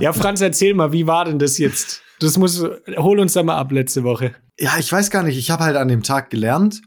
Ja, 0.00 0.12
Franz, 0.12 0.40
erzähl 0.40 0.74
mal, 0.74 0.92
wie 0.92 1.06
war 1.06 1.24
denn 1.24 1.38
das 1.38 1.58
jetzt? 1.58 2.02
Das 2.20 2.38
muss, 2.38 2.64
hol 2.96 3.18
uns 3.18 3.32
da 3.32 3.42
mal 3.42 3.56
ab 3.56 3.72
letzte 3.72 4.04
Woche. 4.04 4.34
Ja, 4.58 4.72
ich 4.78 4.90
weiß 4.90 5.10
gar 5.10 5.22
nicht. 5.22 5.36
Ich 5.36 5.50
habe 5.50 5.64
halt 5.64 5.76
an 5.76 5.88
dem 5.88 6.02
Tag 6.02 6.30
gelernt. 6.30 6.82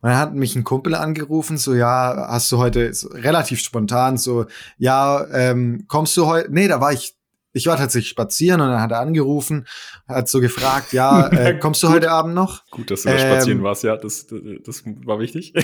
Und 0.00 0.10
dann 0.10 0.18
hat 0.18 0.34
mich 0.34 0.56
ein 0.56 0.64
Kumpel 0.64 0.94
angerufen, 0.94 1.56
so, 1.56 1.74
ja, 1.74 2.26
hast 2.28 2.50
du 2.50 2.58
heute 2.58 2.92
so, 2.92 3.08
relativ 3.08 3.60
spontan 3.60 4.18
so, 4.18 4.46
ja, 4.78 5.24
ähm, 5.32 5.84
kommst 5.86 6.16
du 6.16 6.26
heute? 6.26 6.52
Nee, 6.52 6.66
da 6.66 6.80
war 6.80 6.92
ich, 6.92 7.14
ich 7.52 7.66
war 7.66 7.76
tatsächlich 7.76 8.10
spazieren 8.10 8.60
und 8.60 8.68
dann 8.68 8.80
hat 8.80 8.90
er 8.90 8.98
angerufen, 8.98 9.66
hat 10.08 10.28
so 10.28 10.40
gefragt, 10.40 10.92
ja, 10.92 11.28
äh, 11.32 11.56
kommst 11.58 11.82
du 11.84 11.88
heute 11.88 12.10
Abend 12.10 12.34
noch? 12.34 12.68
Gut, 12.70 12.90
dass 12.90 13.02
du 13.02 13.10
da 13.10 13.14
Ähm, 13.14 13.20
spazieren 13.20 13.62
warst, 13.62 13.84
ja, 13.84 13.96
das, 13.96 14.26
das, 14.26 14.40
das 14.64 14.82
war 15.04 15.20
wichtig. 15.20 15.54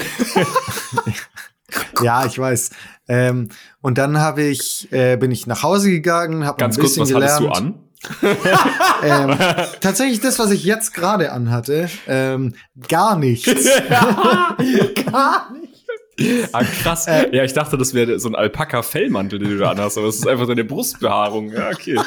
Ja, 2.03 2.27
ich 2.27 2.39
weiß. 2.39 2.71
Ähm, 3.09 3.49
und 3.81 3.99
dann 3.99 4.19
habe 4.19 4.43
ich, 4.43 4.91
äh, 4.93 5.17
bin 5.17 5.31
ich 5.31 5.47
nach 5.47 5.63
Hause 5.63 5.91
gegangen, 5.91 6.45
habe 6.45 6.59
ein 6.59 6.61
Ganz 6.61 6.79
kurz, 6.79 6.97
bisschen 6.97 7.03
was 7.03 7.39
gelernt. 7.39 7.51
hattest 7.51 7.63
du 7.63 7.67
an? 7.67 7.75
Ähm, 9.03 9.37
tatsächlich 9.81 10.21
das, 10.21 10.39
was 10.39 10.51
ich 10.51 10.65
jetzt 10.65 10.95
gerade 10.95 11.31
anhatte, 11.33 11.89
ähm, 12.09 12.55
gar 12.89 13.17
nichts. 13.17 13.47
gar 13.89 15.53
nichts. 15.53 16.49
Ah, 16.53 16.65
krass. 16.65 17.07
Äh. 17.07 17.37
ja, 17.37 17.45
ich 17.45 17.53
dachte, 17.53 17.77
das 17.77 17.93
wäre 17.93 18.19
so 18.19 18.29
ein 18.29 18.35
Alpaka-Fellmantel, 18.35 19.39
den 19.39 19.51
du 19.51 19.59
da 19.59 19.71
anhast, 19.73 19.99
aber 19.99 20.09
es 20.09 20.17
ist 20.17 20.27
einfach 20.27 20.47
deine 20.47 20.65
Brustbehaarung. 20.65 21.53
Ja, 21.53 21.69
okay. 21.69 22.01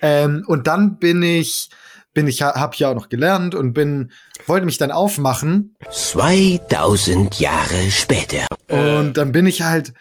Ähm, 0.00 0.44
und 0.46 0.66
dann 0.68 0.98
bin 0.98 1.22
ich, 1.22 1.70
bin 2.16 2.26
ich, 2.28 2.40
habe 2.40 2.74
ja 2.78 2.88
auch 2.88 2.94
noch 2.94 3.10
gelernt 3.10 3.54
und 3.54 3.74
bin, 3.74 4.10
wollte 4.46 4.64
mich 4.64 4.78
dann 4.78 4.90
aufmachen 4.90 5.76
2000 5.92 7.38
Jahre 7.38 7.90
später. 7.90 8.46
und 8.70 9.12
dann 9.18 9.32
bin 9.32 9.44
ich 9.46 9.60
halt 9.60 9.92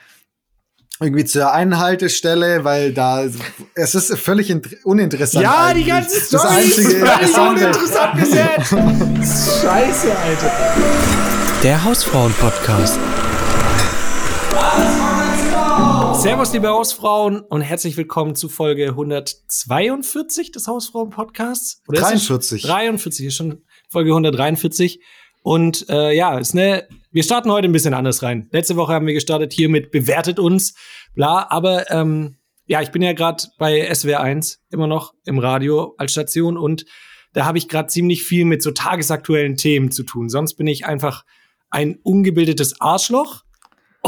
irgendwie 1.01 1.25
zur 1.25 1.51
Einhaltestelle, 1.51 2.63
weil 2.63 2.93
da 2.93 3.25
es 3.73 3.95
ist 3.95 4.17
völlig 4.17 4.49
int- 4.49 4.77
uninteressant. 4.85 5.43
Ja, 5.43 5.73
die 5.73 5.81
eigentlich. 5.81 5.87
ganze 5.87 6.19
Das 6.31 6.41
Story 6.41 6.55
einzige 6.55 6.87
ist 6.87 7.05
völlig 7.05 7.37
uninteressant 7.37 8.17
gesetzt. 8.17 9.61
Scheiße, 9.61 10.17
Alter. 10.17 10.51
Der 11.63 11.83
Hausfrauen-Podcast. 11.83 12.97
Servus, 16.25 16.53
liebe 16.53 16.69
Hausfrauen 16.69 17.41
und 17.41 17.61
herzlich 17.61 17.97
willkommen 17.97 18.33
zu 18.33 18.49
Folge 18.49 18.87
142 18.87 20.51
des 20.51 20.67
Hausfrauen-Podcasts. 20.67 21.83
Oder 21.87 21.99
ist 21.99 22.05
es 22.05 22.25
43. 22.25 22.63
43 22.63 23.25
ist 23.27 23.35
schon 23.35 23.61
Folge 23.89 24.09
143. 24.09 25.03
Und 25.43 25.87
äh, 25.87 26.15
ja, 26.15 26.39
ist 26.39 26.55
ne, 26.55 26.87
wir 27.11 27.21
starten 27.21 27.51
heute 27.51 27.67
ein 27.67 27.73
bisschen 27.73 27.93
anders 27.93 28.23
rein. 28.23 28.49
Letzte 28.51 28.75
Woche 28.75 28.93
haben 28.93 29.05
wir 29.05 29.13
gestartet 29.13 29.53
hier 29.53 29.69
mit 29.69 29.91
bewertet 29.91 30.39
uns, 30.39 30.73
bla. 31.13 31.45
Aber 31.51 31.91
ähm, 31.91 32.37
ja, 32.65 32.81
ich 32.81 32.89
bin 32.89 33.03
ja 33.03 33.13
gerade 33.13 33.43
bei 33.59 33.93
SWR 33.93 34.21
1 34.21 34.63
immer 34.71 34.87
noch 34.87 35.13
im 35.25 35.37
Radio 35.37 35.93
als 35.99 36.13
Station 36.13 36.57
und 36.57 36.87
da 37.33 37.45
habe 37.45 37.59
ich 37.59 37.69
gerade 37.69 37.89
ziemlich 37.89 38.23
viel 38.23 38.45
mit 38.45 38.63
so 38.63 38.71
tagesaktuellen 38.71 39.57
Themen 39.57 39.91
zu 39.91 40.01
tun. 40.01 40.29
Sonst 40.29 40.55
bin 40.55 40.65
ich 40.65 40.87
einfach 40.87 41.23
ein 41.69 41.99
ungebildetes 42.01 42.81
Arschloch 42.81 43.43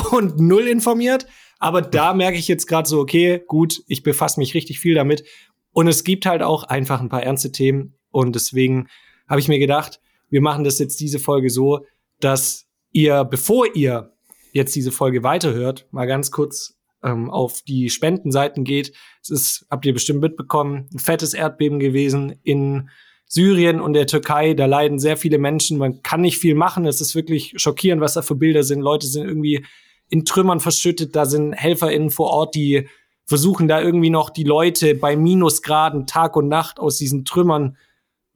und 0.10 0.40
null 0.40 0.68
informiert. 0.68 1.28
Aber 1.60 1.82
da 1.82 2.14
merke 2.14 2.38
ich 2.38 2.48
jetzt 2.48 2.68
gerade 2.68 2.88
so, 2.88 3.00
okay, 3.00 3.42
gut, 3.48 3.84
ich 3.88 4.04
befasse 4.04 4.40
mich 4.40 4.54
richtig 4.54 4.80
viel 4.80 4.96
damit. 4.96 5.24
Und 5.72 5.88
es 5.88 6.04
gibt 6.04 6.26
halt 6.26 6.42
auch 6.42 6.64
einfach 6.64 7.02
ein 7.02 7.10
paar 7.10 7.24
ernste 7.24 7.52
Themen. 7.52 7.96
Und 8.12 8.36
deswegen 8.36 8.88
habe 9.28 9.40
ich 9.40 9.48
mir 9.48 9.60
gedacht, 9.60 10.00
wir 10.30 10.42
machen 10.42 10.64
das 10.64 10.80
jetzt 10.80 11.00
diese 11.00 11.20
Folge 11.20 11.50
so, 11.50 11.86
dass 12.20 12.68
ihr, 12.92 13.24
bevor 13.24 13.76
ihr 13.76 14.14
jetzt 14.54 14.76
diese 14.76 14.92
Folge 14.92 15.24
weiterhört, 15.24 15.88
mal 15.92 16.08
ganz 16.08 16.32
kurz 16.32 16.78
ähm, 17.04 17.30
auf 17.30 17.62
die 17.62 17.90
Spendenseiten 17.90 18.64
geht. 18.64 18.94
Es 19.22 19.30
ist, 19.30 19.68
habt 19.70 19.86
ihr 19.86 19.94
bestimmt 19.94 20.22
mitbekommen, 20.22 20.90
ein 20.94 21.00
fettes 21.00 21.34
Erdbeben 21.34 21.80
gewesen 21.80 22.40
in 22.44 22.90
Syrien 23.26 23.82
und 23.82 23.94
der 23.94 24.08
Türkei. 24.08 24.54
Da 24.54 24.66
leiden 24.66 25.00
sehr 25.00 25.18
viele 25.18 25.38
Menschen. 25.38 25.78
Man 25.78 26.02
kann 26.02 26.22
nicht 26.22 26.38
viel 26.38 26.56
machen. 26.56 26.86
Es 26.86 27.02
ist 27.02 27.14
wirklich 27.14 27.54
schockierend, 27.58 28.02
was 28.02 28.14
da 28.14 28.22
für 28.22 28.36
Bilder 28.36 28.64
sind. 28.64 28.82
Leute 28.82 29.06
sind 29.06 29.28
irgendwie 29.28 29.66
in 30.10 30.26
Trümmern 30.26 30.60
verschüttet. 30.60 31.16
Da 31.16 31.26
sind 31.26 31.54
HelferInnen 31.54 32.10
vor 32.10 32.30
Ort, 32.30 32.56
die 32.56 32.88
versuchen 33.26 33.68
da 33.68 33.82
irgendwie 33.82 34.10
noch 34.10 34.30
die 34.30 34.46
Leute 34.46 34.96
bei 34.96 35.18
Minusgraden 35.18 36.08
Tag 36.08 36.36
und 36.36 36.48
Nacht 36.48 36.80
aus 36.80 36.98
diesen 36.98 37.26
Trümmern 37.26 37.78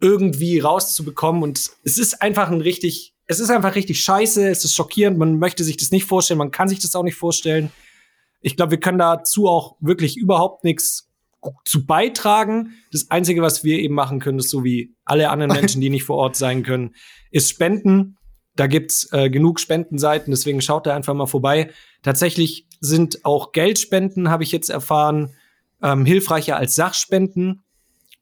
irgendwie 0.01 0.59
rauszubekommen. 0.59 1.43
Und 1.43 1.71
es 1.83 1.97
ist 1.97 2.21
einfach 2.21 2.49
ein 2.49 2.61
richtig, 2.61 3.13
es 3.25 3.39
ist 3.39 3.49
einfach 3.49 3.75
richtig 3.75 4.03
scheiße. 4.03 4.49
Es 4.49 4.65
ist 4.65 4.75
schockierend. 4.75 5.17
Man 5.17 5.39
möchte 5.39 5.63
sich 5.63 5.77
das 5.77 5.91
nicht 5.91 6.05
vorstellen. 6.05 6.39
Man 6.39 6.51
kann 6.51 6.67
sich 6.67 6.79
das 6.79 6.95
auch 6.95 7.03
nicht 7.03 7.15
vorstellen. 7.15 7.71
Ich 8.41 8.57
glaube, 8.57 8.71
wir 8.71 8.79
können 8.79 8.97
dazu 8.97 9.47
auch 9.47 9.77
wirklich 9.79 10.17
überhaupt 10.17 10.63
nichts 10.63 11.09
zu 11.65 11.85
beitragen. 11.85 12.73
Das 12.91 13.09
Einzige, 13.09 13.41
was 13.41 13.63
wir 13.63 13.79
eben 13.79 13.95
machen 13.95 14.19
können, 14.19 14.39
ist 14.39 14.49
so 14.49 14.63
wie 14.63 14.93
alle 15.05 15.29
anderen 15.29 15.51
Menschen, 15.59 15.81
die 15.81 15.89
nicht 15.89 16.03
vor 16.03 16.17
Ort 16.17 16.35
sein 16.35 16.63
können, 16.63 16.95
ist 17.31 17.49
spenden. 17.49 18.17
Da 18.61 18.67
gibt's 18.67 19.11
äh, 19.11 19.31
genug 19.31 19.59
Spendenseiten, 19.59 20.29
deswegen 20.29 20.61
schaut 20.61 20.85
da 20.85 20.95
einfach 20.95 21.15
mal 21.15 21.25
vorbei. 21.25 21.71
Tatsächlich 22.03 22.67
sind 22.79 23.25
auch 23.25 23.53
Geldspenden, 23.53 24.29
habe 24.29 24.43
ich 24.43 24.51
jetzt 24.51 24.69
erfahren, 24.69 25.33
ähm, 25.81 26.05
hilfreicher 26.05 26.57
als 26.57 26.75
Sachspenden. 26.75 27.63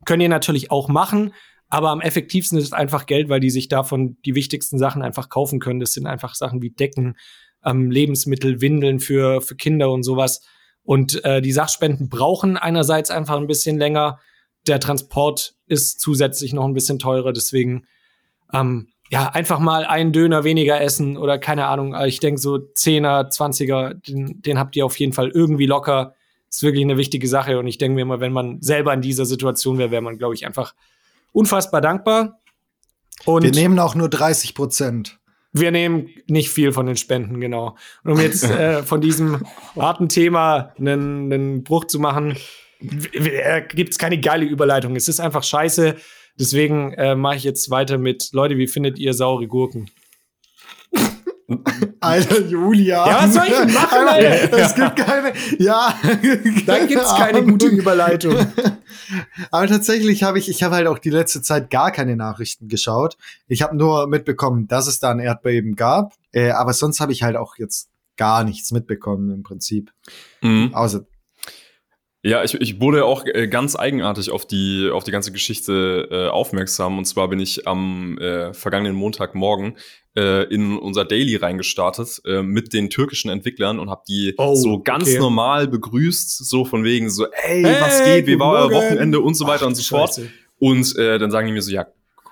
Können 0.06 0.22
ihr 0.22 0.30
natürlich 0.30 0.72
auch 0.72 0.88
machen, 0.88 1.34
aber 1.68 1.90
am 1.90 2.00
effektivsten 2.00 2.58
ist 2.58 2.74
einfach 2.74 3.06
Geld, 3.06 3.28
weil 3.28 3.42
die 3.42 3.50
sich 3.50 3.68
davon 3.68 4.16
die 4.24 4.34
wichtigsten 4.34 4.78
Sachen 4.78 5.02
einfach 5.02 5.28
kaufen 5.28 5.60
können. 5.60 5.82
Das 5.82 5.92
sind 5.92 6.08
einfach 6.08 6.36
Sachen 6.36 6.62
wie 6.62 6.70
Decken, 6.70 7.18
ähm, 7.66 7.92
Lebensmittel, 7.92 8.62
Windeln 8.62 9.02
für, 9.02 9.42
für 9.42 9.58
Kinder 9.58 9.92
und 9.92 10.04
sowas. 10.04 10.42
Und 10.84 11.22
äh, 11.26 11.42
die 11.42 11.52
Sachspenden 11.52 12.08
brauchen 12.08 12.56
einerseits 12.56 13.12
einfach 13.12 13.36
ein 13.36 13.48
bisschen 13.48 13.78
länger. 13.78 14.22
Der 14.68 14.80
Transport 14.80 15.56
ist 15.68 16.00
zusätzlich 16.00 16.54
noch 16.54 16.64
ein 16.64 16.74
bisschen 16.74 16.98
teurer, 16.98 17.34
deswegen 17.34 17.88
ähm, 18.54 18.88
ja, 19.12 19.28
einfach 19.30 19.60
mal 19.60 19.86
einen 19.86 20.14
Döner 20.14 20.44
weniger 20.44 20.80
essen 20.80 21.18
oder 21.18 21.40
keine 21.40 21.66
Ahnung. 21.66 21.96
Ich 22.06 22.20
denke, 22.20 22.40
so 22.40 22.56
10er, 22.56 23.32
20er, 23.32 23.96
den, 23.96 24.42
den 24.42 24.60
habt 24.60 24.76
ihr 24.76 24.86
auf 24.86 25.00
jeden 25.00 25.14
Fall 25.14 25.30
irgendwie 25.30 25.66
locker. 25.66 26.14
Ist 26.48 26.64
wirklich 26.64 26.84
eine 26.84 26.98
wichtige 26.98 27.28
Sache. 27.28 27.58
Und 27.58 27.68
ich 27.68 27.80
denke 27.80 27.96
mir 27.96 28.02
immer, 28.02 28.20
wenn 28.20 28.34
man 28.34 28.62
selber 28.62 28.94
in 28.94 29.02
dieser 29.02 29.26
Situation 29.26 29.80
wäre, 29.80 29.92
wäre 29.92 30.02
man, 30.04 30.18
glaube 30.18 30.36
ich, 30.36 30.46
einfach 30.46 30.76
unfassbar 31.32 31.82
dankbar. 31.82 32.40
Und 33.26 33.44
Wir 33.44 33.52
nehmen 33.52 33.80
auch 33.80 33.96
nur 33.96 34.10
30 34.10 34.54
Prozent. 34.54 35.20
wir 35.54 35.72
nehmen 35.72 36.10
nicht 36.28 36.50
viel 36.50 36.72
von 36.72 36.86
den 36.86 36.96
Spenden, 36.96 37.42
genau. 37.42 37.76
Und 38.04 38.14
um 38.14 38.20
jetzt 38.20 38.44
äh, 38.44 38.84
von 38.84 39.02
diesem 39.02 39.44
harten 39.76 40.08
Thema 40.08 40.74
einen, 40.78 41.34
einen 41.34 41.64
Bruch 41.64 41.86
zu 41.86 42.00
machen, 42.00 42.38
gibt 42.80 43.92
es 43.92 43.98
keine 43.98 44.20
geile 44.20 44.46
Überleitung. 44.46 44.96
Es 44.96 45.08
ist 45.08 45.20
einfach 45.20 45.44
scheiße. 45.44 45.96
Deswegen 46.40 46.94
äh, 46.94 47.16
mache 47.16 47.36
ich 47.36 47.44
jetzt 47.44 47.70
weiter 47.70 47.98
mit, 47.98 48.30
Leute, 48.32 48.58
wie 48.58 48.68
findet 48.68 48.98
ihr 48.98 49.14
saure 49.14 49.48
Gurken? 49.48 49.90
Alter, 52.00 52.42
Julia. 52.42 53.08
Ja, 53.08 53.24
was 53.24 53.34
soll 53.34 53.44
ich 53.48 53.54
denn 53.54 53.74
machen, 53.74 54.08
Alter? 54.08 54.58
Es 54.58 54.76
gibt 54.76 54.96
keine, 54.96 55.34
ja. 55.58 55.94
Da 56.66 56.86
gibt's 56.86 57.16
keine 57.16 57.44
gute 57.44 57.68
Überleitung. 57.68 58.36
Aber 59.52 59.68
tatsächlich 59.68 60.24
habe 60.24 60.40
ich, 60.40 60.50
ich 60.50 60.64
habe 60.64 60.76
halt 60.76 60.88
auch 60.88 61.00
die 61.00 61.10
letzte 61.10 61.42
Zeit 61.42 61.70
gar 61.70 61.92
keine 61.92 62.16
Nachrichten 62.16 62.68
geschaut. 62.68 63.18
Ich 63.48 63.62
habe 63.62 63.76
nur 63.76 64.08
mitbekommen, 64.08 64.68
dass 64.68 64.88
es 64.88 65.00
da 65.00 65.12
ein 65.12 65.20
Erdbeben 65.20 65.76
gab. 65.76 66.14
Äh, 66.32 66.52
aber 66.52 66.74
sonst 66.74 67.00
habe 67.00 67.12
ich 67.12 67.24
halt 67.24 67.36
auch 67.36 67.58
jetzt 67.58 67.90
gar 68.16 68.44
nichts 68.44 68.72
mitbekommen 68.72 69.32
im 69.32 69.44
Prinzip. 69.44 69.92
Mhm. 70.42 70.74
Außer, 70.74 71.06
Ja, 72.22 72.44
ich, 72.44 72.54
ich 72.56 72.82
wurde 72.82 73.06
auch 73.06 73.26
äh, 73.26 73.48
ganz 73.48 73.78
eigenartig 73.78 74.30
auf 74.30 74.46
die, 74.46 74.90
auf 74.92 75.06
die 75.06 75.12
ganze 75.12 75.32
Geschichte 75.32 76.08
äh, 76.12 76.28
aufmerksam. 76.28 76.98
Und 76.98 77.06
zwar 77.06 77.30
bin 77.30 77.40
ich 77.40 77.66
am 77.66 78.18
äh, 78.18 78.54
vergangenen 78.54 78.96
Montagmorgen 78.96 79.78
äh, 80.18 80.44
in 80.54 80.78
unser 80.78 81.06
Daily 81.06 81.38
reingestartet 81.38 82.22
äh, 82.26 82.42
mit 82.42 82.74
den 82.74 82.90
türkischen 82.90 83.30
Entwicklern 83.30 83.80
und 83.80 83.90
habe 83.90 84.02
die 84.08 84.34
Oh, 84.38 84.54
so 84.56 84.82
ganz 84.82 85.08
okay. 85.08 85.18
normal 85.20 85.70
begrüßt, 85.70 86.46
so 86.46 86.66
von 86.66 86.84
wegen 86.84 87.10
so, 87.10 87.26
ey, 87.32 87.64
Hey, 87.64 87.76
was 87.80 88.04
geht, 88.04 88.28
wie 88.28 88.38
war 88.38 88.52
euer. 88.66 88.72
Wochenende 88.72 89.22
und 89.22 89.36
so 89.36 89.48
weiter 89.48 89.66
und 89.66 89.76
so 89.76 89.84
fort. 89.84 90.10
Scheiße. 90.16 90.30
Und 90.60 90.98
äh, 90.98 91.20
dann 91.20 91.32
sagen 91.32 91.48
die 91.48 91.54
mir 91.54 91.62
so, 91.62 91.72
ja, 91.72 91.88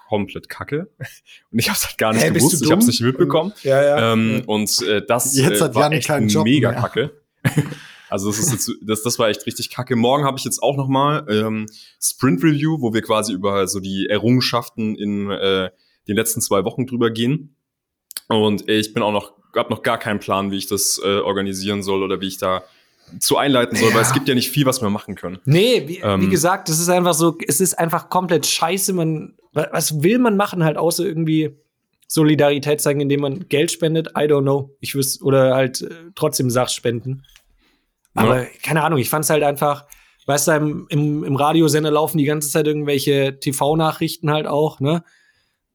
komplett 0.09 0.49
kacke. 0.49 0.89
Und 1.51 1.59
ich 1.59 1.69
habe 1.69 1.79
halt 1.79 1.97
gar 1.97 2.13
nicht 2.13 2.33
bist 2.33 2.45
gewusst, 2.45 2.63
ich 2.63 2.71
habe 2.71 2.79
dumm? 2.79 2.87
nicht 2.87 3.01
mitbekommen. 3.01 3.53
Ja, 3.63 3.83
ja. 3.83 4.13
Ähm, 4.13 4.43
und 4.45 4.81
äh, 4.83 5.01
das 5.05 5.35
Jetzt 5.37 5.59
äh, 5.59 5.63
hat 5.65 5.75
war 5.75 5.83
Jan 5.83 5.91
echt 5.93 6.09
mega 6.43 6.71
mehr. 6.71 6.79
kacke. 6.79 7.11
Also 8.09 8.29
das 8.29 8.39
ist 8.39 8.51
jetzt, 8.51 8.71
das, 8.81 9.03
das 9.03 9.19
war 9.19 9.29
echt 9.29 9.45
richtig 9.45 9.69
kacke. 9.69 9.95
Morgen 9.95 10.23
habe 10.23 10.37
ich 10.37 10.45
jetzt 10.45 10.61
auch 10.63 10.77
noch 10.77 10.87
mal 10.87 11.25
ähm, 11.29 11.65
Sprint 12.01 12.43
Review, 12.43 12.81
wo 12.81 12.93
wir 12.93 13.01
quasi 13.01 13.33
über 13.33 13.67
so 13.67 13.79
die 13.79 14.07
Errungenschaften 14.09 14.95
in 14.95 15.29
äh, 15.29 15.69
den 16.07 16.15
letzten 16.15 16.41
zwei 16.41 16.63
Wochen 16.63 16.85
drüber 16.87 17.11
gehen. 17.11 17.55
Und 18.29 18.69
ich 18.69 18.93
bin 18.93 19.03
auch 19.03 19.11
noch, 19.11 19.33
hab 19.55 19.69
noch 19.69 19.83
gar 19.83 19.97
keinen 19.97 20.19
Plan, 20.19 20.51
wie 20.51 20.57
ich 20.57 20.67
das 20.67 21.01
äh, 21.03 21.19
organisieren 21.19 21.83
soll 21.83 22.03
oder 22.03 22.21
wie 22.21 22.27
ich 22.27 22.37
da 22.37 22.63
zu 23.19 23.37
einleiten 23.37 23.77
soll, 23.77 23.93
weil 23.93 24.01
es 24.01 24.11
gibt 24.13 24.27
ja 24.27 24.35
nicht 24.35 24.49
viel, 24.49 24.65
was 24.65 24.81
wir 24.81 24.89
machen 24.89 25.15
können. 25.15 25.39
Nee, 25.45 25.83
wie, 25.87 25.97
wie 25.97 26.01
Ähm. 26.01 26.29
gesagt, 26.29 26.67
es 26.67 26.79
ist 26.79 26.89
einfach 26.89 27.13
so, 27.13 27.37
es 27.47 27.61
ist 27.61 27.73
einfach 27.79 28.09
komplett 28.09 28.45
scheiße. 28.45 28.91
Man, 28.91 29.35
wa- 29.53 29.69
was 29.71 30.03
will 30.03 30.19
man 30.19 30.35
machen 30.35 30.63
halt 30.63 30.75
außer 30.77 31.05
irgendwie 31.05 31.51
Solidarität 32.07 32.81
zeigen, 32.81 32.99
indem 33.01 33.21
man 33.21 33.47
Geld 33.47 33.71
spendet? 33.71 34.09
I 34.09 34.21
don't 34.23 34.41
know. 34.41 34.75
Ich 34.81 34.93
wüsste, 34.95 35.23
oder 35.23 35.55
halt 35.55 35.81
äh, 35.83 35.89
trotzdem 36.15 36.49
Sachspenden. 36.49 37.23
Aber 38.17 38.45
keine 38.63 38.83
Ahnung, 38.83 38.99
ich 38.99 39.09
fand's 39.09 39.29
halt 39.29 39.43
einfach, 39.43 39.85
weißt 40.25 40.47
du, 40.47 40.51
im, 40.53 40.85
im, 40.89 41.23
im 41.23 41.35
Radiosender 41.35 41.91
laufen 41.91 42.17
die 42.17 42.25
ganze 42.25 42.49
Zeit 42.49 42.67
irgendwelche 42.67 43.39
TV-Nachrichten 43.39 44.31
halt 44.31 44.47
auch, 44.47 44.79
ne? 44.79 45.03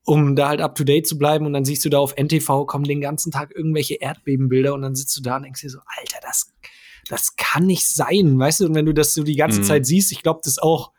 Um 0.05 0.35
da 0.35 0.49
halt 0.49 0.61
up 0.61 0.75
to 0.75 0.83
date 0.83 1.07
zu 1.07 1.17
bleiben 1.17 1.47
und 1.47 1.53
dann 1.53 1.65
siehst 1.65 1.85
du 1.85 1.89
da 1.89 1.99
auf 1.99 2.15
NTV 2.17 2.67
kommen 2.67 2.85
den 2.85 3.01
ganzen 3.01 3.31
Tag 3.31 3.55
irgendwelche 3.55 3.95
Erdbebenbilder 3.95 4.75
und 4.75 4.83
dann 4.83 4.97
sitzt 4.97 5.17
du 5.17 5.23
da 5.23 5.37
und 5.37 5.45
denkst 5.45 5.61
dir 5.61 5.71
so, 5.71 5.79
Alter, 6.01 6.19
das, 6.23 6.53
das 7.09 7.37
kann 7.37 7.67
nicht 7.67 7.87
sein, 7.87 8.37
weißt 8.39 8.61
du? 8.61 8.67
Und 8.67 8.75
wenn 8.75 8.87
du 8.87 8.95
das 8.95 9.15
so 9.15 9.23
die 9.23 9.37
ganze 9.37 9.61
Mhm. 9.61 9.65
Zeit 9.65 9.87
siehst, 9.87 10.11
ich 10.11 10.23
glaube, 10.25 10.41
das 10.43 10.55
ist 10.55 10.63
auch 10.63 10.91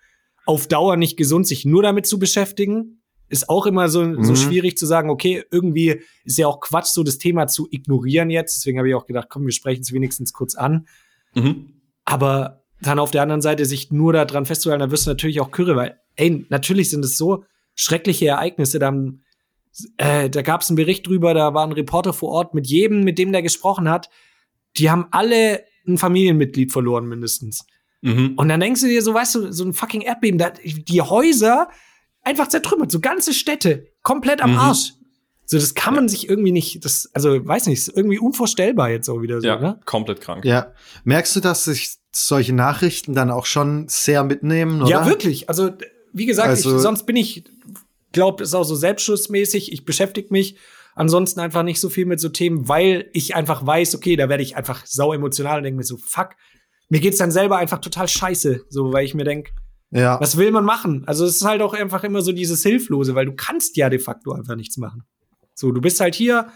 auf 0.46 0.68
Dauer 0.68 0.96
nicht 0.96 1.18
gesund, 1.18 1.48
sich 1.48 1.66
nur 1.66 1.84
damit 1.84 2.06
zu 2.06 2.18
beschäftigen. 2.18 3.02
Ist 3.30 3.50
auch 3.50 3.66
immer 3.66 3.90
so, 3.90 4.22
so 4.22 4.32
Mhm. 4.34 4.36
schwierig 4.38 4.78
zu 4.78 4.86
sagen, 4.86 5.10
okay, 5.10 5.44
irgendwie 5.52 6.02
ist 6.24 6.38
ja 6.38 6.48
auch 6.48 6.60
Quatsch, 6.62 6.88
so 6.88 7.04
das 7.04 7.18
Thema 7.18 7.48
zu 7.48 7.68
ignorieren 7.72 8.30
jetzt. 8.30 8.58
Deswegen 8.58 8.78
habe 8.78 8.88
ich 8.88 8.96
auch 8.96 9.06
gedacht, 9.06 9.28
komm, 9.30 9.46
wir 9.46 9.52
sprechen 9.54 9.82
es 9.82 9.92
wenigstens 9.92 10.32
kurz 10.34 10.56
an. 10.56 10.88
Mhm. 11.36 11.82
Aber 12.06 12.64
dann 12.82 13.00
auf 13.00 13.12
der 13.12 13.22
anderen 13.22 13.42
Seite 13.42 13.66
sich 13.66 13.92
nur 13.92 14.14
daran 14.14 14.46
festzuhalten, 14.46 14.82
da 14.82 14.92
wirst 14.92 15.06
du 15.06 15.12
natürlich 15.12 15.40
auch 15.40 15.52
Kürre, 15.52 15.76
weil, 15.76 16.00
ey, 16.16 16.46
natürlich 16.50 16.90
sind 16.90 17.04
es 17.06 17.18
so 17.18 17.46
schreckliche 17.76 18.28
Ereignisse. 18.28 18.78
Da, 18.80 18.88
haben- 18.88 19.24
äh, 19.98 20.30
da 20.30 20.42
gab 20.42 20.62
es 20.62 20.70
einen 20.70 20.76
Bericht 20.76 21.08
drüber, 21.08 21.34
da 21.34 21.54
war 21.54 21.66
ein 21.66 21.72
Reporter 21.72 22.14
vor 22.14 22.30
Ort 22.30 22.54
mit 22.54 22.68
jedem, 22.68 23.04
mit 23.04 23.18
dem 23.18 23.32
der 23.32 23.42
gesprochen 23.42 23.90
hat. 23.90 24.10
Die 24.78 24.90
haben 24.92 25.08
alle 25.12 25.64
ein 25.88 25.98
Familienmitglied 25.98 26.72
verloren, 26.72 27.06
mindestens. 27.08 27.66
Mhm. 28.02 28.34
Und 28.36 28.50
dann 28.50 28.60
denkst 28.60 28.82
du 28.82 28.88
dir 28.88 29.02
so, 29.02 29.14
weißt 29.14 29.36
du, 29.36 29.52
so 29.54 29.64
ein 29.64 29.74
fucking 29.74 30.02
Erdbeben, 30.02 30.38
da, 30.38 30.50
die 30.52 31.02
Häuser 31.02 31.70
einfach 32.22 32.48
zertrümmert, 32.48 32.92
so 32.92 33.00
ganze 33.00 33.34
Städte, 33.34 33.88
komplett 34.02 34.42
am 34.42 34.52
Mhm. 34.52 34.58
Arsch. 34.60 34.94
So, 35.46 35.58
das 35.58 35.74
kann 35.74 35.94
man 35.94 36.08
sich 36.08 36.30
irgendwie 36.30 36.52
nicht, 36.52 36.84
das, 36.86 37.10
also, 37.14 37.46
weiß 37.46 37.68
nicht, 37.68 37.80
ist 37.80 37.96
irgendwie 37.98 38.18
unvorstellbar 38.20 38.90
jetzt 38.90 39.10
auch 39.10 39.22
wieder 39.22 39.42
so, 39.42 39.48
Ja, 39.48 39.60
ne? 39.60 39.80
komplett 39.86 40.22
krank. 40.22 40.46
Ja. 40.46 40.74
Merkst 41.04 41.36
du, 41.36 41.40
dass 41.42 41.66
sich 41.66 41.96
solche 42.16 42.54
Nachrichten 42.54 43.14
dann 43.14 43.30
auch 43.30 43.46
schon 43.46 43.88
sehr 43.90 44.24
mitnehmen, 44.24 44.82
oder? 44.82 44.90
Ja, 44.90 45.06
wirklich. 45.06 45.50
Also, 45.50 45.72
wie 46.14 46.26
gesagt, 46.26 46.50
Also- 46.50 46.76
ich, 46.78 46.82
sonst 46.82 47.06
bin 47.06 47.16
ich, 47.18 47.44
glaube, 48.14 48.44
ist 48.44 48.54
auch 48.54 48.64
so 48.64 48.76
selbstschussmäßig. 48.76 49.72
Ich 49.74 49.86
beschäftige 49.86 50.28
mich 50.32 50.58
ansonsten 50.96 51.40
einfach 51.40 51.64
nicht 51.64 51.80
so 51.80 51.90
viel 51.90 52.06
mit 52.06 52.20
so 52.20 52.30
Themen, 52.30 52.68
weil 52.70 53.10
ich 53.14 53.36
einfach 53.36 53.66
weiß, 53.66 53.96
okay, 53.96 54.16
da 54.16 54.30
werde 54.30 54.44
ich 54.44 54.56
einfach 54.56 54.86
sau 54.86 55.12
emotional 55.14 55.58
und 55.58 55.64
denke 55.64 55.78
mir 55.78 55.84
so, 55.84 55.98
fuck. 55.98 56.30
Mir 56.90 57.00
geht's 57.00 57.18
dann 57.18 57.32
selber 57.32 57.58
einfach 57.58 57.80
total 57.80 58.08
scheiße, 58.08 58.66
so, 58.70 58.94
weil 58.94 59.04
ich 59.06 59.16
mir 59.16 59.24
denk, 59.24 59.52
Ja. 59.90 60.20
was 60.22 60.38
will 60.38 60.52
man 60.52 60.64
machen? 60.66 61.04
Also, 61.08 61.26
es 61.26 61.38
ist 61.38 61.46
halt 61.46 61.62
auch 61.64 61.74
einfach 61.74 62.04
immer 62.04 62.22
so 62.22 62.32
dieses 62.32 62.62
Hilflose, 62.62 63.16
weil 63.16 63.26
du 63.26 63.34
kannst 63.36 63.76
ja 63.78 63.90
de 63.90 63.98
facto 64.00 64.32
einfach 64.32 64.56
nichts 64.56 64.78
machen. 64.78 65.04
So, 65.54 65.72
du 65.72 65.82
bist 65.82 66.00
halt 66.00 66.16
hier, 66.16 66.48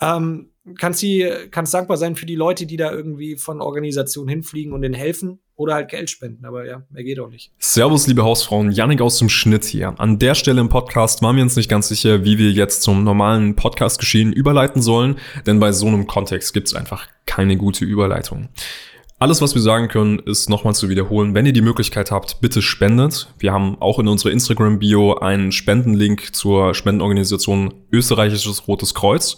ähm, 0.00 0.50
kannst 0.78 1.02
die, 1.02 1.30
kannst 1.50 1.74
dankbar 1.74 1.96
sein 1.96 2.16
für 2.16 2.26
die 2.26 2.34
Leute, 2.34 2.66
die 2.66 2.76
da 2.76 2.90
irgendwie 2.90 3.36
von 3.36 3.60
Organisationen 3.60 4.28
hinfliegen 4.28 4.72
und 4.72 4.82
denen 4.82 4.94
helfen 4.94 5.40
oder 5.56 5.74
halt 5.74 5.90
Geld 5.90 6.10
spenden. 6.10 6.44
Aber 6.44 6.66
ja, 6.66 6.82
mehr 6.90 7.04
geht 7.04 7.20
auch 7.20 7.28
nicht. 7.28 7.52
Servus, 7.58 8.06
liebe 8.06 8.24
Hausfrauen, 8.24 8.72
Yannick 8.72 9.00
aus 9.00 9.18
dem 9.18 9.28
Schnitt 9.28 9.64
hier. 9.64 9.94
An 9.98 10.18
der 10.18 10.34
Stelle 10.34 10.60
im 10.60 10.68
Podcast 10.68 11.22
waren 11.22 11.36
wir 11.36 11.42
uns 11.42 11.56
nicht 11.56 11.68
ganz 11.68 11.88
sicher, 11.88 12.24
wie 12.24 12.38
wir 12.38 12.50
jetzt 12.50 12.82
zum 12.82 13.04
normalen 13.04 13.56
Podcast-Geschehen 13.56 14.32
überleiten 14.32 14.82
sollen, 14.82 15.16
denn 15.46 15.60
bei 15.60 15.72
so 15.72 15.86
einem 15.86 16.06
Kontext 16.06 16.54
gibt's 16.54 16.74
einfach 16.74 17.06
keine 17.26 17.56
gute 17.56 17.84
Überleitung. 17.84 18.48
Alles, 19.20 19.40
was 19.40 19.54
wir 19.54 19.62
sagen 19.62 19.88
können, 19.88 20.18
ist 20.18 20.50
nochmal 20.50 20.74
zu 20.74 20.88
wiederholen. 20.88 21.34
Wenn 21.34 21.46
ihr 21.46 21.52
die 21.52 21.62
Möglichkeit 21.62 22.10
habt, 22.10 22.40
bitte 22.40 22.60
spendet. 22.62 23.32
Wir 23.38 23.52
haben 23.52 23.80
auch 23.80 23.98
in 23.98 24.08
unserer 24.08 24.32
Instagram-Bio 24.32 25.14
einen 25.18 25.52
Spendenlink 25.52 26.34
zur 26.34 26.74
Spendenorganisation 26.74 27.72
Österreichisches 27.92 28.66
Rotes 28.66 28.92
Kreuz. 28.92 29.36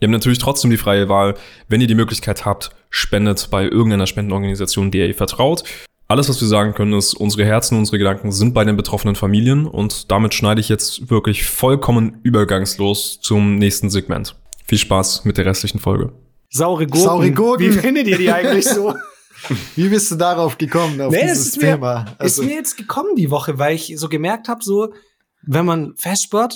Ihr 0.00 0.08
habt 0.08 0.12
natürlich 0.12 0.40
trotzdem 0.40 0.70
die 0.70 0.76
freie 0.76 1.08
Wahl, 1.08 1.36
wenn 1.68 1.80
ihr 1.80 1.86
die 1.86 1.94
Möglichkeit 1.94 2.44
habt, 2.44 2.70
spendet 2.90 3.48
bei 3.50 3.64
irgendeiner 3.64 4.06
Spendenorganisation, 4.08 4.90
der 4.90 5.06
ihr 5.06 5.14
vertraut. 5.14 5.62
Alles, 6.08 6.28
was 6.28 6.40
wir 6.40 6.48
sagen 6.48 6.74
können, 6.74 6.92
ist, 6.92 7.14
unsere 7.14 7.46
Herzen, 7.46 7.78
unsere 7.78 7.98
Gedanken 7.98 8.32
sind 8.32 8.52
bei 8.52 8.64
den 8.64 8.76
betroffenen 8.76 9.14
Familien 9.14 9.66
und 9.66 10.10
damit 10.10 10.34
schneide 10.34 10.60
ich 10.60 10.68
jetzt 10.68 11.08
wirklich 11.08 11.44
vollkommen 11.44 12.18
übergangslos 12.24 13.20
zum 13.20 13.56
nächsten 13.56 13.88
Segment. 13.88 14.34
Viel 14.66 14.78
Spaß 14.78 15.24
mit 15.24 15.38
der 15.38 15.46
restlichen 15.46 15.78
Folge. 15.78 16.12
Saure 16.56 16.86
Gurken. 16.86 17.00
Saure 17.04 17.30
Gurken. 17.32 17.66
Wie 17.66 17.72
findet 17.72 18.06
ihr 18.06 18.16
die 18.18 18.30
eigentlich 18.30 18.64
so? 18.66 18.94
Wie 19.76 19.88
bist 19.88 20.10
du 20.10 20.14
darauf 20.14 20.56
gekommen, 20.56 21.00
auf 21.00 21.12
Nee, 21.12 21.22
das 21.22 21.30
dieses 21.32 21.46
ist 21.48 21.56
mir- 21.62 21.72
Thema? 21.72 22.04
Also, 22.18 22.42
ist 22.42 22.48
mir 22.48 22.54
jetzt 22.54 22.76
gekommen 22.76 23.16
die 23.16 23.30
Woche, 23.30 23.58
weil 23.58 23.74
ich 23.74 23.92
so 23.96 24.08
gemerkt 24.08 24.48
habe, 24.48 24.62
so, 24.62 24.94
wenn 25.42 25.66
man 25.66 25.94
Vesper 25.96 26.48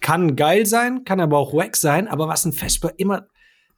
kann 0.00 0.36
geil 0.36 0.66
sein, 0.66 1.02
kann 1.04 1.18
aber 1.20 1.38
auch 1.38 1.52
wack 1.54 1.76
sein, 1.76 2.06
aber 2.06 2.28
was 2.28 2.44
ein 2.44 2.52
Vesper 2.52 2.92
immer 2.98 3.26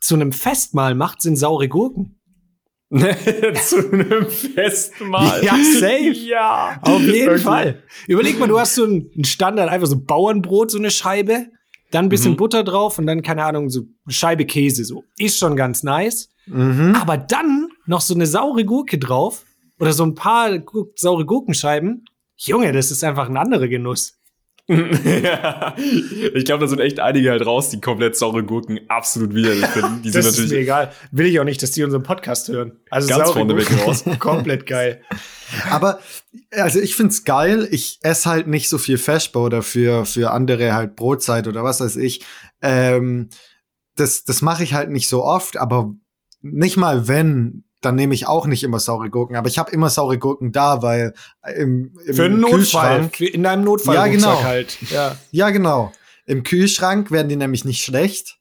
zu 0.00 0.16
einem 0.16 0.32
Festmahl 0.32 0.94
macht, 0.94 1.22
sind 1.22 1.36
saure 1.36 1.68
Gurken. 1.68 2.16
Zu 2.90 3.92
einem 3.92 4.26
Festmahl. 4.28 5.44
Ja, 5.44 5.54
safe. 5.78 6.10
Ja. 6.26 6.80
Auf 6.82 7.00
jeden 7.00 7.28
Okay. 7.28 7.38
Fall. 7.38 7.82
Überleg 8.08 8.38
mal, 8.40 8.48
du 8.48 8.58
hast 8.58 8.74
so 8.74 8.84
ein 8.84 9.10
Standard, 9.24 9.68
einfach 9.70 9.86
so 9.86 10.00
Bauernbrot, 10.02 10.72
so 10.72 10.78
eine 10.78 10.90
Scheibe, 10.90 11.46
dann 11.90 12.06
ein 12.06 12.08
bisschen 12.08 12.32
Mhm. 12.32 12.36
Butter 12.36 12.64
drauf 12.64 12.98
und 12.98 13.06
dann, 13.06 13.22
keine 13.22 13.44
Ahnung, 13.44 13.68
so 13.70 13.80
eine 14.04 14.12
Scheibe 14.12 14.44
Käse, 14.46 14.84
so. 14.84 15.04
Ist 15.18 15.38
schon 15.38 15.56
ganz 15.56 15.82
nice. 15.82 16.28
mhm. 16.46 16.96
Aber 17.00 17.16
dann 17.16 17.68
noch 17.86 18.00
so 18.00 18.14
eine 18.14 18.26
saure 18.26 18.64
Gurke 18.64 18.98
drauf 18.98 19.44
oder 19.78 19.92
so 19.92 20.04
ein 20.04 20.14
paar 20.14 20.50
saure 20.96 21.24
Gurkenscheiben. 21.26 22.04
Junge, 22.36 22.72
das 22.72 22.90
ist 22.90 23.04
einfach 23.04 23.28
ein 23.28 23.36
anderer 23.36 23.68
Genuss. 23.68 24.14
Ja. 24.70 25.74
Ich 26.34 26.44
glaube, 26.44 26.62
da 26.62 26.68
sind 26.68 26.80
echt 26.80 27.00
einige 27.00 27.30
halt 27.30 27.44
raus, 27.44 27.70
die 27.70 27.80
komplett 27.80 28.16
saure 28.16 28.44
Gurken 28.44 28.80
absolut 28.88 29.34
widerlich 29.34 29.66
finden. 29.66 30.02
Die 30.02 30.10
Das 30.10 30.24
sind 30.24 30.30
ist 30.30 30.38
mir 30.38 30.44
natürlich 30.44 30.62
egal. 30.62 30.92
Will 31.10 31.26
ich 31.26 31.40
auch 31.40 31.44
nicht, 31.44 31.62
dass 31.62 31.72
die 31.72 31.82
unseren 31.82 32.02
Podcast 32.02 32.48
hören. 32.48 32.78
Also 32.90 33.08
Ganz 33.08 33.24
saure 33.24 33.38
vorneweg 33.38 33.68
Gurken 33.68 33.84
raus. 33.84 34.04
Komplett 34.18 34.66
geil. 34.66 35.02
Aber 35.70 36.00
also 36.52 36.78
ich 36.78 36.94
find's 36.94 37.24
geil. 37.24 37.68
Ich 37.70 37.98
esse 38.02 38.28
halt 38.30 38.46
nicht 38.46 38.68
so 38.68 38.78
viel 38.78 38.98
Feschbar 38.98 39.44
oder 39.44 39.62
für 39.62 40.06
für 40.06 40.30
andere 40.30 40.74
halt 40.74 40.96
Brotzeit 40.96 41.48
oder 41.48 41.64
was 41.64 41.80
weiß 41.80 41.96
ich. 41.96 42.24
Ähm, 42.62 43.30
das 43.96 44.24
das 44.24 44.42
mache 44.42 44.62
ich 44.62 44.74
halt 44.74 44.90
nicht 44.90 45.08
so 45.08 45.24
oft, 45.24 45.56
aber 45.56 45.94
nicht 46.42 46.76
mal 46.76 47.08
wenn, 47.08 47.64
dann 47.80 47.94
nehme 47.94 48.14
ich 48.14 48.26
auch 48.26 48.46
nicht 48.46 48.62
immer 48.62 48.78
saure 48.78 49.10
Gurken. 49.10 49.36
Aber 49.36 49.48
ich 49.48 49.58
habe 49.58 49.70
immer 49.70 49.90
saure 49.90 50.18
Gurken 50.18 50.52
da, 50.52 50.82
weil 50.82 51.14
im, 51.56 51.96
im 52.04 52.14
Für 52.14 52.24
einen 52.24 52.40
Notfall. 52.40 53.10
In 53.18 53.42
deinem 53.42 53.64
Notfall 53.64 53.94
Ja, 53.94 54.06
genau. 54.06 54.42
halt. 54.42 54.78
Ja. 54.90 55.16
Ja, 55.30 55.50
genau. 55.50 55.92
Im 56.26 56.42
Kühlschrank 56.42 57.10
werden 57.10 57.28
die 57.28 57.36
nämlich 57.36 57.64
nicht 57.64 57.82
schlecht. 57.82 58.38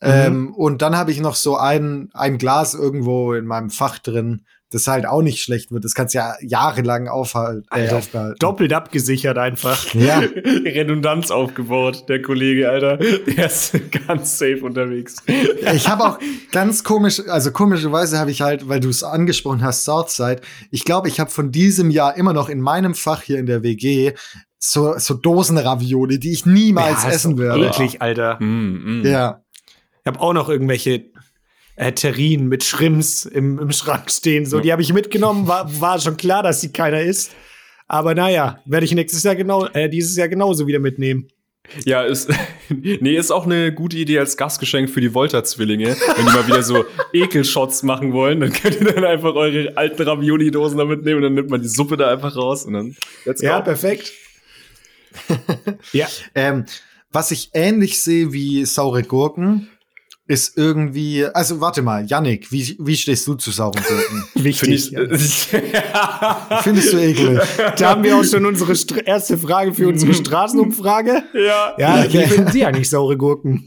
Mhm. 0.00 0.08
Ähm, 0.10 0.54
und 0.54 0.82
dann 0.82 0.96
habe 0.96 1.10
ich 1.10 1.20
noch 1.20 1.34
so 1.34 1.56
ein, 1.56 2.10
ein 2.12 2.38
Glas 2.38 2.74
irgendwo 2.74 3.32
in 3.32 3.46
meinem 3.46 3.70
Fach 3.70 3.98
drin, 3.98 4.44
das 4.70 4.86
halt 4.86 5.06
auch 5.06 5.22
nicht 5.22 5.42
schlecht 5.42 5.72
wird. 5.72 5.84
Das 5.84 5.94
kannst 5.94 6.14
du 6.14 6.18
ja 6.18 6.34
jahrelang 6.40 7.08
aufhalten. 7.08 7.64
Äh, 7.70 7.82
Alter, 7.82 7.96
aufbehalten. 7.98 8.36
Doppelt 8.38 8.72
abgesichert 8.72 9.38
einfach. 9.38 9.94
Ja. 9.94 10.18
Redundanz 10.44 11.30
aufgebaut, 11.30 12.04
der 12.08 12.20
Kollege, 12.20 12.68
Alter. 12.68 12.98
Der 12.98 13.46
ist 13.46 13.72
ganz 14.06 14.38
safe 14.38 14.60
unterwegs. 14.62 15.16
Ich 15.72 15.88
habe 15.88 16.04
auch 16.04 16.18
ganz 16.52 16.84
komisch, 16.84 17.20
also 17.28 17.50
komischerweise 17.50 18.18
habe 18.18 18.30
ich 18.30 18.42
halt, 18.42 18.68
weil 18.68 18.80
du 18.80 18.90
es 18.90 19.02
angesprochen 19.02 19.62
hast, 19.62 19.84
Southside. 19.84 20.42
Ich 20.70 20.84
glaube, 20.84 21.08
ich 21.08 21.18
habe 21.18 21.30
von 21.30 21.50
diesem 21.50 21.90
Jahr 21.90 22.16
immer 22.16 22.32
noch 22.32 22.48
in 22.48 22.60
meinem 22.60 22.94
Fach 22.94 23.22
hier 23.22 23.38
in 23.38 23.46
der 23.46 23.62
WG 23.62 24.12
so, 24.58 24.98
so 24.98 25.14
Dosenravioli, 25.14 26.18
die 26.18 26.32
ich 26.32 26.44
niemals 26.44 27.04
Ja, 27.04 27.10
essen 27.10 27.38
werde. 27.38 27.66
Eklig, 27.68 28.02
Alter. 28.02 28.38
Mm, 28.42 29.00
mm. 29.00 29.06
Ja. 29.06 29.42
Ich 30.02 30.06
habe 30.06 30.20
auch 30.20 30.32
noch 30.32 30.48
irgendwelche 30.48 31.04
äh, 31.78 31.92
Terrinen 31.92 32.48
mit 32.48 32.64
Shrimps 32.64 33.24
im, 33.24 33.58
im 33.58 33.72
Schrank 33.72 34.10
stehen. 34.10 34.44
So, 34.46 34.60
die 34.60 34.72
habe 34.72 34.82
ich 34.82 34.92
mitgenommen. 34.92 35.46
War, 35.48 35.80
war 35.80 36.00
schon 36.00 36.16
klar, 36.16 36.42
dass 36.42 36.60
sie 36.60 36.72
keiner 36.72 37.00
isst. 37.00 37.30
Aber 37.86 38.14
naja, 38.14 38.60
werde 38.66 38.84
ich 38.84 38.92
nächstes 38.92 39.22
Jahr 39.22 39.34
genau, 39.36 39.66
äh, 39.68 39.88
dieses 39.88 40.16
Jahr 40.16 40.28
genauso 40.28 40.66
wieder 40.66 40.78
mitnehmen. 40.80 41.28
Ja, 41.84 42.02
ist, 42.02 42.30
nee, 42.68 43.16
ist 43.16 43.30
auch 43.30 43.44
eine 43.46 43.72
gute 43.72 43.96
Idee 43.96 44.18
als 44.18 44.36
Gastgeschenk 44.36 44.90
für 44.90 45.00
die 45.00 45.14
Volta-Zwillinge. 45.14 45.96
Wenn 46.16 46.26
die 46.26 46.32
mal 46.32 46.46
wieder 46.46 46.62
so 46.62 46.84
Ekelshots 47.12 47.82
machen 47.82 48.12
wollen, 48.12 48.40
dann 48.40 48.52
könnt 48.52 48.80
ihr 48.80 48.92
dann 48.92 49.04
einfach 49.04 49.34
eure 49.34 49.76
alten 49.76 50.02
Ravioli-Dosen 50.02 50.78
da 50.78 50.84
mitnehmen 50.84 51.18
und 51.18 51.22
dann 51.24 51.34
nimmt 51.34 51.50
man 51.50 51.62
die 51.62 51.68
Suppe 51.68 51.96
da 51.96 52.10
einfach 52.10 52.34
raus 52.36 52.64
und 52.64 52.72
dann 52.74 52.96
let's 53.24 53.40
Ja, 53.42 53.58
go. 53.58 53.64
perfekt. 53.64 54.12
ja, 55.92 56.06
Ähm, 56.34 56.64
was 57.12 57.30
ich 57.30 57.50
ähnlich 57.54 58.00
sehe 58.00 58.32
wie 58.32 58.64
saure 58.64 59.02
Gurken, 59.02 59.68
ist 60.28 60.56
irgendwie, 60.58 61.24
also 61.24 61.60
warte 61.60 61.82
mal, 61.82 62.04
Yannick, 62.06 62.52
wie, 62.52 62.76
wie 62.78 62.96
stehst 62.96 63.26
du 63.26 63.34
zu 63.34 63.50
sauren 63.50 63.82
Gurken? 63.82 64.24
Finde 64.32 64.44
wichtig. 64.44 64.92
ich, 64.92 65.52
ja. 65.52 66.60
Findest 66.62 66.92
du 66.92 66.98
eklig? 66.98 67.38
Da 67.78 67.90
haben 67.90 68.04
wir 68.04 68.14
auch 68.16 68.24
schon 68.24 68.44
unsere 68.46 68.76
Str 68.76 69.04
erste 69.06 69.36
Frage 69.38 69.72
für 69.74 69.88
unsere 69.88 70.12
Straßenumfrage. 70.14 71.22
ja. 71.34 71.74
Ja, 71.78 72.04
Okay. 72.04 72.24
wie 72.26 72.26
finden 72.34 72.52
Sie 72.52 72.64
eigentlich 72.64 72.90
saure 72.90 73.16
Gurken? 73.16 73.64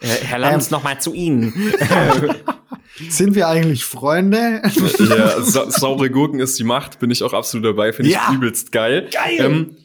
Herr 0.00 0.38
Lanz, 0.38 0.70
noch 0.70 0.82
mal 0.84 1.00
zu 1.00 1.12
Ihnen. 1.14 1.52
Sind 3.08 3.34
wir 3.34 3.48
eigentlich 3.48 3.84
Freunde? 3.84 4.62
Ja, 5.08 5.40
sa 5.42 5.68
saure 5.70 6.10
Gurken 6.10 6.38
ist 6.38 6.58
die 6.58 6.64
Macht, 6.64 7.00
bin 7.00 7.10
ich 7.10 7.22
auch 7.24 7.32
absolut 7.32 7.66
dabei, 7.66 7.92
finde 7.92 8.10
Ja. 8.12 8.26
ich 8.30 8.36
übelst 8.36 8.70
geil. 8.70 9.08
Geil. 9.10 9.36
Ähm, 9.40 9.76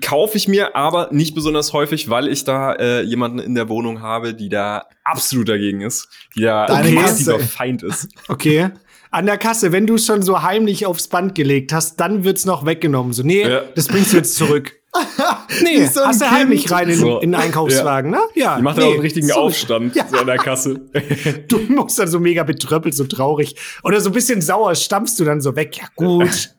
Kaufe 0.00 0.36
ich 0.36 0.48
mir 0.48 0.74
aber 0.76 1.08
nicht 1.12 1.34
besonders 1.34 1.72
häufig, 1.72 2.08
weil 2.08 2.28
ich 2.28 2.44
da 2.44 2.72
äh, 2.74 3.02
jemanden 3.02 3.38
in 3.38 3.54
der 3.54 3.68
Wohnung 3.68 4.00
habe, 4.02 4.34
die 4.34 4.48
da 4.48 4.86
absolut 5.04 5.48
dagegen 5.48 5.80
ist, 5.82 6.08
die 6.36 6.42
da 6.42 6.64
ein 6.66 6.94
massiver 6.94 7.38
Feind 7.38 7.82
ist. 7.82 8.08
Okay. 8.28 8.70
an 9.10 9.26
der 9.26 9.38
Kasse, 9.38 9.70
wenn 9.72 9.86
du 9.86 9.94
es 9.96 10.06
schon 10.06 10.22
so 10.22 10.42
heimlich 10.42 10.86
aufs 10.86 11.08
Band 11.08 11.34
gelegt 11.34 11.72
hast, 11.72 12.00
dann 12.00 12.24
wird's 12.24 12.44
noch 12.46 12.64
weggenommen. 12.66 13.12
So, 13.12 13.22
nee, 13.22 13.42
Ja. 13.48 13.60
das 13.74 13.86
bringst 13.88 14.12
du 14.12 14.16
jetzt 14.16 14.34
zurück. 14.34 14.72
nee, 15.62 15.84
so 15.86 16.00
hast 16.04 16.20
du 16.20 16.30
heimlich 16.30 16.70
rein 16.70 16.88
in, 16.88 16.96
So. 16.98 17.18
in 17.20 17.32
den 17.32 17.40
Einkaufswagen, 17.40 18.10
ne? 18.12 18.20
Ja. 18.34 18.56
Die 18.56 18.62
macht 18.62 18.76
nee, 18.76 18.82
ja 18.84 18.88
auch 18.88 18.92
einen 18.92 19.02
richtigen 19.02 19.26
zurück. 19.28 19.42
Aufstand 19.42 19.94
so 20.10 20.16
an 20.18 20.26
der 20.26 20.38
Kasse. 20.38 20.80
Du 21.48 21.58
musst 21.68 21.98
dann 21.98 22.08
so 22.08 22.20
mega 22.20 22.42
betröppelt, 22.44 22.94
so 22.94 23.04
traurig. 23.04 23.56
Oder 23.82 24.00
so 24.00 24.10
ein 24.10 24.12
bisschen 24.12 24.40
sauer 24.40 24.74
stampfst 24.76 25.16
du 25.18 25.24
dann 25.24 25.40
so 25.40 25.54
weg. 25.56 25.76
Ja, 25.78 25.84
gut. 25.96 26.50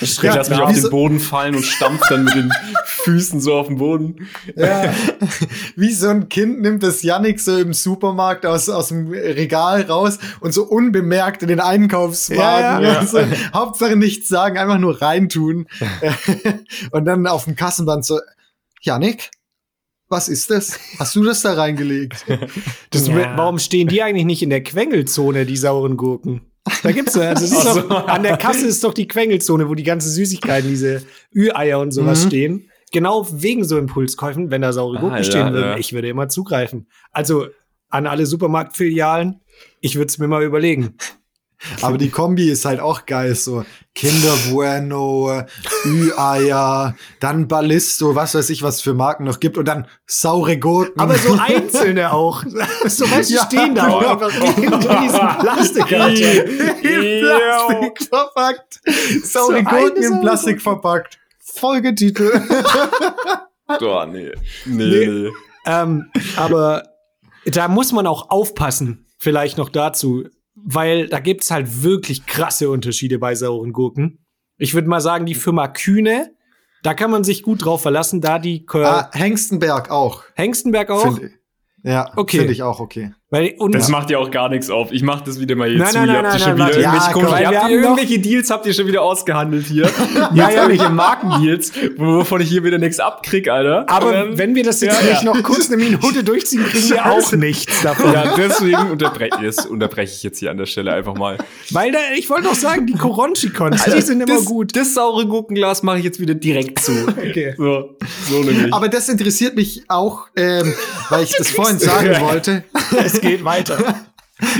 Ich 0.00 0.20
lass 0.22 0.50
mich 0.50 0.58
auf 0.58 0.72
den 0.72 0.80
so- 0.82 0.90
Boden 0.90 1.20
fallen 1.20 1.54
und 1.54 1.62
stampf 1.64 2.02
dann 2.08 2.24
mit 2.24 2.34
den 2.34 2.50
Füßen 2.84 3.40
so 3.40 3.54
auf 3.54 3.68
den 3.68 3.76
Boden. 3.78 4.28
Ja. 4.56 4.92
Wie 5.76 5.92
so 5.92 6.08
ein 6.08 6.28
Kind 6.28 6.60
nimmt 6.60 6.82
das 6.82 7.02
Yannick 7.02 7.38
so 7.38 7.56
im 7.56 7.72
Supermarkt 7.72 8.44
aus, 8.46 8.68
aus 8.68 8.88
dem 8.88 9.08
Regal 9.10 9.82
raus 9.82 10.18
und 10.40 10.52
so 10.52 10.64
unbemerkt 10.64 11.42
in 11.42 11.48
den 11.48 11.60
Einkaufswagen. 11.60 12.84
Ja, 12.84 12.92
ja. 12.94 13.06
So, 13.06 13.20
Hauptsache 13.54 13.94
nichts 13.96 14.28
sagen, 14.28 14.58
einfach 14.58 14.78
nur 14.78 15.00
reintun. 15.00 15.66
und 16.90 17.04
dann 17.04 17.26
auf 17.28 17.44
dem 17.44 17.54
Kassenband 17.54 18.04
so, 18.04 18.18
Yannick, 18.80 19.30
was 20.08 20.28
ist 20.28 20.50
das? 20.50 20.78
Hast 20.98 21.14
du 21.14 21.22
das 21.22 21.42
da 21.42 21.52
reingelegt? 21.54 22.24
Das, 22.90 23.06
Ja. 23.06 23.36
Warum 23.36 23.58
stehen 23.58 23.88
die 23.88 24.02
eigentlich 24.02 24.24
nicht 24.24 24.42
in 24.42 24.50
der 24.50 24.62
Quengelzone, 24.62 25.46
die 25.46 25.56
sauren 25.56 25.96
Gurken? 25.96 26.40
Da 26.82 26.92
gibt's 26.92 27.14
ja, 27.14 27.32
das 27.34 27.42
ist 27.42 27.64
doch, 27.64 28.06
an 28.08 28.22
der 28.22 28.36
Kasse 28.36 28.66
ist 28.66 28.82
doch 28.84 28.94
die 28.94 29.08
Quengelzone, 29.08 29.68
wo 29.68 29.74
die 29.74 29.82
ganzen 29.82 30.10
Süßigkeiten, 30.10 30.68
diese 30.68 31.02
Ü-Eier 31.34 31.80
und 31.80 31.92
sowas 31.92 32.24
Mhm. 32.24 32.28
stehen. 32.28 32.70
Genau 32.92 33.26
wegen 33.30 33.64
so 33.64 33.76
Impulskäufen, 33.78 34.50
wenn 34.50 34.62
da 34.62 34.72
saure 34.72 34.98
Gurken 34.98 35.16
Ah, 35.16 35.18
ja, 35.18 35.24
stehen 35.24 35.52
würden. 35.52 35.70
ja. 35.72 35.76
Ich 35.76 35.92
würde 35.92 36.08
immer 36.08 36.28
zugreifen. 36.28 36.86
Also 37.12 37.46
an 37.90 38.06
alle 38.06 38.26
Supermarktfilialen, 38.26 39.40
ich 39.80 39.96
würde 39.96 40.06
es 40.06 40.18
mir 40.18 40.28
mal 40.28 40.42
überlegen. 40.42 40.94
Aber 41.82 41.98
die 41.98 42.10
Kombi 42.10 42.50
ist 42.50 42.64
halt 42.64 42.78
auch 42.80 43.04
geil, 43.04 43.34
so 43.34 43.64
Kinder 43.94 44.32
Bueno, 44.50 45.42
Ü-Eier, 45.84 46.94
dann 47.20 47.48
Ballisto, 47.48 48.14
was 48.14 48.34
weiß 48.36 48.50
ich, 48.50 48.62
was 48.62 48.80
für 48.80 48.94
Marken 48.94 49.24
noch 49.24 49.40
gibt 49.40 49.58
und 49.58 49.66
dann 49.66 49.86
saure 50.06 50.56
Gurken. 50.58 51.00
Aber 51.00 51.16
so 51.16 51.36
einzelne 51.38 52.12
auch. 52.12 52.44
So 52.86 53.10
weißt 53.10 53.30
du, 53.30 53.34
Ja. 53.34 53.44
stehen 53.46 53.74
da 53.74 53.88
auch 53.88 54.02
einfach 54.02 54.32
in 54.56 54.70
diesen 54.70 55.28
Plastikkarton. 55.40 56.16
in 56.16 57.20
Plastik 57.20 58.08
verpackt. 58.08 58.80
Saure 59.24 59.58
So 59.58 59.62
Gurken 59.64 60.02
in 60.02 60.20
Plastik 60.20 60.62
verpackt. 60.62 61.18
Folgetitel. 61.40 62.30
Nee. 63.80 64.06
Nee, 64.06 64.32
Nee. 64.64 65.06
nee. 65.06 65.30
Ähm, 65.66 66.10
aber 66.36 66.84
da 67.44 67.68
muss 67.68 67.92
man 67.92 68.06
auch 68.06 68.30
aufpassen, 68.30 69.04
vielleicht 69.18 69.58
noch 69.58 69.68
dazu, 69.68 70.24
weil 70.70 71.08
da 71.08 71.18
gibt's 71.18 71.50
halt 71.50 71.82
wirklich 71.82 72.26
krasse 72.26 72.68
Unterschiede 72.68 73.18
bei 73.18 73.34
sauren 73.34 73.72
Gurken. 73.72 74.18
Ich 74.58 74.74
würde 74.74 74.88
mal 74.88 75.00
sagen, 75.00 75.24
die 75.24 75.34
Firma 75.34 75.66
Kühne, 75.68 76.34
da 76.82 76.92
kann 76.92 77.10
man 77.10 77.24
sich 77.24 77.42
gut 77.42 77.64
drauf 77.64 77.80
verlassen, 77.80 78.20
da 78.20 78.38
die 78.38 78.66
ah, 78.74 79.10
Hengstenberg 79.12 79.90
auch. 79.90 80.24
Hengstenberg 80.34 80.90
auch. 80.90 81.16
Find, 81.16 81.32
ja, 81.84 82.12
Okay. 82.16 82.38
finde 82.38 82.52
ich 82.52 82.62
auch 82.62 82.80
okay. 82.80 83.12
Weil, 83.30 83.54
und 83.58 83.74
Das 83.74 83.88
macht 83.90 84.08
ja 84.08 84.16
auch 84.16 84.30
gar 84.30 84.48
nichts 84.48 84.70
auf. 84.70 84.90
Ich 84.90 85.02
mach 85.02 85.20
das 85.20 85.38
wieder 85.38 85.54
mal 85.54 85.68
hier 85.68 85.76
Nein, 85.78 85.88
zu. 85.92 85.98
nein, 85.98 86.06
ihr 86.08 86.12
nein, 86.14 86.24
habt 86.24 86.32
nein, 86.32 86.40
ihr 86.40 86.44
schon 86.48 86.56
nein, 86.58 86.68
wieder 86.68 86.78
irgendwelche 86.80 87.06
Ja, 87.06 87.12
komm, 87.12 87.22
ihr 87.52 87.60
habt 87.60 87.70
irgendwelche 87.70 88.18
Deals 88.20 88.50
habt 88.50 88.64
ihr 88.66 88.72
schon 88.72 88.86
wieder 88.86 89.02
ausgehandelt 89.02 89.66
hier. 89.66 89.90
Ja, 90.14 90.30
ja, 90.34 90.50
ja. 90.50 90.62
irgendwelche 90.62 90.90
Markendeals, 90.92 91.72
wovon 91.98 92.40
ich 92.40 92.48
hier 92.48 92.64
wieder 92.64 92.78
nichts 92.78 93.00
abkrieg, 93.00 93.48
Alter. 93.50 93.84
aber 93.88 94.12
dann- 94.12 94.38
wenn 94.38 94.54
wir 94.54 94.64
das 94.64 94.80
jetzt 94.80 94.98
Ja, 95.02 95.06
nicht 95.10 95.22
ja. 95.24 95.34
noch 95.34 95.42
kurz 95.42 95.68
eine 95.70 95.76
Minute 95.82 96.24
durchziehen, 96.24 96.64
kriegen 96.64 96.88
wir 96.90 97.04
auch 97.04 97.32
nichts 97.32 97.82
davon. 97.82 98.12
ja, 98.14 98.34
deswegen 98.36 98.90
unterbreche 98.90 99.36
das 99.42 99.66
unterbreche 99.66 100.14
ich 100.14 100.22
jetzt 100.22 100.38
hier 100.38 100.50
an 100.50 100.56
der 100.56 100.66
Stelle 100.66 100.92
einfach 100.94 101.14
mal. 101.14 101.36
Weil 101.70 101.92
da, 101.92 101.98
ich 102.16 102.30
wollte 102.30 102.44
noch 102.44 102.54
sagen, 102.54 102.86
die 102.86 102.94
Koronchikons, 102.94 103.84
die 103.84 104.00
sind 104.00 104.22
immer 104.22 104.36
das, 104.36 104.44
gut. 104.46 104.74
Das 104.74 104.94
saure 104.94 105.26
Gurkenglas 105.26 105.82
mache 105.82 105.98
ich 105.98 106.04
jetzt 106.04 106.18
wieder 106.20 106.34
direkt 106.34 106.78
zu. 106.78 106.92
Okay. 107.18 107.54
So, 107.58 107.96
so 108.30 108.42
nämlich. 108.42 108.72
Aber 108.72 108.88
das 108.88 109.08
interessiert 109.10 109.54
mich 109.54 109.82
auch, 109.88 110.28
ähm, 110.36 110.72
weil 111.10 111.24
ich 111.24 111.34
das 111.36 111.50
vorhin 111.50 111.78
sagen 111.78 112.20
wollte. 112.20 112.64
Es 113.18 113.30
geht 113.30 113.44
weiter. 113.44 114.04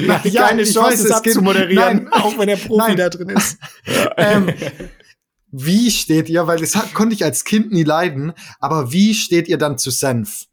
Ja, 0.04 0.20
Ja, 0.24 0.48
keine 0.48 0.62
ich 0.62 0.74
Chance, 0.74 0.90
weiß, 0.90 1.04
es 1.04 1.10
abzumoderieren, 1.12 2.04
Nein. 2.04 2.08
auch 2.12 2.36
wenn 2.36 2.48
der 2.48 2.56
Profi 2.56 2.78
Nein. 2.88 2.96
da 2.96 3.08
drin 3.08 3.28
ist. 3.28 3.58
ähm, 4.16 4.52
wie 5.52 5.88
steht 5.92 6.28
ihr, 6.28 6.48
weil 6.48 6.58
das 6.58 6.74
hat, 6.74 6.92
konnte 6.94 7.14
ich 7.14 7.22
als 7.22 7.44
Kind 7.44 7.70
nie 7.70 7.84
leiden, 7.84 8.32
aber 8.58 8.90
wie 8.90 9.14
steht 9.14 9.46
ihr 9.46 9.56
dann 9.56 9.78
zu 9.78 9.90
Senf? 9.92 10.46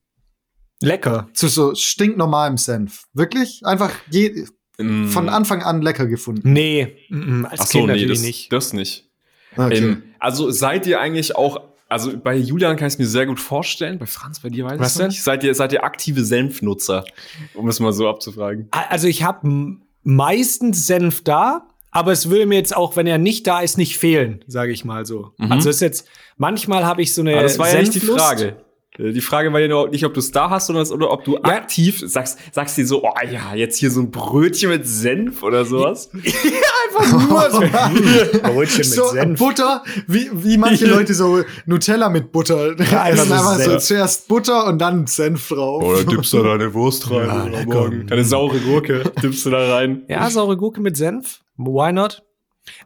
Lecker. 0.79 1.27
Zu 1.33 1.47
so 1.47 1.74
stinknormalem 1.74 2.57
Senf? 2.57 3.05
Wirklich? 3.13 3.62
Einfach 3.65 3.91
je, 4.12 4.45
Mm. 4.77 5.07
von 5.07 5.29
Anfang 5.29 5.63
an 5.63 5.81
lecker 5.81 6.05
gefunden. 6.05 6.51
Nee, 6.51 6.97
mm, 7.09 7.45
als 7.45 7.62
Ach 7.62 7.65
so, 7.67 7.71
Kind 7.79 7.88
nee, 7.88 7.93
natürlich 7.93 8.17
das 8.19 8.25
nicht. 8.27 8.51
Das 8.51 8.74
nicht. 8.74 9.09
Okay. 9.55 9.77
Ähm, 9.77 10.03
also 10.19 10.51
seid 10.51 10.85
ihr 10.85 11.00
eigentlich 11.00 11.35
auch, 11.38 11.62
also 11.95 12.17
bei 12.17 12.35
Julian 12.35 12.75
kann 12.75 12.87
ich 12.87 12.95
es 12.95 12.99
mir 12.99 13.07
sehr 13.07 13.25
gut 13.25 13.39
vorstellen, 13.39 13.97
bei 13.99 14.05
Franz, 14.05 14.41
bei 14.41 14.49
dir 14.49 14.65
weiß 14.65 14.79
Was 14.79 14.91
ich 14.93 14.97
denn? 14.97 15.07
nicht. 15.07 15.23
Seid 15.23 15.43
ihr, 15.43 15.55
seid 15.55 15.71
ihr 15.73 15.83
aktive 15.83 16.23
Senfnutzer? 16.23 17.05
Um 17.53 17.67
es 17.69 17.79
mal 17.79 17.93
so 17.93 18.07
abzufragen. 18.09 18.67
Also 18.71 19.07
ich 19.07 19.23
habe 19.23 19.77
meistens 20.03 20.87
Senf 20.87 21.23
da, 21.23 21.67
aber 21.91 22.11
es 22.11 22.29
würde 22.29 22.45
mir 22.45 22.55
jetzt 22.55 22.75
auch, 22.75 22.97
wenn 22.97 23.07
er 23.07 23.17
nicht 23.17 23.47
da 23.47 23.61
ist, 23.61 23.77
nicht 23.77 23.97
fehlen, 23.97 24.43
sage 24.47 24.71
ich 24.73 24.83
mal 24.83 25.05
so. 25.05 25.31
Mhm. 25.37 25.51
Also 25.51 25.69
ist 25.69 25.79
jetzt, 25.81 26.07
manchmal 26.37 26.85
habe 26.85 27.01
ich 27.01 27.13
so 27.13 27.21
eine 27.21 27.33
Aber 27.33 27.43
das 27.43 27.57
war 27.57 27.73
ja 27.73 27.79
nicht 27.79 27.95
die. 27.95 27.99
Frage. 28.01 28.57
Äh, 28.99 29.11
Die 29.11 29.21
Frage 29.21 29.51
war 29.53 29.59
ja 29.59 29.67
nur 29.67 29.89
nicht, 29.89 30.05
ob 30.05 30.13
du 30.13 30.19
es 30.19 30.31
da 30.31 30.49
hast 30.49 30.69
oder, 30.69 30.81
oder 30.91 31.11
ob 31.11 31.23
du 31.23 31.37
aktiv 31.41 32.01
sagst, 32.05 32.37
sagst 32.51 32.77
dir 32.77 32.85
so, 32.87 33.03
oh 33.03 33.11
ja, 33.31 33.55
jetzt 33.55 33.77
hier 33.77 33.91
so 33.91 34.01
ein 34.01 34.11
Brötchen 34.11 34.69
mit 34.69 34.87
Senf 34.87 35.43
oder 35.43 35.65
sowas. 35.65 36.09
Einfach 36.99 37.29
nur 37.29 37.51
so. 37.51 37.59
Brötchen 38.39 38.77
mit 38.77 38.85
so 38.85 39.05
Senf. 39.07 39.39
Butter, 39.39 39.83
wie, 40.07 40.29
wie 40.33 40.57
manche 40.57 40.85
Leute 40.89 41.13
so 41.13 41.43
Nutella 41.65 42.09
mit 42.09 42.31
Butter. 42.31 42.71
einfach 42.77 43.07
Essen 43.07 43.27
so 43.27 43.33
einfach 43.33 43.59
so 43.59 43.77
zuerst 43.79 44.27
Butter 44.27 44.65
und 44.67 44.79
dann 44.79 45.07
Senf 45.07 45.49
drauf. 45.49 46.05
dippst 46.05 46.33
du 46.33 46.43
da 46.43 46.57
deine 46.57 46.73
Wurst 46.73 47.09
rein 47.11 47.29
Ah, 47.29 47.45
oder 47.45 47.65
morgen. 47.65 48.07
Deine 48.07 48.23
saure 48.23 48.59
Gurke 48.59 49.03
dippst 49.21 49.45
du 49.45 49.49
da 49.49 49.75
rein. 49.75 50.03
Ja, 50.07 50.29
saure 50.29 50.57
Gurke 50.57 50.81
mit 50.81 50.95
Senf. 50.97 51.41
Why 51.57 51.91
not? 51.93 52.21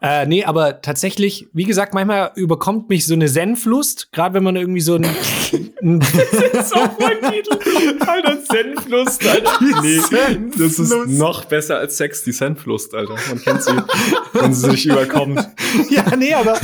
Äh, 0.02 0.26
nee, 0.26 0.44
aber 0.44 0.82
tatsächlich, 0.82 1.48
wie 1.54 1.64
gesagt, 1.64 1.94
manchmal 1.94 2.32
überkommt 2.36 2.90
mich 2.90 3.06
so 3.06 3.14
eine 3.14 3.28
Senflust, 3.28 4.12
gerade 4.12 4.36
wenn 4.36 4.44
man 4.44 4.56
irgendwie 4.56 4.82
so 4.82 4.96
ein, 4.96 5.04
Das 5.82 6.66
ist 6.66 6.76
auch 6.76 6.90
mein 7.00 7.32
Titel. 7.32 7.58
Alter, 8.06 8.38
Senflust, 8.42 9.26
Alter. 9.26 9.52
Nee, 9.82 10.00
das 10.58 10.80
ist 10.80 10.94
noch 11.08 11.46
besser 11.46 11.78
als 11.78 11.98
Sex, 11.98 12.24
die 12.24 12.34
Senflust, 12.34 12.94
Alter. 12.94 13.16
Man 13.30 13.42
kennt 13.42 13.64
sie, 13.64 13.72
wenn 14.34 14.54
sie 14.54 14.72
sich 14.72 14.86
überkommt. 14.86 15.40
Ja, 15.90 16.16
nee, 16.16 16.34
aber 16.34 16.58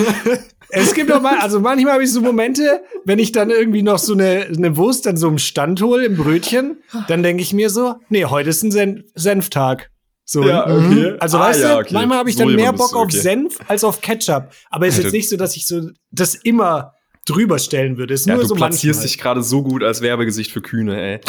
es 0.69 0.93
gibt 0.93 1.11
auch 1.11 1.21
mal, 1.21 1.37
also 1.39 1.59
manchmal 1.59 1.93
habe 1.93 2.03
ich 2.03 2.11
so 2.11 2.21
Momente, 2.21 2.81
wenn 3.05 3.19
ich 3.19 3.31
dann 3.31 3.49
irgendwie 3.49 3.83
noch 3.83 3.99
so 3.99 4.13
eine, 4.13 4.45
eine 4.45 4.77
Wurst 4.77 5.07
an 5.07 5.15
so 5.15 5.27
einem 5.27 5.37
Stand 5.37 5.81
hole 5.81 6.05
im 6.05 6.17
Brötchen, 6.17 6.77
dann 7.07 7.21
denke 7.23 7.43
ich 7.43 7.53
mir 7.53 7.69
so, 7.69 7.95
nee, 8.09 8.25
heute 8.25 8.49
ist 8.49 8.63
ein 8.63 8.71
Sen 8.71 9.03
Senftag. 9.13 9.91
So. 10.27 10.43
Ja, 10.43 10.63
okay. 10.65 11.15
Also 11.19 11.37
Ah, 11.37 11.41
weißt 11.49 11.61
ja, 11.61 11.73
du, 11.75 11.79
okay. 11.81 11.93
manchmal 11.93 12.17
habe 12.17 12.29
ich 12.29 12.35
So 12.35 12.45
dann 12.45 12.55
mehr 12.55 12.73
Bock 12.73 12.91
du, 12.91 12.97
auf 12.97 13.03
okay. 13.05 13.19
Senf 13.19 13.57
als 13.67 13.83
auf 13.83 14.01
Ketchup. 14.01 14.49
Aber 14.71 14.87
ist 14.87 14.97
jetzt 15.01 15.13
nicht 15.13 15.29
so, 15.29 15.37
dass 15.37 15.55
ich 15.55 15.67
so 15.67 15.89
das 16.11 16.33
immer 16.35 16.93
drüber 17.27 17.57
stellen 17.59 17.97
würde. 17.97 18.13
Ist 18.13 18.25
Ja, 18.25 18.33
nur 18.35 18.43
du 18.43 18.49
so 18.49 18.55
platzierst 18.55 18.99
manchmal. 18.99 19.07
dich 19.07 19.17
gerade 19.19 19.43
so 19.43 19.63
gut 19.63 19.83
als 19.83 20.01
Werbegesicht 20.01 20.51
für 20.51 20.61
Kühne, 20.61 20.99
ey. 20.99 21.19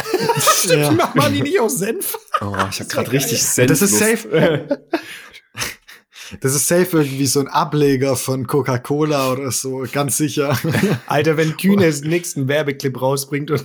Ja. 0.70 0.90
Machen 0.90 1.34
die 1.34 1.42
nicht 1.42 1.60
auf 1.60 1.70
Senf? 1.70 2.18
Oh, 2.40 2.54
ich 2.70 2.80
habe 2.80 2.88
gerade 2.90 3.12
richtig 3.12 3.38
Das 3.38 3.54
Senflust. 3.54 3.82
ist 3.82 3.98
safe. 3.98 4.68
Das 6.40 6.54
ist 6.56 6.66
safe 6.66 6.88
irgendwie 6.98 7.26
so 7.26 7.38
ein 7.38 7.46
Ableger 7.46 8.16
von 8.16 8.48
Coca-Cola 8.48 9.30
oder 9.30 9.52
so, 9.52 9.84
ganz 9.92 10.16
sicher. 10.16 10.58
Alter, 11.06 11.36
wenn 11.36 11.56
Kühne 11.56 11.88
den 11.88 12.10
nächsten 12.10 12.48
Werbeclip 12.48 13.00
rausbringt 13.00 13.52
und 13.52 13.64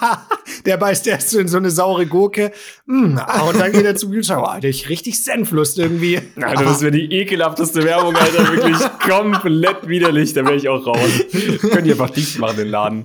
der 0.64 0.76
beißt 0.76 1.06
erst 1.06 1.30
so 1.30 1.38
in 1.38 1.48
so 1.48 1.56
eine 1.56 1.70
saure 1.70 2.06
Gurke 2.06 2.52
mm, 2.86 3.18
und 3.48 3.58
dann 3.58 3.72
geht 3.72 3.84
er 3.84 3.96
zum 3.96 4.10
Kühlschrank. 4.12 4.46
Oh, 4.46 4.66
ich 4.66 4.88
richtig 4.88 5.22
Senflust 5.22 5.78
irgendwie. 5.78 6.20
Alter, 6.40 6.64
das 6.64 6.80
wäre 6.80 6.92
die 6.92 7.12
ekelhafteste 7.12 7.84
Werbung, 7.84 8.16
Alter. 8.16 8.52
Wirklich 8.52 8.78
komplett 9.06 9.88
widerlich. 9.88 10.32
Da 10.32 10.44
wäre 10.44 10.56
ich 10.56 10.68
auch 10.68 10.86
raus. 10.86 11.10
Könnt 11.60 11.86
ihr 11.86 11.92
einfach 11.92 12.10
dicht 12.10 12.38
machen, 12.38 12.56
den 12.56 12.68
Laden. 12.68 13.04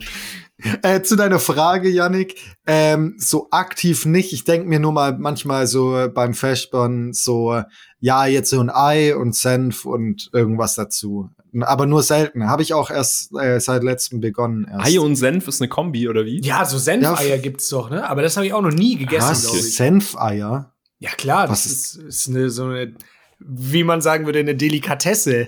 Äh, 0.81 1.03
zu 1.03 1.15
deiner 1.15 1.39
Frage, 1.39 1.87
Yannick, 1.87 2.41
ähm, 2.65 3.15
so 3.17 3.49
aktiv 3.51 4.05
nicht. 4.05 4.33
Ich 4.33 4.43
denke 4.43 4.67
mir 4.67 4.79
nur 4.79 4.91
mal 4.91 5.15
manchmal 5.17 5.67
so 5.67 5.95
äh, 5.95 6.07
beim 6.07 6.33
Fashburn 6.33 7.13
so, 7.13 7.53
äh, 7.53 7.63
ja, 7.99 8.25
jetzt 8.25 8.49
so 8.49 8.59
ein 8.59 8.71
Ei 8.71 9.15
und 9.15 9.35
Senf 9.35 9.85
und 9.85 10.29
irgendwas 10.33 10.73
dazu. 10.73 11.29
Aber 11.63 11.85
nur 11.85 12.03
selten. 12.03 12.47
Habe 12.49 12.61
ich 12.61 12.73
auch 12.73 12.89
erst 12.89 13.33
äh, 13.39 13.59
seit 13.59 13.83
letztem 13.83 14.19
begonnen. 14.21 14.67
Erst. 14.69 14.85
Ei 14.87 14.99
und 14.99 15.15
Senf 15.15 15.47
ist 15.47 15.61
eine 15.61 15.69
Kombi, 15.69 16.07
oder 16.09 16.25
wie? 16.25 16.41
Ja, 16.41 16.65
so 16.65 16.77
Senfeier 16.77 17.37
gibt's 17.37 17.69
doch, 17.69 17.89
ne? 17.89 18.07
Aber 18.09 18.21
das 18.21 18.35
habe 18.37 18.45
ich 18.45 18.53
auch 18.53 18.61
noch 18.61 18.71
nie 18.71 18.97
gegessen, 18.97 19.29
Was? 19.29 19.43
glaube 19.43 19.57
ich. 19.59 19.75
Senfeier? 19.75 20.73
Ja, 20.99 21.09
klar, 21.11 21.49
Was 21.49 21.63
das 21.63 21.71
ist, 21.71 21.95
ist 21.95 22.29
eine, 22.29 22.49
so 22.49 22.65
eine, 22.65 22.93
wie 23.39 23.83
man 23.83 24.01
sagen 24.01 24.25
würde, 24.25 24.39
eine 24.39 24.55
Delikatesse 24.55 25.47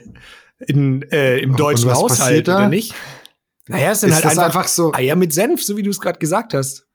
in, 0.59 1.01
äh, 1.11 1.39
im 1.39 1.55
deutschen 1.55 1.89
was 1.89 1.97
Haushalt, 1.97 2.47
oder 2.47 2.67
nicht? 2.69 2.93
Naja, 3.67 3.91
es 3.91 4.01
sind 4.01 4.09
Ist 4.09 4.15
halt 4.17 4.25
einfach, 4.25 4.43
einfach 4.45 4.67
so? 4.67 4.93
Eier 4.93 5.15
mit 5.15 5.33
Senf, 5.33 5.63
so 5.63 5.77
wie 5.77 5.83
du 5.83 5.89
es 5.89 5.99
gerade 5.99 6.19
gesagt 6.19 6.53
hast. 6.53 6.85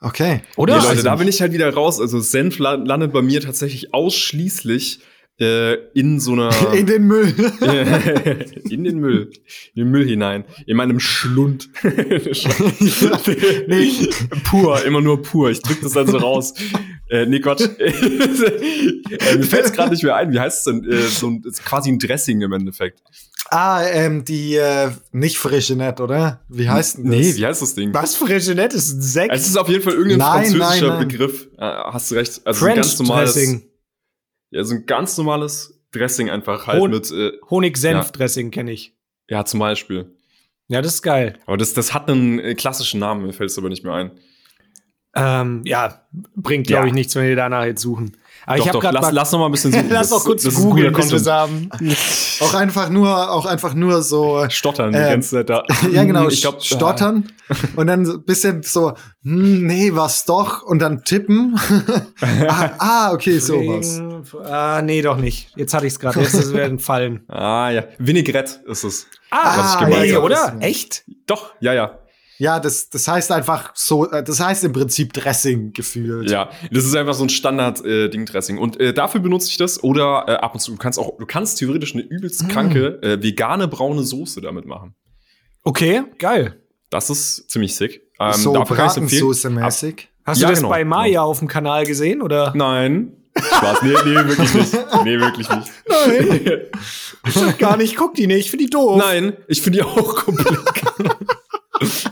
Okay. 0.00 0.40
Oder? 0.56 0.74
Ja, 0.74 0.78
Leute, 0.78 0.90
Also 0.90 1.02
da 1.02 1.16
bin 1.16 1.28
ich 1.28 1.40
halt 1.40 1.52
wieder 1.52 1.72
raus. 1.74 2.00
Also 2.00 2.20
Senf 2.20 2.58
la- 2.58 2.74
landet 2.74 3.12
bei 3.12 3.20
mir 3.22 3.40
tatsächlich 3.40 3.92
ausschließlich 3.92 5.00
äh, 5.40 5.74
in 5.94 6.20
so 6.20 6.32
einer 6.32 6.50
In 6.74 6.86
den 6.86 7.06
Müll. 7.06 7.32
in 8.68 8.84
den 8.84 8.98
Müll, 8.98 9.30
in 9.74 9.84
den 9.84 9.90
Müll 9.90 10.06
hinein, 10.06 10.44
in 10.66 10.76
meinem 10.76 11.00
Schlund. 11.00 11.70
nee, 11.82 13.88
pur, 14.44 14.84
immer 14.84 15.00
nur 15.00 15.22
pur. 15.22 15.50
Ich 15.50 15.62
drück 15.62 15.80
das 15.82 15.92
dann 15.92 16.06
so 16.06 16.18
raus. 16.18 16.54
Äh, 17.08 17.26
nee, 17.26 17.40
Gott. 17.40 17.60
äh, 17.60 19.36
mir 19.36 19.44
fällt 19.44 19.64
es 19.64 19.72
gerade 19.72 19.90
nicht 19.90 20.04
mehr 20.04 20.14
ein. 20.14 20.32
Wie 20.32 20.38
heißt 20.38 20.58
es 20.58 20.64
denn? 20.64 20.90
Äh, 20.90 21.08
so 21.08 21.28
ein, 21.28 21.42
ist 21.44 21.64
quasi 21.64 21.90
ein 21.90 21.98
Dressing 21.98 22.40
im 22.42 22.52
Endeffekt. 22.52 23.00
ah, 23.50 23.82
ähm, 23.84 24.24
die 24.24 24.56
äh, 24.56 24.90
nicht 25.10 25.38
frische 25.38 25.74
Nett, 25.74 26.00
oder? 26.00 26.44
Wie 26.48 26.68
heißt 26.68 26.98
denn 26.98 27.04
das? 27.06 27.14
Nee, 27.14 27.36
wie 27.36 27.46
heißt 27.46 27.62
das 27.62 27.74
Ding? 27.74 27.92
Was 27.94 28.14
frische 28.14 28.54
Nett 28.54 28.74
ist 28.74 28.92
ein 28.92 29.02
Sekt. 29.02 29.34
Es 29.34 29.46
ist 29.46 29.56
auf 29.56 29.68
jeden 29.68 29.82
Fall 29.82 29.94
irgendein 29.94 30.18
Nein, 30.18 30.50
französischer 30.50 30.88
nein, 30.88 30.98
nein. 30.98 31.08
Begriff. 31.08 31.48
Äh, 31.56 31.64
hast 31.64 32.10
du 32.10 32.14
recht. 32.16 32.40
Also 32.44 32.66
ein 32.66 32.72
French 32.72 32.76
ganz 32.76 32.98
normales, 33.00 33.34
Dressing. 33.34 33.62
Ja, 34.50 34.64
so 34.64 34.74
ein 34.74 34.86
ganz 34.86 35.16
normales 35.16 35.80
Dressing 35.92 36.30
einfach 36.30 36.66
halt 36.66 36.80
Hon- 36.80 36.90
mit, 36.90 37.10
äh, 37.10 37.32
Honig-Senf-Dressing 37.50 38.50
kenne 38.50 38.72
ich. 38.72 38.94
ja, 39.28 39.44
zum 39.44 39.60
Beispiel. 39.60 40.14
Ja, 40.68 40.80
das 40.82 40.94
ist 40.94 41.02
geil. 41.02 41.36
Aber 41.46 41.56
das, 41.56 41.74
das 41.74 41.92
hat 41.94 42.08
einen 42.08 42.38
äh, 42.38 42.54
klassischen 42.54 43.00
Namen, 43.00 43.26
mir 43.26 43.32
fällt 43.32 43.50
es 43.50 43.58
aber 43.58 43.68
nicht 43.68 43.82
mehr 43.84 43.94
ein. 43.94 44.10
Ähm, 45.16 45.62
ja, 45.64 46.02
bringt, 46.36 46.68
glaube 46.68 46.82
Ja. 46.84 46.86
ich, 46.86 46.92
nichts, 46.92 47.16
wenn 47.16 47.24
wir 47.26 47.34
danach 47.34 47.64
jetzt 47.64 47.82
suchen. 47.82 48.16
Aber 48.46 48.56
doch, 48.58 48.62
ich 48.64 48.68
habe 48.68 48.76
doch, 48.76 48.80
gerade 48.82 48.94
lass, 48.94 49.02
mal. 49.06 49.10
lass 49.12 49.32
noch 49.32 49.38
mal 49.40 49.46
ein 49.46 49.52
bisschen 49.52 49.72
suchen. 49.72 49.88
lass 49.90 50.10
doch 50.10 50.24
kurz 50.24 50.44
das 50.44 50.54
googeln, 50.54 50.92
bis 50.92 51.10
wir 51.26 51.32
haben. 51.32 51.68
Auch 52.40 52.54
einfach 52.54 52.88
nur, 52.90 53.30
auch 53.32 53.44
einfach 53.44 53.74
nur 53.74 54.02
so, 54.02 54.46
Stottern 54.48 54.92
die 54.92 54.98
Ähm, 54.98 55.08
ganze 55.10 55.30
Zeit 55.30 55.50
da. 55.50 55.64
ja 55.92 56.04
genau, 56.04 56.28
ich 56.28 56.40
glaub, 56.40 56.62
stottern 56.62 57.30
und 57.76 57.86
dann 57.88 58.06
ein 58.06 58.22
bisschen 58.24 58.62
so, 58.62 58.92
hm, 59.24 59.66
nee, 59.66 59.90
was 59.92 60.24
doch 60.24 60.62
und 60.62 60.78
dann 60.78 61.02
tippen. 61.04 61.58
ah, 62.22 62.70
ah, 62.78 63.12
okay, 63.12 63.38
sowas. 63.40 64.00
Ah, 64.44 64.82
nee, 64.82 65.02
doch 65.02 65.16
nicht. 65.16 65.50
Jetzt 65.56 65.74
hatte 65.74 65.86
ich 65.86 65.92
es 65.94 65.98
gerade. 66.00 66.20
Jetzt 66.20 66.34
ist 66.34 66.46
es 66.46 66.52
werden 66.52 66.78
fallen. 66.90 67.24
Ah, 67.28 67.70
ja. 67.70 67.84
Vinaigrette 67.98 68.62
ist 68.66 68.84
es. 68.84 69.06
Ah, 69.30 69.58
Was 69.58 69.74
ich 69.74 69.80
gemeint 69.80 70.10
nee, 70.10 70.16
oder? 70.16 70.56
Echt? 70.60 71.04
Doch, 71.26 71.52
ja, 71.60 71.72
ja. 71.72 71.98
Ja, 72.38 72.58
das, 72.58 72.88
das 72.88 73.06
heißt 73.06 73.32
einfach 73.32 73.72
so, 73.74 74.10
äh, 74.10 74.24
das 74.24 74.40
heißt 74.40 74.64
im 74.64 74.72
Prinzip 74.72 75.12
Dressing 75.12 75.74
gefühlt. 75.74 76.30
Ja, 76.30 76.48
das 76.70 76.84
ist 76.86 76.96
einfach 76.96 77.12
so 77.12 77.22
ein 77.24 77.28
Standard-Ding-Dressing. 77.28 78.56
und 78.56 78.80
äh, 78.80 78.94
dafür 78.94 79.20
benutze 79.20 79.48
ich 79.48 79.58
das. 79.58 79.82
Oder 79.84 80.24
äh, 80.26 80.32
ab 80.36 80.54
und 80.54 80.60
zu, 80.60 80.70
du 80.72 80.78
kannst 80.78 80.98
auch, 80.98 81.18
du 81.18 81.26
kannst 81.26 81.58
theoretisch 81.58 81.92
eine 81.94 82.02
übelst 82.02 82.48
kranke 82.48 82.98
äh, 83.02 83.22
vegane 83.22 83.68
braune 83.68 84.02
Soße 84.04 84.40
damit 84.40 84.64
machen. 84.64 84.94
Okay, 85.64 86.04
geil. 86.18 86.62
Das 86.88 87.10
ist 87.10 87.50
ziemlich 87.50 87.76
sick. 87.76 88.00
Ähm, 88.18 88.32
so. 88.32 88.54
Bratensoße-mäßig. 88.54 90.06
Hast 90.24 90.40
Ja, 90.40 90.48
du 90.48 90.52
das 90.52 90.60
genau, 90.60 90.70
bei 90.70 90.84
Maya 90.84 91.22
auf 91.22 91.38
dem 91.40 91.48
Kanal 91.48 91.84
gesehen, 91.84 92.22
oder? 92.22 92.52
Nein. 92.56 93.16
Spaß. 93.36 93.82
Nee, 93.82 93.94
nee, 94.04 94.14
wirklich 94.14 94.54
nicht. 94.54 94.72
Nee, 95.04 95.18
wirklich 95.20 95.48
nicht. 95.48 95.68
Nein. 95.88 96.60
Gar 97.58 97.76
nicht, 97.76 97.96
guck 97.96 98.14
die 98.14 98.26
nicht, 98.26 98.40
ich 98.40 98.50
finde 98.50 98.64
die 98.64 98.70
doof. 98.70 98.98
Nein, 98.98 99.34
ich 99.46 99.62
finde 99.62 99.78
die 99.78 99.84
auch 99.84 100.24
komplett. 100.24 100.58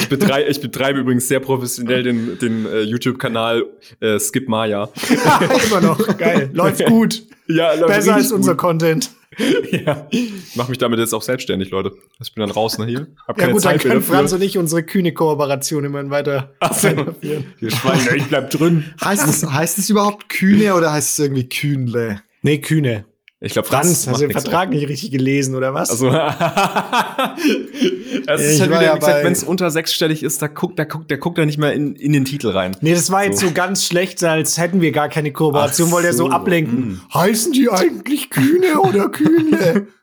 ich, 0.00 0.08
betreibe, 0.08 0.48
ich 0.50 0.60
betreibe 0.60 1.00
übrigens 1.00 1.28
sehr 1.28 1.40
professionell 1.40 2.02
den, 2.02 2.38
den 2.38 2.66
äh, 2.66 2.80
YouTube-Kanal 2.82 3.64
äh, 4.00 4.18
Skip 4.18 4.48
Maya. 4.48 4.88
Immer 5.68 5.80
noch, 5.80 6.18
geil. 6.18 6.50
Läuft 6.52 6.84
gut. 6.86 7.22
Ja, 7.46 7.72
läuft 7.74 7.86
Besser 7.86 8.14
als 8.14 8.24
richtig 8.24 8.36
unser 8.36 8.52
gut. 8.52 8.60
Content. 8.60 9.10
Ja. 9.70 10.06
Ich 10.10 10.56
mach 10.56 10.68
mich 10.68 10.78
damit 10.78 10.98
jetzt 10.98 11.12
auch 11.12 11.22
selbstständig, 11.22 11.70
Leute. 11.70 11.92
Ich 12.20 12.34
bin 12.34 12.40
dann 12.42 12.50
raus, 12.50 12.78
ne, 12.78 12.86
hier. 12.86 13.06
Hab 13.26 13.36
Ja 13.38 13.44
keine 13.44 13.52
gut, 13.52 13.64
dann 13.64 13.72
Zeit 13.72 13.84
mehr 13.84 13.92
können 13.92 14.00
dafür. 14.02 14.14
Franz 14.16 14.32
und 14.32 14.42
ich 14.42 14.58
unsere 14.58 14.82
kühne 14.82 15.12
Kooperation 15.12 15.84
immer 15.84 16.08
weiter 16.10 16.54
so. 16.72 16.88
weiterführen. 16.88 17.44
Wir 17.58 17.70
schweigen, 17.70 18.16
ich 18.16 18.26
bleib 18.26 18.50
drin. 18.50 18.84
Heißt 19.02 19.28
es, 19.28 19.44
heißt 19.50 19.78
es 19.78 19.90
überhaupt 19.90 20.28
Kühne 20.28 20.74
oder 20.74 20.92
heißt 20.92 21.12
es 21.12 21.18
irgendwie 21.24 21.48
Kühnle? 21.48 22.22
Nee, 22.42 22.58
kühne. 22.58 23.04
Ich 23.40 23.52
glaube, 23.52 23.68
Franz, 23.68 24.04
hast 24.08 24.16
du 24.20 24.26
den 24.26 24.32
Vertrag 24.32 24.70
nicht 24.70 24.88
richtig 24.88 25.12
gelesen, 25.12 25.54
oder 25.54 25.72
was? 25.72 25.90
Also, 25.90 26.10
das 28.26 28.40
ist 28.40 28.54
Ich 28.54 28.60
halt 28.60 28.70
wieder, 28.70 28.82
ja 28.82 28.96
gesagt, 28.96 29.22
wenn 29.24 29.32
es 29.32 29.44
unter 29.44 29.70
sechsstellig 29.70 30.24
ist, 30.24 30.42
da 30.42 30.48
guckt, 30.48 30.76
da 30.76 30.82
guckt, 30.84 31.08
der 31.08 31.18
guckt 31.18 31.38
da 31.38 31.46
nicht 31.46 31.56
mehr 31.58 31.72
in, 31.72 31.94
in 31.94 32.12
den 32.12 32.24
Titel 32.24 32.48
rein. 32.48 32.76
Nee, 32.80 32.94
das 32.94 33.12
war 33.12 33.24
jetzt 33.24 33.38
So. 33.38 33.46
so, 33.46 33.52
ganz 33.52 33.86
schlecht, 33.86 34.24
als 34.24 34.58
hätten 34.58 34.80
wir 34.80 34.90
gar 34.90 35.08
keine 35.08 35.32
Kooperation, 35.32 35.92
wollte 35.92 36.08
er 36.08 36.14
so 36.14 36.26
so, 36.26 36.32
ablenken. 36.32 37.00
Heißen 37.14 37.52
die 37.52 37.70
eigentlich 37.70 38.28
Kühne 38.30 38.80
oder 38.80 39.08
Kühne? 39.08 39.86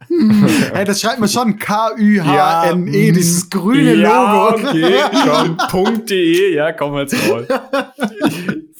Hey, 0.72 0.86
das 0.86 1.02
schreibt 1.02 1.20
man 1.20 1.28
schon 1.28 1.58
K-Ü-H-N-E, 1.58 3.08
Ja, 3.08 3.12
dieses 3.12 3.50
grüne 3.50 3.96
ja, 3.96 4.52
Logo. 4.52 4.68
okay, 4.70 4.94
komm, 5.28 5.58
Punkt.de, 5.70 6.54
ja, 6.56 6.72
komm 6.72 6.94
als 6.96 7.14
Maul. 7.28 7.46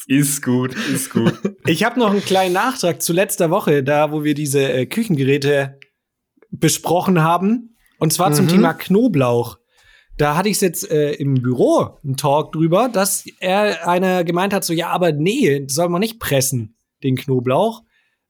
Ist 0.08 0.44
gut, 0.44 0.76
ist 0.94 1.12
gut. 1.12 1.34
Ich 1.68 1.84
habe 1.84 2.00
noch 2.00 2.12
einen 2.12 2.24
kleinen 2.24 2.54
Nachtrag 2.54 3.02
zu 3.02 3.12
letzter 3.12 3.50
Woche, 3.50 3.84
da 3.84 4.12
wo 4.12 4.24
wir 4.24 4.34
diese 4.36 4.62
äh, 4.72 4.86
Küchengeräte 4.86 5.80
besprochen 6.52 7.22
haben. 7.24 7.76
Und 7.98 8.14
zwar 8.14 8.32
zum 8.34 8.46
Mhm. 8.46 8.50
Thema 8.50 8.74
Knoblauch. 8.74 9.58
Da 10.18 10.38
hatte 10.38 10.48
ich 10.50 10.62
jetzt 10.62 10.90
äh, 10.90 11.14
im 11.14 11.34
Büro 11.36 11.98
einen 12.04 12.16
Talk 12.18 12.54
drüber, 12.54 12.88
dass 12.88 13.26
er 13.40 13.88
einer 13.88 14.24
gemeint 14.24 14.54
hat, 14.54 14.64
so 14.64 14.74
ja, 14.74 14.90
aber 14.90 15.12
nee, 15.12 15.66
soll 15.68 15.90
man 15.90 16.00
nicht 16.00 16.20
pressen, 16.20 16.78
den 17.04 17.16
Knoblauch, 17.18 17.82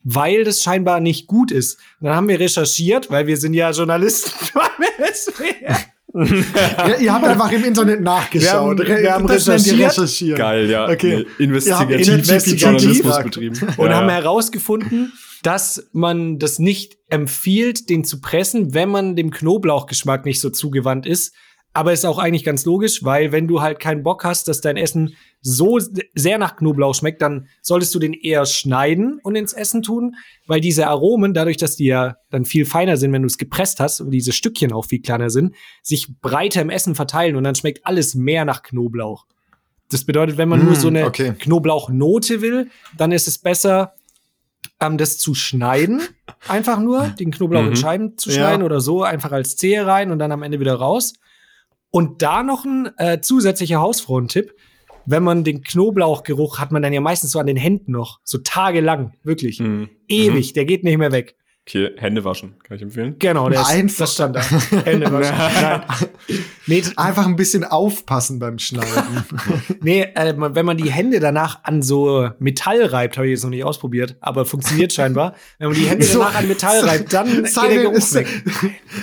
weil 0.01 0.43
das 0.43 0.61
scheinbar 0.63 0.99
nicht 0.99 1.27
gut 1.27 1.51
ist. 1.51 1.77
Und 1.99 2.07
dann 2.07 2.15
haben 2.15 2.27
wir 2.27 2.39
recherchiert, 2.39 3.11
weil 3.11 3.27
wir 3.27 3.37
sind 3.37 3.53
ja 3.53 3.69
Journalisten. 3.71 4.31
Ja, 6.15 6.95
ihr 6.97 7.13
habt 7.13 7.25
einfach 7.25 7.51
im 7.51 7.63
Internet 7.65 8.01
nachgeschaut. 8.01 8.79
Wir 8.79 8.93
haben- 8.95 9.03
wir 9.03 9.13
haben 9.13 9.25
recherchiert. 9.25 9.79
recherchieren. 9.91 10.37
Geil, 10.37 10.69
ja. 10.69 10.89
Okay. 10.89 11.25
Investigativ, 11.39 12.07
investigativ 12.07 13.03
betrieben. 13.03 13.59
und 13.77 13.87
ja, 13.89 13.95
haben 13.95 14.07
ja. 14.07 14.15
herausgefunden, 14.15 15.11
dass 15.43 15.89
man 15.91 16.39
das 16.39 16.57
nicht 16.59 16.97
empfiehlt, 17.09 17.89
den 17.89 18.03
zu 18.05 18.21
pressen, 18.21 18.73
wenn 18.73 18.89
man 18.89 19.15
dem 19.15 19.29
Knoblauchgeschmack 19.31 20.25
nicht 20.25 20.39
so 20.41 20.49
zugewandt 20.49 21.05
ist. 21.05 21.33
Aber 21.75 21.91
ist 21.91 22.05
auch 22.05 22.19
eigentlich 22.19 22.45
ganz 22.45 22.63
logisch, 22.63 23.03
weil 23.03 23.33
wenn 23.33 23.49
du 23.49 23.61
halt 23.61 23.79
keinen 23.79 24.01
Bock 24.01 24.23
hast, 24.23 24.47
dass 24.47 24.61
dein 24.61 24.77
Essen 24.77 25.13
so 25.41 25.77
sehr 26.15 26.37
nach 26.37 26.55
Knoblauch 26.55 26.95
schmeckt, 26.95 27.21
dann 27.21 27.49
solltest 27.61 27.93
du 27.93 27.99
den 27.99 28.13
eher 28.13 28.45
schneiden 28.45 29.19
und 29.23 29.35
ins 29.35 29.51
Essen 29.51 29.81
tun, 29.83 30.15
weil 30.47 30.61
diese 30.61 30.87
Aromen, 30.87 31.33
dadurch, 31.33 31.57
dass 31.57 31.75
die 31.75 31.87
ja 31.87 32.15
dann 32.31 32.45
viel 32.45 32.65
feiner 32.65 32.95
sind, 32.95 33.11
wenn 33.11 33.23
du 33.23 33.27
es 33.27 33.37
gepresst 33.37 33.81
hast 33.81 33.99
und 33.99 34.11
diese 34.11 34.31
Stückchen 34.31 34.71
auch 34.71 34.85
viel 34.85 35.01
kleiner 35.01 35.29
sind, 35.29 35.53
sich 35.83 36.07
breiter 36.21 36.61
im 36.61 36.69
Essen 36.69 36.95
verteilen 36.95 37.35
und 37.35 37.43
dann 37.43 37.55
schmeckt 37.55 37.85
alles 37.85 38.15
mehr 38.15 38.45
nach 38.45 38.63
Knoblauch. 38.63 39.25
Das 39.91 40.05
bedeutet, 40.05 40.37
wenn 40.37 40.47
man 40.49 40.63
nur 40.63 40.75
Mm, 40.75 40.79
so 40.79 40.87
eine 40.87 41.05
okay. 41.05 41.33
Knoblauchnote 41.37 42.41
will, 42.41 42.69
dann 42.97 43.11
ist 43.11 43.27
es 43.27 43.37
besser, 43.37 43.95
ähm, 44.79 44.97
das 44.97 45.17
zu 45.17 45.33
schneiden. 45.35 46.01
Einfach 46.47 46.79
nur, 46.79 47.09
den 47.09 47.31
Knoblauch 47.31 47.63
in 47.65 47.71
Mhm. 47.71 47.75
Scheiben 47.75 48.17
zu 48.17 48.29
Ja. 48.29 48.35
schneiden 48.37 48.63
oder 48.63 48.79
so, 48.79 49.03
einfach 49.03 49.33
als 49.33 49.57
Zehe 49.57 49.85
rein 49.85 50.11
und 50.11 50.19
dann 50.19 50.31
am 50.31 50.41
Ende 50.41 50.59
wieder 50.61 50.75
raus. 50.75 51.13
Und 51.95 52.21
da 52.21 52.43
noch 52.43 52.65
ein 52.65 52.89
äh, 52.97 53.21
zusätzlicher 53.21 53.79
Hausfrauentipp. 53.79 54.53
Wenn 55.05 55.23
man 55.23 55.45
den 55.45 55.61
Knoblauchgeruch 55.61 56.59
hat 56.59 56.73
man 56.73 56.81
dann 56.81 56.91
ja 56.91 56.99
meistens 56.99 57.31
so 57.31 57.39
an 57.39 57.47
den 57.47 57.55
Händen 57.55 57.93
noch, 57.93 58.19
so 58.25 58.37
tagelang, 58.39 59.13
wirklich. 59.23 59.61
Mhm. 59.61 59.87
Ewig, 60.09 60.51
der 60.51 60.65
geht 60.65 60.83
nicht 60.83 60.97
mehr 60.97 61.13
weg. 61.13 61.37
Okay, 61.67 61.89
Hände 61.97 62.23
waschen, 62.23 62.53
kann 62.63 62.77
ich 62.77 62.83
empfehlen. 62.83 63.15
Genau, 63.17 63.49
der 63.49 63.61
ist, 63.61 63.69
Einfach- 63.71 63.97
das 63.97 64.13
stand 64.13 64.35
da. 64.35 64.41
Hände 64.83 65.11
waschen. 65.11 65.35
Nein. 65.61 65.81
Nee, 66.67 66.83
Einfach 66.95 67.25
ein 67.25 67.35
bisschen 67.35 67.63
aufpassen 67.63 68.37
beim 68.37 68.59
Schneiden. 68.59 69.25
Nee, 69.81 70.01
äh, 70.15 70.33
wenn 70.37 70.65
man 70.65 70.77
die 70.77 70.91
Hände 70.91 71.19
danach 71.19 71.63
an 71.63 71.81
so 71.81 72.29
Metall 72.37 72.85
reibt, 72.85 73.17
habe 73.17 73.25
ich 73.27 73.31
jetzt 73.31 73.43
noch 73.43 73.49
nicht 73.49 73.63
ausprobiert, 73.63 74.15
aber 74.21 74.45
funktioniert 74.45 74.93
scheinbar. 74.93 75.33
Wenn 75.57 75.69
man 75.69 75.75
die 75.77 75.85
Hände 75.87 76.05
So- 76.05 76.19
danach 76.19 76.35
an 76.35 76.47
Metall 76.47 76.79
reibt, 76.81 77.11
dann 77.13 77.27
geht 77.31 77.43
der 77.45 77.51
seine, 77.51 77.81
Geruch 77.81 78.13
weg. 78.13 78.27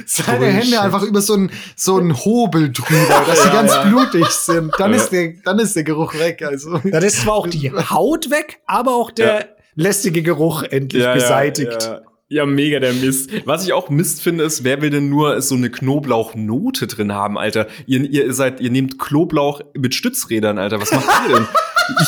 seine. 0.07 0.47
Hände 0.47 0.81
einfach 0.81 1.03
über 1.03 1.21
so 1.21 1.35
einen 1.35 1.51
so 1.75 1.97
einen 1.99 2.17
Hobel 2.25 2.71
drüber, 2.71 3.25
dass 3.27 3.43
sie 3.43 3.51
ganz 3.51 3.73
blutig 3.89 4.27
sind. 4.29 4.73
Dann, 4.79 4.93
Ja. 4.93 4.97
ist 4.99 5.11
der, 5.11 5.33
dann 5.45 5.59
ist 5.59 5.75
der 5.75 5.83
Geruch 5.85 6.15
weg. 6.15 6.43
Also. 6.47 6.79
Dann 6.79 7.03
ist 7.03 7.23
zwar 7.23 7.35
auch 7.35 7.49
die 7.49 7.73
Haut 7.73 8.31
weg, 8.31 8.61
aber 8.67 8.95
auch 8.95 9.11
der 9.11 9.49
lästige 9.75 10.23
Geruch 10.23 10.63
endlich 10.63 11.05
beseitigt. 11.13 11.91
Ja, 12.33 12.47
mega 12.47 12.81
der 12.81 12.95
Mist. 12.95 13.29
Was 13.45 13.67
ich 13.67 13.75
auch 13.75 13.91
Mist 13.91 14.23
finde, 14.23 14.45
ist, 14.45 14.65
wer 14.65 14.81
will 14.81 14.89
denn 14.89 15.11
nur 15.11 15.43
so 15.43 15.55
eine 15.55 15.69
Knoblauchnote 15.71 16.87
drin 16.87 17.13
haben, 17.13 17.37
Alter? 17.37 17.67
Ihr, 17.87 18.01
ihr 18.11 18.33
seid, 18.33 18.59
ihr 18.61 18.71
nehmt 18.71 18.99
Knoblauch 18.99 19.61
mit 19.77 19.95
Stützrädern, 19.95 20.59
Alter. 20.59 20.81
Was 20.81 20.93
macht 20.93 21.29
ihr 21.29 21.35
denn? 21.37 21.47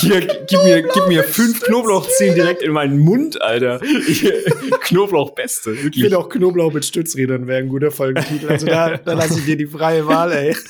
Hier, 0.00 0.20
gib 0.48 0.62
mir, 0.62 0.82
gib 0.82 1.08
mir 1.08 1.24
fünf 1.24 1.60
Knoblauchzehen 1.60 2.34
direkt 2.36 2.62
in 2.62 2.70
meinen 2.72 2.98
Mund, 3.00 3.42
Alter. 3.42 3.80
Hier, 4.06 4.32
Knoblauch 4.82 5.32
Beste, 5.34 5.72
Ich 5.72 6.00
finde 6.00 6.16
auch 6.16 6.28
Knoblauch 6.28 6.72
mit 6.72 6.84
Stützrädern 6.86 7.46
wäre 7.46 7.58
ein 7.58 7.68
guter 7.68 7.90
Folgentitel. 7.90 8.48
Also 8.48 8.66
da, 8.66 8.96
da 8.96 9.12
lasse 9.14 9.40
ich 9.40 9.44
dir 9.44 9.56
die 9.58 9.66
freie 9.66 10.06
Wahl, 10.06 10.32
ey. 10.32 10.56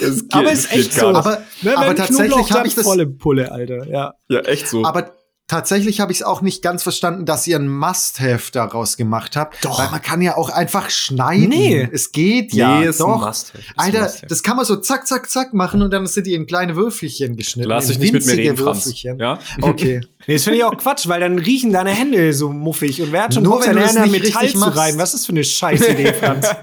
Es 0.00 0.22
geht- 0.22 0.34
Aber 0.34 0.52
es 0.52 0.64
ist 0.64 0.72
echt 0.72 0.92
so. 0.94 1.08
Aber, 1.08 1.42
Ne, 1.62 1.76
aber 1.76 1.94
tatsächlich 1.94 2.28
Knoblauch, 2.32 2.50
habe 2.50 2.66
ich 2.68 2.74
das. 2.74 2.84
volle 2.84 3.06
Pulle, 3.06 3.52
Alter. 3.52 3.86
Ja. 3.88 4.14
Ja, 4.28 4.40
echt 4.40 4.66
so. 4.68 4.84
Aber 4.84 5.12
tatsächlich 5.50 5.98
habe 5.98 6.12
ich 6.12 6.18
es 6.18 6.22
auch 6.22 6.42
nicht 6.42 6.62
ganz 6.62 6.84
verstanden, 6.84 7.26
dass 7.26 7.44
ihr 7.48 7.56
ein 7.56 7.68
Must-Have 7.68 8.52
daraus 8.52 8.96
gemacht 8.96 9.36
habt. 9.36 9.64
Doch. 9.64 9.80
Weil 9.80 9.90
man 9.90 10.00
kann 10.00 10.22
ja 10.22 10.36
auch 10.36 10.48
einfach 10.48 10.90
schneiden. 10.90 11.48
Nee. 11.48 11.88
Es 11.90 12.12
geht 12.12 12.54
ja. 12.54 12.78
Nee, 12.78 12.86
ist 12.86 13.00
ein 13.00 13.08
doch. 13.08 13.26
Must-have. 13.26 13.58
Ist 13.58 13.68
ein 13.70 13.74
Alter, 13.76 14.00
Must-have. 14.02 14.26
das 14.28 14.42
kann 14.44 14.56
man 14.56 14.64
so 14.64 14.76
zack, 14.76 15.08
zack, 15.08 15.28
zack 15.28 15.52
machen 15.52 15.82
und 15.82 15.90
dann 15.90 16.06
sind 16.06 16.28
die 16.28 16.34
in 16.34 16.46
kleine 16.46 16.76
Würfelchen 16.76 17.36
geschnitten. 17.36 17.68
Lass 17.68 17.88
dich 17.88 17.98
nicht 17.98 18.12
mit 18.12 18.26
mir 18.26 18.36
reden, 18.36 18.56
Franz. 18.56 18.86
Würfelchen. 18.86 19.18
Ja? 19.18 19.38
Okay. 19.60 20.00
Nee, 20.26 20.34
das 20.34 20.44
finde 20.44 20.58
ich 20.58 20.64
auch 20.64 20.76
Quatsch, 20.76 21.08
weil 21.08 21.20
dann 21.20 21.38
riechen 21.38 21.72
deine 21.72 21.90
Hände 21.90 22.32
so 22.32 22.52
muffig. 22.52 23.02
Und 23.02 23.12
wer 23.12 23.24
hat 23.24 23.34
schon 23.34 23.42
Nur 23.42 23.58
Bock, 23.58 23.66
wenn 23.66 23.74
seine 23.74 24.06
Hände 24.06 24.20
Metall 24.20 24.48
zu 24.48 24.76
reiben? 24.76 24.98
Was 24.98 25.14
ist 25.14 25.20
das 25.20 25.26
für 25.26 25.32
eine 25.32 25.44
Scheißidee, 25.44 26.12
Franz? 26.14 26.46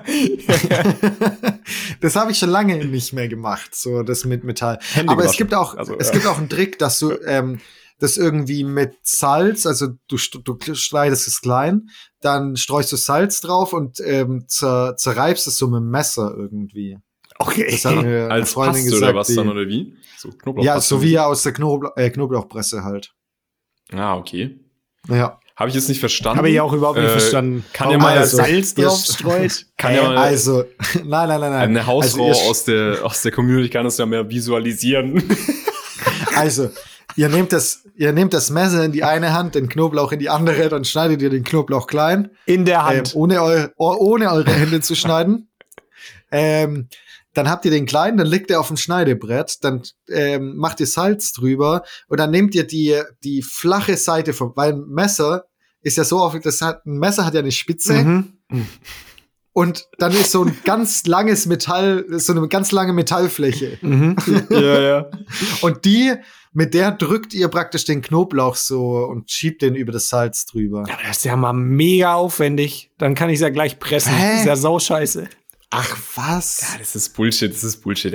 das 2.02 2.16
habe 2.16 2.32
ich 2.32 2.38
schon 2.38 2.50
lange 2.50 2.84
nicht 2.86 3.14
mehr 3.14 3.28
gemacht, 3.28 3.76
so 3.76 4.04
das 4.04 4.26
mit 4.26 4.44
Metall. 4.44 4.80
Hände 4.94 5.12
Aber 5.12 5.26
es 5.26 5.36
gibt 5.36 5.54
auch, 5.54 5.76
Also, 5.76 5.98
es 5.98 6.08
ja. 6.08 6.14
gibt 6.14 6.28
auch 6.28 6.38
einen 6.38 6.50
Trick, 6.50 6.80
dass 6.80 7.00
du 7.00 7.14
ähm, 7.26 7.60
das 8.00 8.18
irgendwie 8.18 8.64
mit 8.64 8.94
Salz, 9.02 9.66
also 9.66 9.88
du, 10.08 10.18
du 10.18 10.58
schneidest 10.76 11.28
es 11.28 11.42
klein, 11.42 11.90
dann 12.22 12.56
streust 12.56 12.92
du 12.92 12.96
Salz 12.96 13.42
drauf 13.42 13.74
und 13.74 14.00
ähm, 14.04 14.46
zer, 14.48 14.96
zerreibst 14.98 15.48
es 15.48 15.58
so 15.58 15.68
mit 15.68 15.80
dem 15.80 15.90
Messer 15.90 16.34
irgendwie. 16.38 16.98
Okay. 17.40 17.68
Das 17.70 17.86
hat 17.86 18.04
mir 18.04 18.30
Als 18.32 18.54
Freundin 18.54 18.84
gesagt. 18.86 19.04
oder 19.04 19.16
was 19.16 19.28
die, 19.28 19.36
dann, 19.36 19.50
oder 19.50 19.68
wie? 19.68 19.96
So 20.18 20.30
Knoblauch. 20.30 20.64
ja, 20.64 20.80
so 20.82 21.02
wie 21.02 21.18
aus 21.20 21.44
der 21.44 21.54
Knobla 21.54 21.92
äh, 21.96 22.10
Knoblauchpresse 22.10 22.84
halt. 22.84 23.14
Ah, 23.94 24.16
okay. 24.16 24.60
Ja. 25.08 25.40
Habe 25.56 25.70
ich 25.70 25.76
jetzt 25.76 25.90
nicht 25.90 26.00
verstanden. 26.00 26.38
Habe 26.38 26.50
ich 26.52 26.60
auch 26.62 26.72
überhaupt 26.74 27.00
nicht 27.00 27.08
Äh, 27.08 27.12
verstanden. 27.20 27.66
kann 27.74 27.90
ja 27.90 27.98
mal 27.98 28.10
man 28.10 28.18
also- 28.20 28.38
Salz 28.38 28.76
drauf 28.76 29.00
streut. 29.04 29.66
Kann 29.78 29.96
ja 29.96 30.04
mal 30.04 30.18
Also, 30.18 30.66
nein, 30.94 31.30
nein, 31.30 31.30
nein, 31.30 31.40
nein. 31.40 31.54
eine 31.54 31.86
Hausfrau 31.88 32.28
also, 32.28 32.42
aus, 32.42 32.64
der, 32.66 33.00
aus 33.04 33.22
der 33.24 33.32
Community 33.32 33.70
kann 33.70 33.84
das 33.86 33.98
ja 33.98 34.06
mehr 34.06 34.30
visualisieren. 34.30 35.24
also, 36.36 36.70
ihr 37.22 37.30
nehmt 37.30 37.52
das, 37.52 37.84
ihr 37.96 38.14
nehmt 38.14 38.34
das 38.34 38.50
Messer 38.50 38.84
in 38.86 38.92
die 38.94 39.04
eine 39.04 39.34
Hand, 39.34 39.56
den 39.56 39.68
Knoblauch 39.68 40.12
in 40.12 40.20
die 40.20 40.30
andere, 40.30 40.70
dann 40.70 40.86
schneidet 40.86 41.22
ihr 41.22 41.30
den 41.30 41.44
Knoblauch 41.44 41.88
klein. 41.88 42.30
In 42.46 42.64
der 42.66 42.80
ähm, 42.80 42.86
Hand. 42.86 43.16
ohne, 43.16 43.42
eu 43.44 43.68
oh- 43.78 43.98
ohne 44.00 44.32
eure 44.32 44.52
Hände 44.54 44.80
zu 44.82 44.96
schneiden. 44.96 45.50
Ähm, 46.30 46.90
dann 47.34 47.50
habt 47.50 47.64
ihr 47.64 47.72
den 47.72 47.86
kleinen, 47.86 48.18
dann 48.18 48.28
legt 48.28 48.52
er 48.52 48.60
auf 48.60 48.68
dem 48.68 48.76
Schneidebrett, 48.78 49.64
dann 49.64 49.82
ähm, 50.10 50.58
macht 50.58 50.80
ihr 50.82 50.88
Salz 50.88 51.32
drüber 51.32 51.84
und 52.10 52.20
dann 52.20 52.32
nehmt 52.32 52.54
ihr 52.54 52.66
die, 52.66 53.00
die 53.24 53.42
flache 53.42 53.96
Seite 53.96 54.34
vom, 54.34 54.52
weil 54.56 54.74
ein 54.74 54.86
Messer 54.88 55.46
ist 55.82 55.96
ja 55.98 56.04
so 56.04 56.20
auf, 56.20 56.38
das 56.40 56.62
hat, 56.62 56.86
ein 56.86 56.98
Messer 56.98 57.26
hat 57.26 57.34
ja 57.34 57.40
eine 57.40 57.52
Spitze 57.54 57.94
Mhm. 57.94 58.34
und 59.54 59.86
dann 60.00 60.12
ist 60.12 60.32
so 60.32 60.44
ein 60.44 60.58
ganz 60.66 61.06
langes 61.06 61.46
Metall, 61.46 62.06
so 62.20 62.34
eine 62.34 62.46
ganz 62.50 62.72
lange 62.74 62.92
Metallfläche 62.94 63.78
Mhm. 63.82 64.16
ja, 64.50 64.80
ja. 64.82 65.06
und 65.62 65.86
die, 65.86 66.14
mit 66.58 66.74
der 66.74 66.90
drückt 66.92 67.36
ihr 67.36 67.50
praktisch 67.50 67.86
den 67.86 68.02
Knoblauch 68.02 68.56
so 68.56 69.06
und 69.06 69.30
schiebt 69.30 69.62
den 69.62 69.76
über 69.76 69.92
das 69.92 70.10
Salz 70.10 70.48
drüber. 70.48 70.86
Ja, 70.88 70.98
das 71.08 71.18
ist 71.18 71.26
ja 71.26 71.36
mal 71.36 71.54
mega 71.54 72.16
aufwendig. 72.16 72.90
Dann 72.98 73.14
kann 73.14 73.30
ich 73.30 73.36
es 73.36 73.42
ja 73.42 73.50
gleich 73.50 73.78
pressen. 73.78 74.12
Hä? 74.12 74.32
Das 74.32 74.40
ist 74.40 74.46
ja 74.48 74.56
sauscheiße. 74.56 75.30
Ach 75.70 75.96
was? 76.16 76.62
Ja, 76.62 76.80
das 76.80 76.96
ist 76.96 77.10
Bullshit, 77.16 77.54
das 77.54 77.64
ist 77.64 77.84
Bullshit. 77.84 78.12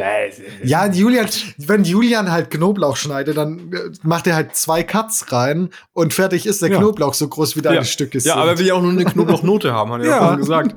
Ja, 0.64 0.86
Julian, 0.86 1.28
wenn 1.58 1.84
Julian 1.84 2.32
halt 2.32 2.50
Knoblauch 2.50 2.96
schneidet, 2.96 3.36
dann 3.36 3.72
äh, 3.72 3.90
macht 4.02 4.26
er 4.26 4.34
halt 4.34 4.56
zwei 4.56 4.82
Cuts 4.82 5.30
rein 5.30 5.70
und 5.92 6.12
fertig 6.12 6.44
ist 6.44 6.62
der 6.62 6.70
Ja. 6.70 6.78
Knoblauch 6.78 7.14
so 7.14 7.28
groß 7.28 7.54
wie 7.54 7.62
deine 7.62 7.76
ja. 7.76 7.84
Stücke 7.84 8.18
sind. 8.18 8.30
Ja, 8.30 8.36
aber 8.36 8.52
er 8.52 8.58
will 8.58 8.66
ja 8.66 8.74
auch 8.74 8.82
nur 8.82 8.90
eine 8.90 9.04
Knoblauchnote 9.04 9.72
haben, 9.72 9.92
hat 9.92 10.00
er 10.00 10.06
Ja. 10.06 10.12
ja 10.16 10.18
vorhin 10.22 10.40
gesagt. 10.40 10.74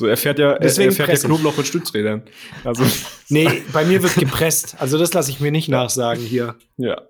So, 0.00 0.06
er 0.06 0.16
fährt 0.16 0.38
ja, 0.38 0.52
er, 0.52 0.58
Deswegen 0.58 0.88
er 0.88 0.94
fährt 0.94 1.10
ja. 1.10 1.28
Knoblauch 1.28 1.58
mit 1.58 1.66
Stützrädern. 1.66 2.22
Also, 2.64 2.82
Nee, 3.28 3.62
bei 3.70 3.84
mir 3.84 4.02
wird 4.02 4.14
gepresst. 4.14 4.76
Also 4.78 4.96
das 4.96 5.12
lasse 5.12 5.30
ich 5.30 5.40
mir 5.40 5.50
nicht 5.50 5.68
nachsagen 5.68 6.24
hier. 6.24 6.54
ja. 6.78 7.02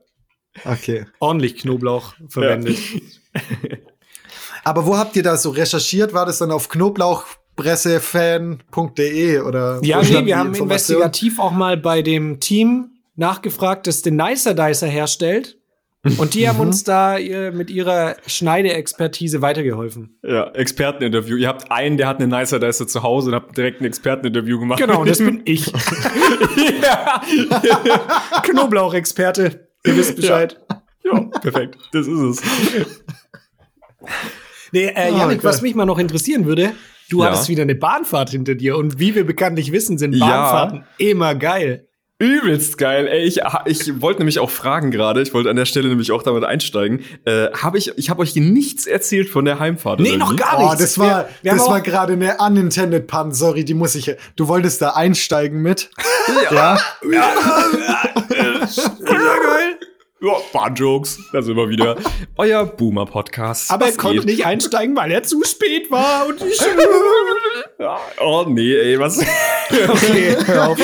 okay. 0.65 1.07
Ordentlich 1.21 1.59
Knoblauch 1.59 2.15
verwendet. 2.29 2.79
Aber 4.65 4.87
wo 4.87 4.99
habt 4.99 5.15
ihr 5.15 5.23
da 5.23 5.37
so 5.37 5.51
recherchiert? 5.51 6.15
War 6.15 6.27
das 6.27 6.39
dann 6.39 6.51
auf 6.51 6.69
knoblauchpressefan.de 6.69 9.39
oder? 9.39 9.79
Ja, 9.85 10.03
nee, 10.03 10.27
wir 10.27 10.37
haben 10.37 10.53
investigativ 10.53 11.39
auch 11.39 11.53
mal 11.53 11.77
bei 11.77 12.03
dem 12.03 12.41
Team 12.41 12.91
nachgefragt, 13.15 13.87
das 13.87 14.03
den 14.03 14.17
Nicer 14.17 14.55
Dicer 14.55 14.89
herstellt. 14.89 15.60
Und 16.19 16.33
die 16.33 16.49
haben 16.49 16.57
Mhm. 16.57 16.63
uns 16.69 16.83
da 16.85 17.19
äh, 17.19 17.51
mit 17.51 17.71
ihrer 17.71 18.17
Schneideexpertise 18.27 19.43
weitergeholfen. 19.43 20.19
Ja, 20.23 20.51
Experteninterview. 20.53 21.37
Ihr 21.37 21.49
habt 21.49 21.71
einen, 21.71 21.99
der 21.99 22.07
hat 22.09 22.21
eine 22.23 22.27
Nicer 22.39 22.59
Dicer 22.59 22.87
zu 22.87 23.03
Hause 23.03 23.29
und 23.29 23.35
habt 23.35 23.57
direkt 23.59 23.83
ein 23.83 23.85
Experteninterview 23.85 24.59
gemacht. 24.61 24.79
Genau, 24.81 25.05
das 25.05 25.19
bin 25.19 25.43
ich. 25.45 25.67
ja. 26.83 27.21
Knoblauchexperte. 28.45 29.69
Ihr 29.85 29.97
wisst 29.97 30.17
Bescheid. 30.17 30.59
ja, 31.05 31.21
perfekt. 31.41 31.77
Das 31.93 32.07
ist 32.07 32.19
es. 32.19 32.43
Nee, 34.73 34.87
äh, 34.87 35.11
Oh, 35.13 35.19
Janik, 35.19 35.43
geil. 35.43 35.45
was 35.53 35.63
mich 35.63 35.75
mal 35.75 35.85
noch 35.85 35.99
interessieren 35.99 36.45
würde, 36.47 36.73
du 37.11 37.21
Ja. 37.21 37.27
hattest 37.27 37.49
wieder 37.49 37.63
eine 37.63 37.75
Bahnfahrt 37.75 38.31
hinter 38.31 38.55
dir 38.55 38.77
und 38.77 38.99
wie 38.99 39.15
wir 39.15 39.27
bekanntlich 39.27 39.73
wissen, 39.73 39.99
sind 39.99 40.15
Ja. 40.15 40.27
Bahnfahrten 40.27 40.85
immer 40.99 41.35
geil. 41.35 41.89
Übelst 42.21 42.79
geil. 42.79 43.09
Ey, 43.09 43.25
ich, 43.25 43.41
ich 43.65 44.01
wollte 44.01 44.21
nämlich 44.21 44.39
auch 44.39 44.51
fragen 44.51 44.91
gerade, 44.91 45.23
ich 45.23 45.35
wollte 45.35 45.51
an 45.51 45.57
der 45.57 45.65
Stelle 45.65 45.89
nämlich 45.89 46.13
auch 46.13 46.23
damit 46.23 46.45
einsteigen. 46.45 47.03
Äh, 47.25 47.47
hab 47.53 47.75
ich 47.75 47.93
ich 47.97 48.11
habe 48.11 48.21
euch 48.23 48.37
nichts 48.37 48.87
erzählt 48.87 49.29
von 49.29 49.45
der 49.45 49.59
Heimfahrt. 49.59 50.01
Nee, 50.01 50.11
oder 50.11 50.19
noch 50.19 50.37
gar 50.37 50.59
Oh, 50.59 50.63
nichts. 50.65 50.79
das 50.79 50.99
war, 50.99 51.07
Wir- 51.07 51.29
wir 51.43 51.53
das 51.53 51.67
war 51.67 51.81
gerade 51.81 52.13
eine 52.13 52.37
unintended 52.39 53.07
pun. 53.07 53.33
Sorry, 53.33 53.65
die 53.65 53.75
muss 53.75 53.95
ich. 53.95 54.15
Du 54.37 54.49
wolltest 54.49 54.83
da 54.83 54.91
einsteigen 54.91 55.63
mit. 55.63 55.91
ja. 56.51 56.79
Ja, 57.11 57.33
Bahnjokes. 60.53 61.19
Da 61.33 61.41
sind 61.43 61.57
wir 61.57 61.69
wieder. 61.69 61.97
Euer 62.37 62.67
Boomer-Podcast. 62.67 63.71
Aber 63.71 63.87
er 63.87 63.97
konnte 63.97 64.27
nicht 64.27 64.45
einsteigen, 64.45 64.95
weil 64.97 65.11
er 65.11 65.23
zu 65.23 65.43
spät 65.45 65.91
war 65.91 66.27
und 66.27 66.43
ich. 66.43 66.61
Ja, 67.79 67.99
Oh 68.21 68.45
nee, 68.47 68.75
ey, 68.75 68.99
was? 68.99 69.19
Okay, 69.71 70.37
hör 70.45 70.69
auf. 70.69 70.79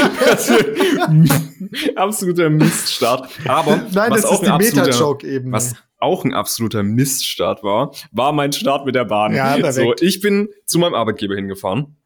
absoluter 1.94 2.48
Miststart. 2.48 3.28
Aber 3.46 3.82
Nein, 3.92 4.10
was 4.10 4.22
das 4.22 4.30
auch 4.30 4.42
ist 4.42 4.48
ein 4.48 4.58
die 4.58 4.64
Meta-Joke-Ebene. 4.66 5.52
Was 5.52 5.74
auch 5.98 6.24
ein 6.24 6.32
absoluter 6.32 6.82
Miststart 6.82 7.62
war, 7.62 7.92
war 8.12 8.32
mein 8.32 8.52
Start 8.52 8.86
mit 8.86 8.94
der 8.94 9.04
Bahn. 9.04 9.34
Ja, 9.34 9.56
perfekt. 9.58 9.98
so, 10.00 10.06
ich 10.06 10.20
bin 10.20 10.48
zu 10.64 10.78
meinem 10.78 10.94
Arbeitgeber 10.94 11.34
hingefahren 11.34 11.96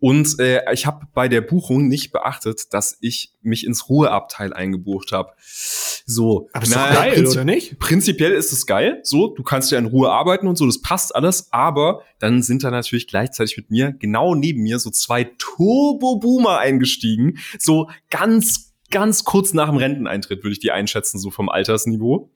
und 0.00 0.38
äh, 0.38 0.72
ich 0.72 0.86
habe 0.86 1.06
bei 1.12 1.28
der 1.28 1.40
Buchung 1.40 1.88
nicht 1.88 2.12
beachtet, 2.12 2.72
dass 2.72 2.96
ich 3.00 3.32
mich 3.42 3.66
ins 3.66 3.88
Ruheabteil 3.88 4.52
eingebucht 4.52 5.10
habe. 5.10 5.32
So, 5.40 6.48
Aber 6.52 6.64
ist 6.64 6.74
na, 6.74 6.92
geil, 6.92 7.12
prinzip- 7.14 7.32
oder 7.32 7.44
nicht? 7.44 7.78
Prinzipiell 7.78 8.32
ist 8.32 8.52
es 8.52 8.66
geil, 8.66 9.00
so, 9.02 9.28
du 9.28 9.42
kannst 9.42 9.72
ja 9.72 9.78
in 9.78 9.86
Ruhe 9.86 10.10
arbeiten 10.10 10.46
und 10.46 10.56
so, 10.56 10.66
das 10.66 10.80
passt 10.80 11.14
alles, 11.14 11.52
aber 11.52 12.02
dann 12.20 12.42
sind 12.42 12.62
da 12.62 12.70
natürlich 12.70 13.08
gleichzeitig 13.08 13.56
mit 13.56 13.70
mir, 13.70 13.92
genau 13.92 14.34
neben 14.34 14.62
mir, 14.62 14.78
so 14.78 14.90
zwei 14.90 15.24
Turbo-Boomer 15.38 16.58
eingestiegen, 16.58 17.38
so 17.58 17.90
ganz, 18.08 18.74
ganz 18.90 19.24
kurz 19.24 19.52
nach 19.52 19.68
dem 19.68 19.78
Renteneintritt 19.78 20.44
würde 20.44 20.52
ich 20.52 20.60
die 20.60 20.70
einschätzen, 20.70 21.18
so 21.18 21.30
vom 21.30 21.48
Altersniveau. 21.48 22.30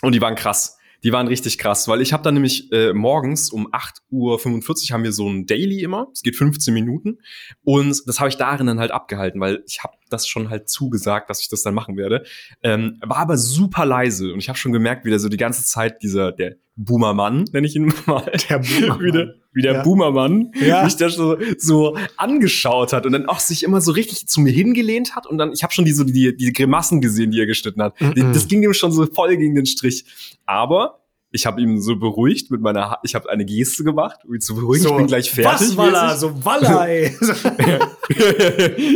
Und 0.00 0.14
die 0.14 0.20
waren 0.20 0.34
krass. 0.34 0.78
Die 1.04 1.12
waren 1.12 1.26
richtig 1.26 1.58
krass, 1.58 1.88
weil 1.88 2.00
ich 2.00 2.12
habe 2.12 2.22
dann 2.22 2.34
nämlich 2.34 2.70
äh, 2.72 2.92
morgens 2.92 3.50
um 3.50 3.68
8.45 3.72 4.10
Uhr 4.10 4.94
haben 4.94 5.04
wir 5.04 5.12
so 5.12 5.28
ein 5.28 5.46
Daily 5.46 5.82
immer. 5.82 6.08
Es 6.12 6.22
geht 6.22 6.36
15 6.36 6.72
Minuten. 6.72 7.18
Und 7.64 8.02
das 8.06 8.20
habe 8.20 8.28
ich 8.28 8.36
darin 8.36 8.66
dann 8.66 8.78
halt 8.78 8.92
abgehalten, 8.92 9.40
weil 9.40 9.62
ich 9.66 9.82
habe 9.82 9.94
das 10.10 10.28
schon 10.28 10.50
halt 10.50 10.68
zugesagt, 10.68 11.30
dass 11.30 11.40
ich 11.40 11.48
das 11.48 11.62
dann 11.62 11.74
machen 11.74 11.96
werde. 11.96 12.24
Ähm, 12.62 12.98
war 13.02 13.18
aber 13.18 13.36
super 13.36 13.84
leise 13.84 14.32
und 14.32 14.38
ich 14.38 14.48
habe 14.48 14.58
schon 14.58 14.72
gemerkt, 14.72 15.04
wie 15.04 15.10
der 15.10 15.18
so 15.18 15.28
die 15.28 15.36
ganze 15.36 15.64
Zeit 15.64 16.02
dieser, 16.02 16.32
der 16.32 16.56
Boomermann, 16.76 17.44
nenne 17.52 17.66
ich 17.66 17.76
ihn 17.76 17.92
mal, 18.06 18.30
Der 18.48 18.58
Boomermann. 18.58 19.00
wie 19.04 19.12
der, 19.12 19.34
wie 19.52 19.62
der 19.62 19.72
Ja. 19.74 19.82
Boomermann, 19.82 20.52
Ja. 20.60 20.84
mich 20.84 20.96
da 20.96 21.10
so, 21.10 21.36
so 21.58 21.96
angeschaut 22.16 22.92
hat 22.94 23.04
und 23.04 23.12
dann 23.12 23.26
auch 23.26 23.40
sich 23.40 23.62
immer 23.62 23.80
so 23.82 23.92
richtig 23.92 24.26
zu 24.26 24.40
mir 24.40 24.52
hingelehnt 24.52 25.14
hat 25.14 25.26
und 25.26 25.36
dann, 25.38 25.52
ich 25.52 25.62
habe 25.62 25.72
schon 25.72 25.84
die, 25.84 25.92
so 25.92 26.02
die, 26.04 26.34
die 26.36 26.52
Grimassen 26.52 27.00
gesehen, 27.02 27.30
die 27.30 27.40
er 27.40 27.46
geschnitten 27.46 27.82
hat. 27.82 27.94
Die, 28.00 28.22
Mhm. 28.22 28.32
das 28.32 28.48
ging 28.48 28.62
ihm 28.62 28.72
schon 28.72 28.90
so 28.92 29.04
voll 29.06 29.36
gegen 29.36 29.54
den 29.54 29.66
Strich. 29.66 30.04
Aber 30.46 31.00
ich 31.34 31.46
habe 31.46 31.60
ihn 31.62 31.80
so 31.80 31.96
beruhigt 31.96 32.50
mit 32.50 32.60
meiner, 32.60 32.90
ha 32.90 32.98
ich 33.04 33.14
habe 33.14 33.28
eine 33.30 33.44
Geste 33.44 33.84
gemacht, 33.84 34.20
um 34.26 34.34
ihn 34.34 34.40
zu 34.40 34.54
beruhigen. 34.54 34.86
ich 34.86 34.96
bin 34.96 35.06
gleich 35.06 35.30
fertig. 35.30 35.68
Was, 35.68 35.76
Walla? 35.76 36.16
So 36.16 36.44
Walla, 36.44 36.86
ey. 36.88 37.10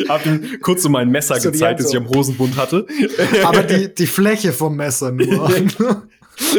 hab 0.08 0.24
ihm 0.26 0.60
kurz 0.62 0.82
so 0.82 0.88
mein 0.88 1.10
Messer 1.10 1.38
So 1.40 1.50
gezeigt, 1.50 1.80
das 1.80 1.86
ich 1.86 1.92
so. 1.92 1.98
am 1.98 2.08
Hosenbund 2.08 2.56
hatte. 2.56 2.86
Aber 3.44 3.62
die, 3.62 3.94
die 3.94 4.06
Fläche 4.06 4.52
vom 4.52 4.76
Messer 4.76 5.12
nur. 5.12 5.50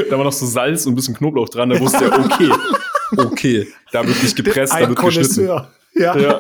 Da 0.10 0.18
war 0.18 0.24
noch 0.24 0.34
so 0.34 0.46
Salz 0.46 0.86
und 0.86 0.94
ein 0.94 0.96
bisschen 0.96 1.16
Knoblauch 1.16 1.50
dran. 1.50 1.70
Da 1.70 1.80
wusste 1.80 2.06
er, 2.06 2.20
okay, 2.20 2.52
okay, 3.18 3.68
da 3.92 4.06
wird 4.06 4.22
nicht 4.22 4.36
gepresst, 4.36 4.74
da 4.74 4.88
wird 4.88 5.00
geschnitten. 5.00 5.48
Ja. 5.94 6.18
Ja. 6.18 6.40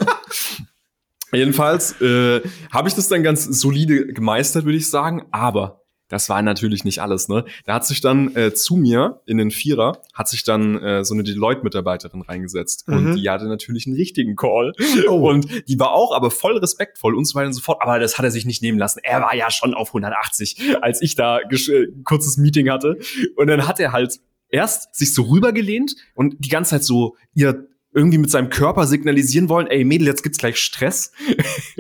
Jedenfalls 1.32 2.00
äh, 2.02 2.42
habe 2.72 2.88
ich 2.88 2.94
das 2.94 3.10
dann 3.10 3.24
ganz 3.24 3.44
solide 3.44 4.08
gemeistert, 4.08 4.66
würde 4.66 4.78
ich 4.78 4.90
sagen. 4.90 5.26
Aber 5.32 5.82
das 6.10 6.30
war 6.30 6.42
natürlich 6.42 6.84
nicht 6.84 7.00
alles, 7.02 7.28
ne? 7.28 7.44
Da 7.66 7.74
hat 7.76 7.86
sich 7.86 8.02
dann 8.02 8.36
äh, 8.36 8.54
zu 8.54 8.76
mir 8.78 9.22
in 9.26 9.38
den 9.38 9.52
Vierer, 9.52 10.02
hat 10.14 10.28
sich 10.30 10.44
dann 10.44 10.82
äh, 10.82 11.04
so 11.04 11.14
eine 11.14 11.24
Deloitte-Mitarbeiterin 11.24 12.22
reingesetzt. 12.22 12.88
Und 12.88 13.12
Mhm. 13.12 13.16
die 13.16 13.30
hatte 13.30 13.46
natürlich 13.48 13.86
einen 13.88 13.96
richtigen 13.96 14.36
Call. 14.36 14.74
Oh. 15.10 15.30
Und 15.30 15.48
die 15.68 15.80
war 15.80 15.92
auch 15.92 16.14
aber 16.16 16.32
voll 16.32 16.58
respektvoll 16.58 17.16
und 17.16 17.26
so 17.26 17.36
weiter 17.36 17.48
und 17.48 17.54
so 17.54 17.62
fort. 17.62 17.82
Aber 17.82 18.00
das 18.00 18.18
hat 18.18 18.26
er 18.26 18.32
sich 18.32 18.46
nicht 18.46 18.62
nehmen 18.62 18.78
lassen. 18.80 19.00
Er 19.04 19.22
war 19.22 19.36
ja 19.36 19.50
schon 19.52 19.74
auf 19.74 19.90
180, 19.90 20.78
als 20.82 21.02
ich 21.02 21.16
da 21.16 21.40
äh, 21.40 21.88
kurzes 22.04 22.38
Meeting 22.38 22.70
hatte. 22.70 22.98
Und 23.36 23.48
dann 23.48 23.68
hat 23.68 23.80
er 23.80 23.92
halt 23.92 24.20
erst 24.50 24.96
sich 24.96 25.14
so 25.14 25.24
rübergelehnt 25.24 25.96
und 26.16 26.36
die 26.40 26.50
ganze 26.50 26.72
Zeit 26.72 26.84
so 26.84 27.16
ihr 27.34 27.68
irgendwie 27.98 28.20
mit 28.20 28.30
seinem 28.30 28.50
Körper 28.50 28.86
signalisieren 28.86 29.50
wollen, 29.50 29.66
ey 29.68 29.84
Mädel, 29.84 30.08
jetzt 30.08 30.22
gibt's 30.22 30.38
gleich 30.38 30.58
Stress. 30.58 31.12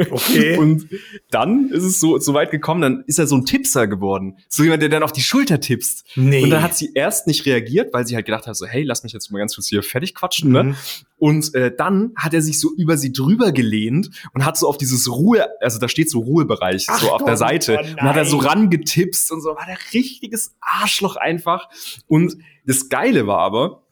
Okay. 0.09 0.57
Und 0.57 0.89
dann 1.29 1.69
ist 1.69 1.83
es 1.83 1.99
so, 1.99 2.17
so 2.17 2.33
weit 2.33 2.49
gekommen, 2.49 2.81
dann 2.81 3.03
ist 3.05 3.19
er 3.19 3.27
so 3.27 3.35
ein 3.35 3.45
Tipser 3.45 3.87
geworden. 3.87 4.37
So 4.49 4.63
jemand, 4.63 4.81
der 4.81 4.89
dann 4.89 5.03
auf 5.03 5.11
die 5.11 5.21
Schulter 5.21 5.59
tippst. 5.59 6.05
Nee. 6.15 6.43
Und 6.43 6.49
dann 6.49 6.63
hat 6.63 6.75
sie 6.75 6.91
erst 6.95 7.27
nicht 7.27 7.45
reagiert, 7.45 7.93
weil 7.93 8.07
sie 8.07 8.15
halt 8.15 8.25
gedacht 8.25 8.47
hat, 8.47 8.55
so, 8.55 8.65
hey, 8.65 8.83
lass 8.83 9.03
mich 9.03 9.13
jetzt 9.13 9.31
mal 9.31 9.37
ganz 9.37 9.53
kurz 9.55 9.67
hier 9.67 9.83
fertig 9.83 10.15
quatschen, 10.15 10.51
ne? 10.51 10.63
Mhm. 10.63 10.75
Und 11.19 11.55
äh, 11.55 11.71
dann 11.75 12.11
hat 12.15 12.33
er 12.33 12.41
sich 12.41 12.59
so 12.59 12.69
über 12.77 12.97
sie 12.97 13.11
drüber 13.11 13.51
gelehnt 13.51 14.09
und 14.33 14.45
hat 14.45 14.57
so 14.57 14.67
auf 14.67 14.77
dieses 14.77 15.09
Ruhe, 15.09 15.47
also 15.61 15.79
da 15.79 15.87
steht 15.87 16.11
so 16.11 16.19
Ruhebereich, 16.19 16.85
Ach 16.89 16.99
so 16.99 17.11
auf 17.11 17.23
der 17.23 17.33
Gott, 17.33 17.39
Seite. 17.39 17.79
oh 17.79 17.87
und 17.87 18.01
hat 18.01 18.17
er 18.17 18.25
so 18.25 18.37
rangetipst 18.37 19.31
und 19.31 19.41
so, 19.41 19.49
war 19.49 19.65
der 19.65 19.79
richtiges 19.93 20.55
Arschloch 20.61 21.15
einfach. 21.15 21.69
Und 22.07 22.37
das 22.65 22.89
Geile 22.89 23.25
war 23.25 23.39
aber, 23.39 23.86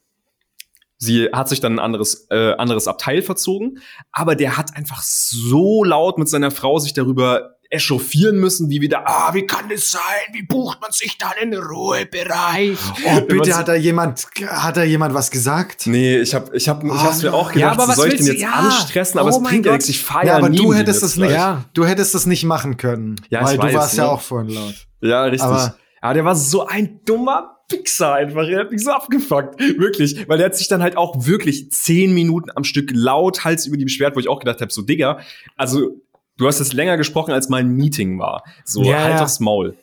Sie 1.06 1.30
hat 1.32 1.48
sich 1.50 1.60
dann 1.60 1.74
ein 1.74 1.80
anderes, 1.80 2.28
äh, 2.32 2.54
anderes 2.54 2.88
Abteil 2.88 3.22
verzogen, 3.22 3.80
aber 4.12 4.36
der 4.36 4.58
hat 4.58 4.76
einfach 4.76 5.02
so 5.02 5.84
laut 5.84 6.18
mit 6.18 6.28
seiner 6.30 6.52
Frau 6.52 6.80
sich 6.80 6.94
darüber 6.94 7.52
echauffieren 7.72 8.38
müssen, 8.38 8.70
wie 8.70 8.80
wieder, 8.80 9.08
ah, 9.08 9.34
wie 9.34 9.46
kann 9.46 9.68
das 9.70 9.90
sein? 9.92 10.02
Wie 10.34 10.44
bucht 10.44 10.80
man 10.82 10.92
sich 10.92 11.18
da 11.18 11.32
einen 11.42 11.56
Ruhebereich? 12.06 12.78
Oh, 13.06 13.22
bitte, 13.22 13.56
hat 13.58 13.68
da 13.68 13.76
jemand, 13.76 14.28
hat 14.48 14.78
da 14.78 14.84
jemand 14.84 15.14
was 15.14 15.32
gesagt? 15.32 15.88
Nee, 15.88 16.18
ich 16.20 16.36
hab, 16.36 16.54
ich 16.54 16.70
hab, 16.70 16.84
ich 16.84 16.92
Oh, 16.92 16.96
hab's 16.96 17.24
mir 17.24 17.34
auch 17.34 17.46
nein. 17.48 17.54
gedacht, 17.56 17.76
Ja, 17.78 17.84
aber 17.84 17.88
was 17.90 17.96
soll 17.98 18.08
ich 18.10 18.18
den 18.18 18.28
willst 18.28 18.40
jetzt 18.42 18.42
du- 18.42 18.46
ja. 18.46 18.54
anstressen, 18.54 19.20
aber 19.20 19.34
Oh 19.34 19.38
es 19.42 19.44
bringt 19.50 19.66
ja 19.66 19.72
nichts, 19.74 19.90
ich 19.90 20.04
fahre 20.04 20.28
Ja, 20.28 20.38
aber 20.38 20.50
du 20.50 20.72
den 20.72 20.74
hättest 20.74 21.04
das 21.04 21.18
nicht. 21.18 21.32
Ja. 21.32 21.66
du 21.74 21.86
hättest 21.86 22.14
das 22.14 22.26
nicht 22.28 22.44
machen 22.46 22.78
können. 22.78 23.16
Ja, 23.30 23.42
ich 23.42 23.48
weil 23.48 23.58
du 23.58 23.64
weiß, 23.64 23.74
warst 23.74 23.98
ja 23.98 24.04
ne? 24.06 24.10
auch 24.12 24.22
vorhin 24.22 24.50
laut. 24.54 24.76
Ja, 25.02 25.24
richtig. 25.24 25.42
Aber- 25.44 25.76
ja, 26.06 26.14
der 26.14 26.26
war 26.26 26.36
so 26.36 26.68
ein 26.68 27.02
dummer 27.06 27.58
Pixar 27.68 28.16
einfach. 28.16 28.48
Er 28.48 28.60
hat 28.60 28.72
mich 28.72 28.84
so 28.84 28.92
abgefuckt. 28.92 29.60
Wirklich. 29.60 30.28
Weil 30.28 30.38
der 30.38 30.46
hat 30.48 30.56
sich 30.56 30.68
dann 30.68 30.84
halt 30.84 30.98
auch 30.98 31.26
wirklich 31.26 31.72
zehn 31.72 32.14
Minuten 32.14 32.52
am 32.54 32.64
Stück 32.64 32.92
laut 32.94 33.44
Hals 33.44 33.66
über 33.66 33.76
die 33.76 33.86
beschwert, 33.86 34.16
wo 34.16 34.20
ich 34.20 34.28
auch 34.28 34.40
gedacht 34.40 34.62
habe, 34.62 34.72
so 34.72 34.84
Digga, 34.84 35.20
also 35.56 36.00
du 36.38 36.46
hast 36.46 36.60
jetzt 36.60 36.74
länger 36.74 36.98
gesprochen, 36.98 37.32
als 37.34 37.50
mein 37.50 37.70
Meeting 37.70 38.20
war. 38.20 38.44
So, 38.66 38.84
Ja, 38.84 39.00
halt 39.00 39.14
ja. 39.14 39.20
das 39.20 39.40
Maul. 39.40 39.78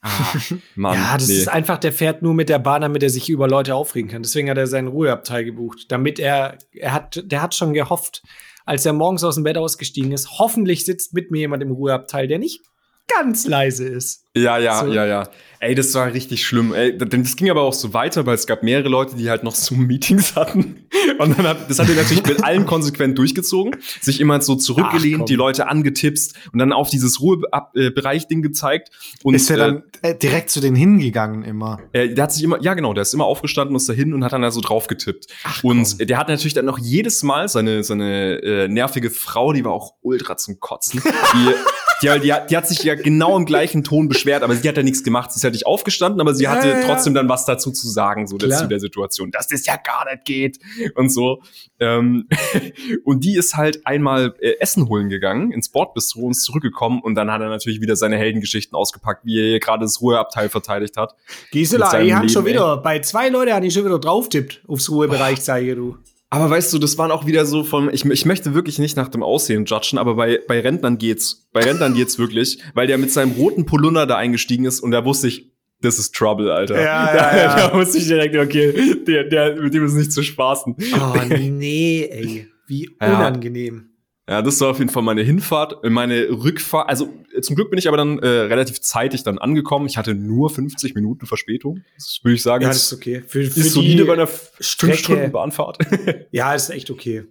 Ah, 0.00 0.08
Mann, 0.74 0.94
Ja, 0.94 1.16
das 1.16 1.28
nee. 1.28 1.34
ist 1.34 1.48
einfach, 1.48 1.78
der 1.78 1.92
fährt 1.92 2.22
nur 2.22 2.34
mit 2.34 2.48
der 2.48 2.58
Bahn, 2.58 2.82
damit 2.82 3.04
er 3.04 3.10
sich 3.10 3.28
über 3.28 3.46
Leute 3.46 3.76
aufregen 3.76 4.10
kann. 4.10 4.24
Deswegen 4.24 4.50
hat 4.50 4.58
er 4.58 4.66
seinen 4.66 4.88
Ruheabteil 4.88 5.44
gebucht. 5.44 5.86
Damit 5.90 6.18
er, 6.18 6.58
er 6.72 6.92
hat, 6.92 7.22
der 7.24 7.40
hat 7.40 7.54
schon 7.54 7.72
gehofft, 7.72 8.22
als 8.64 8.84
er 8.84 8.94
morgens 8.94 9.22
aus 9.22 9.36
dem 9.36 9.44
Bett 9.44 9.56
ausgestiegen 9.56 10.10
ist, 10.10 10.40
hoffentlich 10.40 10.84
sitzt 10.84 11.14
mit 11.14 11.30
mir 11.30 11.38
jemand 11.38 11.62
im 11.62 11.70
Ruheabteil, 11.70 12.26
der 12.26 12.40
nicht 12.40 12.62
ganz 13.08 13.46
leise 13.46 13.86
ist. 13.88 14.24
Ja, 14.36 14.58
ja, 14.58 14.80
So. 14.84 14.92
ja, 14.92 15.06
ja. 15.06 15.28
Ey, 15.60 15.74
das 15.74 15.92
war 15.94 16.12
richtig 16.12 16.46
schlimm. 16.46 16.72
Ey, 16.72 16.96
denn 16.96 17.24
das 17.24 17.34
ging 17.34 17.50
aber 17.50 17.62
auch 17.62 17.72
so 17.72 17.92
weiter, 17.92 18.24
weil 18.26 18.36
es 18.36 18.46
gab 18.46 18.62
mehrere 18.62 18.88
Leute, 18.88 19.16
die 19.16 19.28
halt 19.28 19.42
noch 19.42 19.56
so 19.56 19.74
Meetings 19.76 20.36
hatten. 20.36 20.86
Und 21.18 21.36
dann 21.36 21.48
hat, 21.48 21.68
das 21.68 21.80
hat 21.80 21.88
er 21.88 21.96
natürlich 21.96 22.24
mit 22.24 22.44
allen 22.44 22.64
konsequent 22.64 23.18
durchgezogen, 23.18 23.74
sich 24.00 24.20
immer 24.20 24.40
so 24.40 24.52
Ach, 24.54 24.58
zurückgelehnt, 24.58 25.28
die 25.28 25.34
Leute 25.34 25.66
angetipst 25.66 26.36
und 26.52 26.60
dann 26.60 26.72
auf 26.72 26.90
dieses 26.90 27.20
Ruhebereich-Ding 27.20 28.40
gezeigt. 28.42 28.90
Und 29.24 29.34
ist 29.34 29.50
er 29.50 29.56
dann 29.56 29.82
äh, 30.02 30.14
direkt 30.14 30.50
zu 30.50 30.60
denen 30.60 30.76
hingegangen 30.76 31.42
immer? 31.42 31.80
äh, 31.92 32.08
der 32.14 32.24
hat 32.24 32.32
sich 32.32 32.44
immer, 32.44 32.62
ja 32.62 32.74
genau, 32.74 32.94
der 32.94 33.02
ist 33.02 33.14
immer 33.14 33.24
aufgestanden, 33.24 33.74
ist 33.74 33.88
dahin 33.88 34.14
und 34.14 34.22
hat 34.22 34.32
dann 34.32 34.42
da 34.42 34.52
so 34.52 34.60
drauf 34.60 34.86
getippt. 34.86 35.26
und 35.64 36.08
der 36.08 36.18
hat 36.18 36.28
natürlich 36.28 36.54
dann 36.54 36.66
noch 36.66 36.78
jedes 36.78 37.24
Mal 37.24 37.48
seine, 37.48 37.82
seine 37.82 38.40
äh, 38.42 38.68
nervige 38.68 39.10
Frau, 39.10 39.52
die 39.52 39.64
war 39.64 39.72
auch 39.72 39.94
ultra 40.02 40.36
zum 40.36 40.60
Kotzen. 40.60 41.02
Die, 41.34 41.48
die, 42.02 42.20
die, 42.20 42.32
hat, 42.32 42.50
die 42.50 42.56
hat 42.56 42.68
sich 42.68 42.82
ja 42.82 42.94
genau 42.94 43.36
im 43.36 43.44
gleichen 43.44 43.84
Ton 43.84 44.08
beschwert, 44.08 44.42
aber 44.42 44.54
sie 44.54 44.68
hat 44.68 44.76
ja 44.76 44.82
nichts 44.82 45.02
gemacht. 45.02 45.32
Sie 45.32 45.38
ist 45.38 45.42
ja 45.42 45.50
nicht 45.50 45.66
aufgestanden, 45.66 46.20
aber 46.20 46.34
sie 46.34 46.44
Ja, 46.44 46.50
hatte 46.50 46.68
ja, 46.68 46.82
trotzdem 46.82 47.14
dann 47.14 47.28
was 47.28 47.44
dazu 47.44 47.70
zu 47.70 47.88
sagen, 47.88 48.26
so 48.26 48.36
Klar. 48.36 48.58
zu 48.58 48.68
der 48.68 48.80
Situation, 48.80 49.30
dass 49.30 49.48
das 49.48 49.66
ja 49.66 49.76
gar 49.76 50.04
nicht 50.10 50.24
geht 50.24 50.58
und 50.94 51.10
so. 51.10 51.42
Ähm, 51.80 52.28
und 53.04 53.24
die 53.24 53.36
ist 53.36 53.56
halt 53.56 53.86
einmal 53.86 54.34
äh, 54.40 54.54
Essen 54.60 54.88
holen 54.88 55.08
gegangen, 55.08 55.50
ins 55.52 55.68
Bordbistro 55.68 56.22
und 56.22 56.32
ist 56.32 56.44
zurückgekommen 56.44 57.00
und 57.02 57.14
dann 57.14 57.30
hat 57.30 57.40
er 57.40 57.48
natürlich 57.48 57.80
wieder 57.80 57.96
seine 57.96 58.16
Heldengeschichten 58.16 58.76
ausgepackt, 58.76 59.24
wie 59.24 59.38
er 59.40 59.46
hier 59.48 59.60
gerade 59.60 59.84
das 59.84 60.00
Ruheabteil 60.00 60.48
verteidigt 60.48 60.96
hat. 60.96 61.14
Gisela, 61.50 61.86
ich 62.00 62.12
hab 62.12 62.22
Leben, 62.22 62.32
schon 62.32 62.46
ey. 62.46 62.52
wieder, 62.52 62.76
bei 62.78 63.00
zwei 63.00 63.28
Leuten 63.28 63.52
habe 63.52 63.66
ich 63.66 63.74
schon 63.74 63.84
wieder 63.84 63.98
drauftippt 63.98 64.62
aufs 64.66 64.90
Ruhebereich, 64.90 65.40
zeige 65.40 65.76
du. 65.76 65.96
Aber 66.30 66.50
weißt 66.50 66.72
du, 66.74 66.78
das 66.78 66.98
waren 66.98 67.10
auch 67.10 67.26
wieder 67.26 67.46
so 67.46 67.64
von, 67.64 67.92
ich, 67.92 68.04
ich 68.04 68.26
möchte 68.26 68.54
wirklich 68.54 68.78
nicht 68.78 68.96
nach 68.96 69.08
dem 69.08 69.22
Aussehen 69.22 69.64
judgen, 69.64 69.98
aber 69.98 70.14
bei, 70.14 70.40
bei 70.46 70.60
Rentnern 70.60 70.98
geht's. 70.98 71.48
Bei 71.52 71.60
Rentnern 71.60 71.94
geht's 71.94 72.18
wirklich, 72.18 72.58
weil 72.74 72.86
der 72.86 72.98
mit 72.98 73.10
seinem 73.10 73.32
roten 73.32 73.64
Polunder 73.64 74.06
da 74.06 74.16
eingestiegen 74.16 74.66
ist 74.66 74.80
und 74.80 74.90
da 74.90 75.04
wusste 75.06 75.28
ich, 75.28 75.50
das 75.80 75.98
ist 75.98 76.14
Trouble, 76.14 76.52
Alter. 76.52 76.80
Ja, 76.82 77.06
da, 77.12 77.14
ja, 77.36 77.36
ja. 77.36 77.68
da 77.68 77.74
wusste 77.78 77.98
ich 77.98 78.06
direkt, 78.06 78.36
okay, 78.36 78.96
der, 79.06 79.24
der, 79.24 79.56
mit 79.56 79.72
dem 79.72 79.86
ist 79.86 79.94
nicht 79.94 80.12
zu 80.12 80.22
spaßen. 80.22 80.76
Oh 81.00 81.16
nee, 81.28 82.04
ey. 82.10 82.48
Wie 82.66 82.90
Ja. 83.00 83.16
unangenehm. 83.18 83.87
Ja, 84.28 84.42
das 84.42 84.60
war 84.60 84.68
auf 84.68 84.78
jeden 84.78 84.90
Fall 84.90 85.02
meine 85.02 85.22
Hinfahrt. 85.22 85.82
Meine 85.88 86.28
Rückfahrt, 86.28 86.88
also 86.90 87.08
äh, 87.34 87.40
zum 87.40 87.56
Glück 87.56 87.70
bin 87.70 87.78
ich 87.78 87.88
aber 87.88 87.96
dann 87.96 88.18
äh, 88.18 88.28
relativ 88.28 88.80
zeitig 88.82 89.22
dann 89.22 89.38
angekommen. 89.38 89.86
Ich 89.86 89.96
hatte 89.96 90.14
nur 90.14 90.50
50 90.50 90.94
Minuten 90.94 91.24
Verspätung. 91.24 91.82
Das 91.96 92.20
würde 92.22 92.34
ich 92.34 92.42
sagen, 92.42 92.62
Ja, 92.62 92.70
ist, 92.70 92.76
das 92.76 92.92
ist 92.92 92.98
okay. 92.98 93.22
Für, 93.26 93.42
für 93.44 93.60
ist 93.60 93.72
solide 93.72 94.04
bei 94.04 94.12
einer 94.12 94.28
Strecke. 94.60 94.96
5-Stunden-Bahnfahrt. 94.96 95.78
Ja, 96.30 96.54
ist 96.54 96.68
echt 96.68 96.90
okay. 96.90 97.24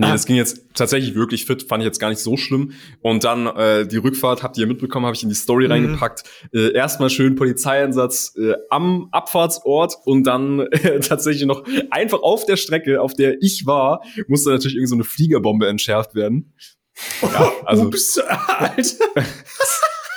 Nee, 0.00 0.06
Ah. 0.06 0.12
das 0.12 0.24
ging 0.24 0.36
jetzt 0.36 0.62
tatsächlich 0.74 1.14
wirklich 1.14 1.44
fit, 1.44 1.62
fand 1.64 1.82
ich 1.82 1.86
jetzt 1.86 1.98
gar 1.98 2.08
nicht 2.08 2.20
so 2.20 2.36
schlimm. 2.38 2.72
Und 3.02 3.24
dann 3.24 3.46
äh, 3.46 3.86
die 3.86 3.98
Rückfahrt, 3.98 4.42
habt 4.42 4.56
ihr 4.56 4.66
mitbekommen, 4.66 5.04
habe 5.04 5.14
ich 5.14 5.22
in 5.22 5.28
die 5.28 5.34
Story 5.34 5.66
Mhm. 5.66 5.72
reingepackt. 5.72 6.22
Äh, 6.54 6.72
erstmal 6.72 7.10
schön 7.10 7.36
Polizeieinsatz 7.36 8.34
äh, 8.36 8.54
am 8.70 9.08
Abfahrtsort 9.12 9.96
und 10.06 10.24
dann 10.24 10.60
äh, 10.70 11.00
tatsächlich 11.00 11.44
noch 11.46 11.64
einfach 11.90 12.22
auf 12.22 12.46
der 12.46 12.56
Strecke, 12.56 13.00
auf 13.02 13.12
der 13.12 13.42
ich 13.42 13.66
war, 13.66 14.02
musste 14.26 14.50
natürlich 14.50 14.74
irgend 14.76 14.88
so 14.88 14.94
eine 14.94 15.04
Fliegerbombe 15.04 15.66
entschärft 15.68 16.14
werden. 16.14 16.54
Ja, 17.22 17.52
also, 17.66 17.84
Ups, 17.84 18.18
Alter. 18.18 19.04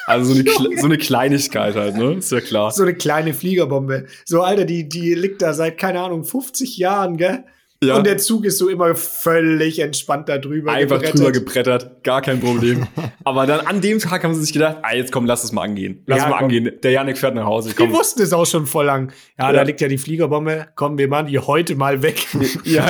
also 0.07 0.33
so, 0.33 0.39
eine, 0.39 0.77
so 0.79 0.85
eine 0.85 0.97
Kleinigkeit 0.97 1.75
halt, 1.75 1.97
ne? 1.97 2.13
Ist 2.13 2.31
ja 2.31 2.41
klar. 2.41 2.71
So 2.71 2.83
eine 2.83 2.93
kleine 2.93 3.33
Fliegerbombe. 3.33 4.05
So, 4.25 4.41
Alter, 4.41 4.65
die, 4.65 4.87
die 4.87 5.13
liegt 5.13 5.41
da 5.41 5.53
seit, 5.53 5.77
keine 5.77 6.01
Ahnung, 6.01 6.23
50 6.23 6.77
Jahren, 6.77 7.17
gell? 7.17 7.43
Ja. 7.87 7.95
Und 7.97 8.05
der 8.05 8.17
Zug 8.17 8.45
ist 8.45 8.57
so 8.57 8.69
immer 8.69 8.95
völlig 8.95 9.79
entspannt 9.79 10.29
da 10.29 10.37
drüber. 10.37 10.71
Einfach 10.71 10.97
gebrettert. 10.97 11.19
drüber 11.19 11.31
gebrettert, 11.31 12.03
gar 12.03 12.21
kein 12.21 12.39
Problem. 12.39 12.87
Aber 13.23 13.45
dann 13.45 13.61
an 13.65 13.81
dem 13.81 13.99
Tag 13.99 14.23
haben 14.23 14.33
sie 14.33 14.41
sich 14.41 14.53
gedacht, 14.53 14.77
ah, 14.83 14.93
jetzt 14.95 15.11
komm, 15.11 15.25
lass 15.25 15.43
es 15.43 15.51
mal 15.51 15.63
angehen. 15.63 16.03
Lass 16.05 16.19
Ja, 16.19 16.29
mal 16.29 16.35
komm. 16.37 16.43
angehen. 16.45 16.71
Der 16.83 16.91
Janik 16.91 17.17
fährt 17.17 17.35
nach 17.35 17.45
Hause. 17.45 17.69
Wir 17.69 17.75
Komm. 17.75 17.93
wussten 17.93 18.21
es 18.21 18.33
auch 18.33 18.45
schon 18.45 18.65
voll 18.65 18.85
lang. 18.85 19.11
Ja, 19.39 19.47
Ja. 19.47 19.53
da 19.53 19.61
liegt 19.63 19.81
ja 19.81 19.87
die 19.87 19.97
Fliegerbombe. 19.97 20.67
Komm, 20.75 20.97
wir 20.97 21.07
machen 21.07 21.27
die 21.27 21.39
heute 21.39 21.75
mal 21.75 22.01
weg. 22.01 22.25
Ja, 22.63 22.85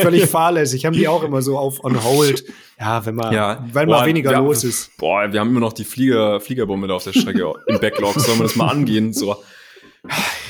Völlig 0.00 0.26
fahrlässig. 0.26 0.84
Haben 0.84 0.94
die 0.94 1.08
auch 1.08 1.22
immer 1.22 1.42
so 1.42 1.58
auf 1.58 1.82
on 1.84 2.02
hold. 2.04 2.44
Ja, 2.80 3.04
wenn 3.04 3.14
mal, 3.16 3.34
Ja. 3.34 3.64
wenn 3.72 3.86
Boah, 3.88 4.00
mal 4.00 4.06
weniger 4.06 4.30
wir- 4.30 4.38
los 4.38 4.62
ist. 4.64 4.96
Boah, 4.98 5.32
wir 5.32 5.40
haben 5.40 5.48
immer 5.50 5.60
noch 5.60 5.72
die 5.72 5.84
Flieger, 5.84 6.40
Fliegerbombe 6.40 6.86
da 6.86 6.94
auf 6.94 7.04
der 7.04 7.12
Strecke 7.12 7.52
im 7.66 7.80
Backlog. 7.80 8.14
Sollen 8.14 8.38
wir 8.38 8.44
das 8.44 8.56
mal 8.56 8.68
angehen? 8.68 9.12
So. 9.12 9.36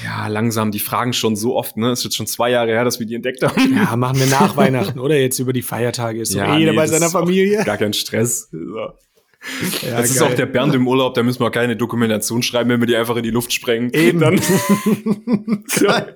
Ja, 0.04 0.28
langsam, 0.28 0.70
die 0.70 0.78
fragen 0.78 1.12
schon 1.12 1.36
so 1.36 1.56
oft, 1.56 1.76
ne? 1.76 1.90
Es 1.90 2.00
ist 2.00 2.04
jetzt 2.04 2.16
schon 2.16 2.26
zwei 2.26 2.50
Jahre 2.50 2.70
her, 2.70 2.84
dass 2.84 2.98
wir 2.98 3.06
die 3.06 3.14
entdeckt 3.14 3.42
haben. 3.42 3.74
Ja, 3.74 3.96
machen 3.96 4.18
wir 4.18 4.26
nach 4.26 4.56
Weihnachten 4.56 4.98
oder 4.98 5.16
jetzt 5.16 5.38
über 5.38 5.52
die 5.52 5.62
Feiertage. 5.62 6.20
Ist 6.20 6.34
doch 6.34 6.40
eh 6.40 6.58
jeder 6.58 6.72
nee, 6.72 6.76
bei 6.76 6.86
seiner 6.86 7.06
ist 7.06 7.12
Familie. 7.12 7.64
Gar 7.64 7.76
kein 7.76 7.92
Stress. 7.92 8.48
So. 8.50 8.58
Ja, 9.86 9.98
das 9.98 10.10
ist 10.10 10.18
geil. 10.18 10.30
auch 10.30 10.34
der 10.34 10.46
Bernd 10.46 10.74
im 10.74 10.86
Urlaub, 10.86 11.14
da 11.14 11.22
müssen 11.22 11.40
wir 11.40 11.50
keine 11.50 11.76
Dokumentation 11.76 12.42
schreiben, 12.42 12.70
wenn 12.70 12.80
wir 12.80 12.86
die 12.86 12.96
einfach 12.96 13.16
in 13.16 13.22
die 13.22 13.30
Luft 13.30 13.52
sprengen. 13.52 13.90
Eben. 13.92 14.18
Dann, 14.18 14.34
ja. 15.80 16.06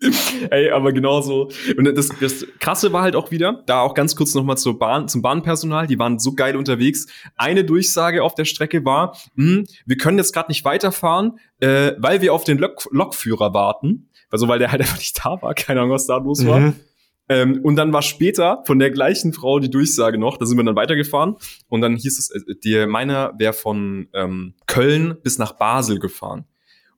Ey, 0.50 0.70
aber 0.70 0.92
genauso. 0.92 1.50
Und 1.76 1.84
das, 1.96 2.10
das 2.20 2.46
Krasse 2.60 2.92
war 2.92 3.02
halt 3.02 3.16
auch 3.16 3.30
wieder, 3.30 3.62
da 3.66 3.80
auch 3.80 3.94
ganz 3.94 4.14
kurz 4.14 4.34
nochmal 4.34 4.58
zur 4.58 4.78
Bahn, 4.78 5.08
zum 5.08 5.22
Bahnpersonal, 5.22 5.86
die 5.86 5.98
waren 5.98 6.18
so 6.18 6.34
geil 6.34 6.56
unterwegs. 6.56 7.06
Eine 7.36 7.64
Durchsage 7.64 8.22
auf 8.22 8.34
der 8.34 8.44
Strecke 8.44 8.84
war, 8.84 9.16
hm, 9.36 9.66
wir 9.86 9.96
können 9.96 10.18
jetzt 10.18 10.32
gerade 10.32 10.50
nicht 10.50 10.64
weiterfahren, 10.64 11.38
äh, 11.60 11.92
weil 11.98 12.20
wir 12.20 12.34
auf 12.34 12.44
den 12.44 12.58
Lok 12.58 12.86
Lokführer 12.90 13.54
warten. 13.54 14.10
Also 14.30 14.48
weil 14.48 14.58
der 14.58 14.70
halt 14.70 14.82
einfach 14.82 14.98
nicht 14.98 15.18
da 15.24 15.40
war, 15.40 15.54
keine 15.54 15.80
Ahnung, 15.80 15.92
was 15.92 16.06
da 16.06 16.18
los 16.18 16.46
war. 16.46 16.60
Mhm. 16.60 16.74
Ähm, 17.28 17.60
und 17.64 17.76
dann 17.76 17.92
war 17.92 18.02
später 18.02 18.62
von 18.66 18.78
der 18.78 18.90
gleichen 18.90 19.32
Frau 19.32 19.58
die 19.58 19.70
Durchsage 19.70 20.18
noch, 20.18 20.36
da 20.36 20.46
sind 20.46 20.58
wir 20.58 20.64
dann 20.64 20.76
weitergefahren 20.76 21.36
und 21.68 21.80
dann 21.80 21.96
hieß 21.96 22.18
es, 22.18 22.30
äh, 22.30 22.54
die, 22.62 22.86
meiner 22.86 23.32
wäre 23.38 23.52
von 23.52 24.08
ähm, 24.12 24.54
Köln 24.66 25.16
bis 25.22 25.38
nach 25.38 25.52
Basel 25.52 25.98
gefahren. 25.98 26.44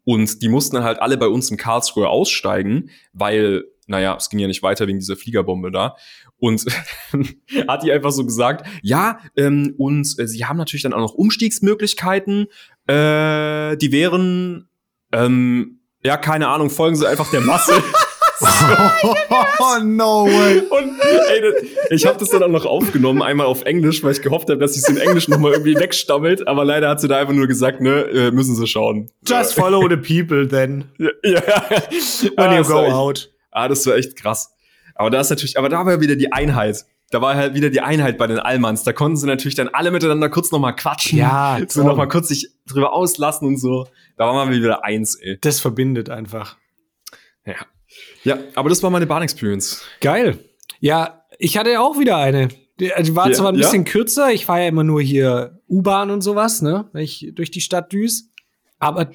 Und 0.09 0.41
die 0.41 0.49
mussten 0.49 0.77
dann 0.77 0.85
halt 0.85 1.03
alle 1.03 1.19
bei 1.19 1.29
uns 1.29 1.51
in 1.51 1.59
Karlsruhe 1.59 2.09
aussteigen, 2.09 2.89
weil, 3.13 3.65
naja, 3.89 4.17
es 4.17 4.31
ging 4.31 4.39
ja 4.39 4.47
nicht 4.47 4.63
weiter 4.63 4.87
wegen 4.87 4.99
dieser 4.99 5.17
Fliegerbombe 5.17 5.71
da. 5.71 5.97
Und 6.39 6.65
hat 7.69 7.83
die 7.83 7.93
einfach 7.93 8.11
so 8.11 8.25
gesagt, 8.25 8.67
ja, 8.81 9.19
ähm, 9.37 9.75
und 9.77 10.19
äh, 10.19 10.27
sie 10.27 10.47
haben 10.47 10.57
natürlich 10.57 10.85
dann 10.85 10.95
auch 10.95 11.01
noch 11.01 11.13
Umstiegsmöglichkeiten, 11.13 12.47
Äh, 12.87 13.77
die 13.77 13.93
wären, 13.93 14.71
ähm, 15.13 15.83
ja, 16.03 16.17
keine 16.17 16.49
Ahnung, 16.49 16.71
folgen 16.71 16.97
sie 16.97 17.07
einfach 17.07 17.31
der 17.31 17.43
Masse. 17.43 17.75
oh, 18.41 19.79
no 19.83 20.27
way. 20.27 20.61
Und 20.71 20.99
ey, 21.31 21.41
das- 21.41 21.55
ich 21.91 22.07
habe 22.07 22.19
das 22.19 22.31
dann 22.31 22.43
auch 22.43 22.49
noch 22.49 22.67
aufgenommen, 22.67 23.23
einmal 23.23 23.47
auf 23.47 23.63
Englisch, 23.63 24.03
weil 24.03 24.13
ich 24.13 24.23
gehofft 24.23 24.49
habe, 24.51 24.59
dass 24.59 24.75
sie 24.75 24.81
es 24.81 24.89
in 24.89 24.97
Englisch 24.97 25.29
noch 25.29 25.39
mal 25.39 25.53
irgendwie 25.53 25.75
wegstammelt. 25.77 26.47
Aber 26.47 26.65
leider 26.65 26.89
hat 26.89 27.01
sie 27.01 27.09
da 27.09 27.19
einfach 27.19 27.35
nur 27.35 27.47
gesagt, 27.47 27.81
ne, 27.81 28.03
äh, 28.03 28.31
müssen 28.31 28.55
sie 28.55 28.67
schauen. 28.67 29.11
Just 29.27 29.55
follow 29.55 29.89
the 29.89 29.97
people 29.97 30.47
then, 30.49 30.85
Ja, 30.99 31.09
ja. 31.25 31.43
when 32.37 32.49
Ah, 32.51 32.57
you 32.59 32.65
go 32.65 32.83
echt, 32.83 32.93
out. 32.93 33.31
Ah, 33.51 33.69
das 33.69 33.87
war 33.87 33.97
echt 33.97 34.17
krass. 34.17 34.53
Aber 34.95 35.11
da 35.11 35.21
ist 35.21 35.31
natürlich, 35.31 35.59
aber 35.59 35.69
da 35.69 35.85
war 35.87 36.01
wieder 36.01 36.17
die 36.17 36.33
Einheit. 36.33 36.85
Da 37.11 37.23
war 37.23 37.37
halt 37.37 37.55
wieder 37.55 37.71
die 37.71 37.81
Einheit 37.81 38.19
bei 38.19 38.27
den 38.27 38.39
Allmanns. 38.39 38.83
Da 38.83 38.93
konnten 38.93 39.17
sie 39.17 39.27
natürlich 39.27 39.55
dann 39.55 39.69
alle 39.69 39.91
miteinander 39.91 40.29
kurz 40.29 40.51
noch 40.53 40.59
mal 40.59 40.73
quatschen. 40.73 41.19
Ja, 41.19 41.59
so 41.67 41.81
toll. 41.81 41.89
noch 41.91 41.97
mal 41.97 42.07
kurz 42.07 42.29
sich 42.29 42.49
drüber 42.69 42.93
auslassen 42.93 43.49
und 43.49 43.57
so. 43.57 43.87
Da 44.19 44.27
waren 44.27 44.51
wir 44.51 44.59
wieder 44.59 44.85
eins, 44.85 45.15
ey. 45.15 45.39
Das 45.41 45.59
verbindet 45.61 46.11
einfach. 46.11 46.57
Ja. 47.47 47.55
Ja, 48.25 48.39
aber 48.55 48.69
das 48.69 48.83
war 48.83 48.91
meine 48.91 49.07
Bahn-Experience. 49.07 49.83
Geil. 50.01 50.39
Ja, 50.81 51.25
ich 51.39 51.57
hatte 51.57 51.81
auch 51.81 51.99
wieder 51.99 52.17
eine. 52.17 52.49
Die 52.81 52.91
die 53.03 53.17
war 53.17 53.29
Ja, 53.29 53.33
zwar 53.35 53.49
ein 53.53 53.57
ja? 53.57 53.63
bisschen 53.63 53.85
kürzer, 53.85 54.31
ich 54.33 54.45
fahre 54.47 54.63
ja 54.63 54.69
immer 54.69 54.85
nur 54.85 55.03
hier 55.03 55.61
U-Bahn 55.69 56.11
und 56.11 56.21
sowas, 56.23 56.63
ne, 56.63 56.89
wenn 56.93 57.03
ich 57.03 57.31
durch 57.35 57.51
die 57.51 57.61
Stadt 57.61 57.93
düs. 57.93 58.31
Aber 58.79 59.11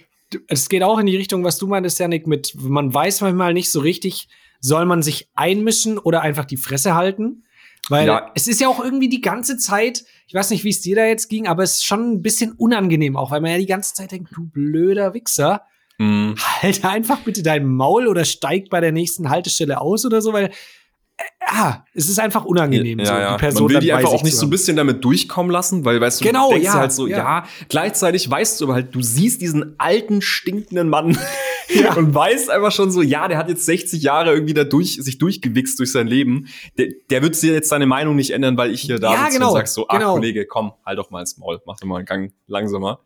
es 0.47 0.67
geht 0.67 0.83
auch 0.83 0.99
in 0.99 1.05
die 1.05 1.15
Richtung, 1.15 1.43
was 1.43 1.57
du 1.57 1.67
meintest, 1.67 1.99
Janik, 1.99 2.27
mit, 2.27 2.53
man 2.57 2.93
weiß 2.93 3.21
manchmal 3.21 3.53
nicht 3.53 3.71
so 3.71 3.79
richtig, 3.79 4.27
soll 4.59 4.85
man 4.85 5.01
sich 5.01 5.29
einmischen 5.35 5.97
oder 5.97 6.21
einfach 6.21 6.45
die 6.45 6.57
Fresse 6.57 6.95
halten? 6.95 7.43
Weil 7.89 8.07
Ja. 8.07 8.31
es 8.35 8.47
ist 8.47 8.59
ja 8.61 8.67
auch 8.69 8.83
irgendwie 8.83 9.09
die 9.09 9.21
ganze 9.21 9.57
Zeit, 9.57 10.05
ich 10.27 10.33
weiß 10.33 10.49
nicht, 10.49 10.63
wie 10.63 10.69
es 10.69 10.81
dir 10.81 10.95
da 10.95 11.05
jetzt 11.05 11.27
ging, 11.29 11.47
aber 11.47 11.63
es 11.63 11.75
ist 11.75 11.85
schon 11.85 12.11
ein 12.13 12.21
bisschen 12.21 12.53
unangenehm 12.53 13.15
auch, 13.17 13.31
weil 13.31 13.41
man 13.41 13.51
ja 13.51 13.57
die 13.57 13.65
ganze 13.65 13.93
Zeit 13.93 14.11
denkt, 14.11 14.31
du 14.35 14.45
blöder 14.45 15.13
Wichser, 15.13 15.63
Mhm. 15.99 16.35
halt 16.61 16.83
einfach 16.85 17.19
bitte 17.19 17.43
dein 17.43 17.65
Maul 17.65 18.07
oder 18.07 18.25
steig 18.25 18.69
bei 18.69 18.81
der 18.81 18.91
nächsten 18.91 19.29
Haltestelle 19.29 19.79
aus 19.79 20.05
oder 20.05 20.21
so, 20.21 20.33
weil 20.33 20.45
äh, 20.45 21.23
ja, 21.51 21.85
es 21.93 22.09
ist 22.09 22.19
einfach 22.19 22.45
unangenehm, 22.45 22.99
Ja, 22.99 23.05
so 23.05 23.13
ja. 23.13 23.31
die 23.33 23.39
Person 23.39 23.63
Man 23.65 23.73
will 23.73 23.79
die 23.81 23.93
einfach 23.93 24.09
sich 24.09 24.19
auch 24.19 24.23
nicht 24.23 24.35
so 24.35 24.47
ein 24.47 24.49
bisschen 24.49 24.75
damit 24.75 25.03
durchkommen 25.03 25.51
lassen, 25.51 25.85
weil, 25.85 26.01
weißt 26.01 26.21
du, 26.21 26.25
Genau, 26.25 26.47
du 26.47 26.53
denkst 26.55 26.65
ja, 26.65 26.73
halt 26.73 26.91
so, 26.91 27.05
ja. 27.05 27.17
ja. 27.17 27.47
gleichzeitig 27.69 28.29
weißt 28.29 28.59
du 28.59 28.65
aber 28.65 28.73
halt, 28.73 28.95
du 28.95 29.01
siehst 29.03 29.41
diesen 29.41 29.75
alten, 29.79 30.21
stinkenden 30.23 30.89
Mann 30.89 31.15
und 31.95 32.15
weißt 32.15 32.49
einfach 32.49 32.71
schon 32.71 32.91
so, 32.91 33.03
ja, 33.03 33.27
der 33.27 33.37
hat 33.37 33.49
jetzt 33.49 33.65
60 33.65 34.01
Jahre 34.01 34.33
irgendwie 34.33 34.55
da 34.55 34.63
durch, 34.63 34.95
sich 34.99 35.19
durchgewichst 35.19 35.77
durch 35.79 35.91
sein 35.91 36.07
Leben. 36.07 36.47
Der, 36.79 36.87
der 37.11 37.21
wird 37.21 37.39
dir 37.39 37.53
jetzt 37.53 37.69
seine 37.69 37.85
Meinung 37.85 38.15
nicht 38.15 38.31
ändern, 38.31 38.57
weil 38.57 38.71
ich 38.71 38.81
hier 38.81 38.99
da 38.99 39.13
Ja, 39.13 39.29
genau, 39.29 39.49
und 39.49 39.53
sagst 39.53 39.75
so, 39.75 39.85
ach 39.87 39.99
genau. 39.99 40.13
Kollege, 40.13 40.47
komm, 40.47 40.73
halt 40.83 40.97
doch 40.97 41.11
mal 41.11 41.19
ins 41.19 41.37
Maul, 41.37 41.61
mach 41.67 41.77
doch 41.77 41.87
mal 41.87 41.97
einen 41.97 42.05
Gang 42.05 42.33
langsamer. 42.47 43.01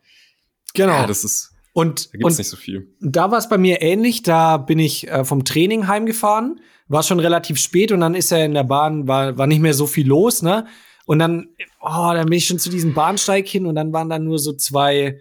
Genau. 0.72 0.92
Ja, 0.92 1.06
das 1.06 1.24
ist, 1.24 1.52
und 1.72 2.06
da 2.06 2.18
gibt's 2.18 2.24
und 2.34 2.38
nicht 2.38 2.48
so 2.48 2.56
viel. 2.56 2.88
da 3.00 3.30
war 3.30 3.38
es 3.38 3.48
bei 3.48 3.58
mir 3.58 3.82
ähnlich. 3.82 4.22
Da 4.22 4.56
bin 4.56 4.78
ich 4.78 5.08
äh, 5.08 5.24
vom 5.24 5.44
Training 5.44 5.86
heimgefahren, 5.88 6.60
war 6.88 7.02
schon 7.02 7.20
relativ 7.20 7.58
spät 7.58 7.92
und 7.92 8.00
dann 8.00 8.14
ist 8.14 8.32
er 8.32 8.44
in 8.44 8.54
der 8.54 8.64
Bahn, 8.64 9.06
war, 9.06 9.36
war 9.38 9.46
nicht 9.46 9.60
mehr 9.60 9.74
so 9.74 9.86
viel 9.86 10.06
los, 10.06 10.42
ne? 10.42 10.66
Und 11.06 11.20
dann, 11.20 11.48
oh, 11.80 12.10
dann 12.12 12.26
bin 12.26 12.36
ich 12.36 12.46
schon 12.46 12.58
zu 12.58 12.68
diesem 12.68 12.92
Bahnsteig 12.94 13.46
hin 13.48 13.64
und 13.66 13.76
dann 13.76 13.92
waren 13.92 14.10
da 14.10 14.18
nur 14.18 14.38
so 14.38 14.52
zwei, 14.52 15.18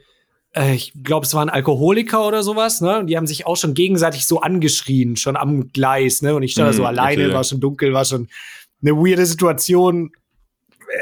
äh, 0.53 0.73
ich 0.73 0.91
glaube, 1.03 1.25
es 1.25 1.33
waren 1.33 1.49
Alkoholiker 1.49 2.27
oder 2.27 2.43
sowas, 2.43 2.81
ne? 2.81 2.99
Und 2.99 3.07
die 3.07 3.15
haben 3.17 3.27
sich 3.27 3.45
auch 3.45 3.55
schon 3.55 3.73
gegenseitig 3.73 4.25
so 4.25 4.41
angeschrien, 4.41 5.15
schon 5.15 5.37
am 5.37 5.69
Gleis, 5.69 6.21
ne? 6.21 6.35
Und 6.35 6.43
ich 6.43 6.51
stand 6.53 6.69
da 6.69 6.73
so 6.73 6.83
Mm, 6.83 6.87
alleine, 6.87 7.25
okay. 7.25 7.33
war 7.33 7.43
schon 7.43 7.59
dunkel, 7.59 7.93
war 7.93 8.03
schon 8.05 8.27
eine 8.81 8.95
weirde 8.95 9.25
Situation. 9.25 10.11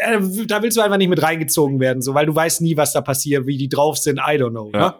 Äh, 0.02 0.20
Da 0.48 0.62
willst 0.62 0.78
du 0.78 0.82
einfach 0.82 0.98
nicht 0.98 1.10
mit 1.10 1.22
reingezogen 1.22 1.80
werden, 1.80 2.02
so, 2.02 2.14
weil 2.14 2.26
du 2.26 2.36
weißt 2.36 2.62
nie, 2.62 2.78
was 2.78 2.94
da 2.94 3.02
passiert, 3.02 3.46
wie 3.48 3.58
die 3.58 3.70
drauf 3.70 3.98
sind, 3.98 4.18
I 4.18 4.38
don't 4.38 4.52
know. 4.52 4.70
Ne? 4.72 4.94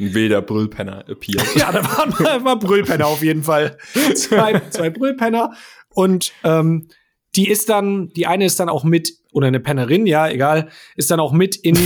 Ja. 0.00 0.06
Ein 0.06 0.14
wilder 0.14 0.42
Brüllpenner 0.42 1.04
appeared. 1.08 1.54
Ja, 1.54 1.70
da 1.72 1.84
waren 1.84 2.44
war 2.44 2.58
Brüllpenner 2.58 3.06
auf 3.06 3.22
jeden 3.22 3.42
Fall. 3.42 3.76
Zwei, 4.14 4.60
zwei 4.70 4.90
Brüllpenner. 4.90 5.52
Und 5.90 6.32
ähm, 6.44 6.88
die 7.36 7.48
ist 7.48 7.68
dann, 7.68 8.08
die 8.10 8.26
eine 8.26 8.44
ist 8.44 8.58
dann 8.60 8.68
auch 8.68 8.84
mit, 8.84 9.12
oder 9.32 9.46
eine 9.46 9.60
Pennerin, 9.60 10.06
ja, 10.06 10.28
egal, 10.28 10.68
ist 10.96 11.10
dann 11.10 11.20
auch 11.20 11.32
mit 11.32 11.56
in 11.56 11.78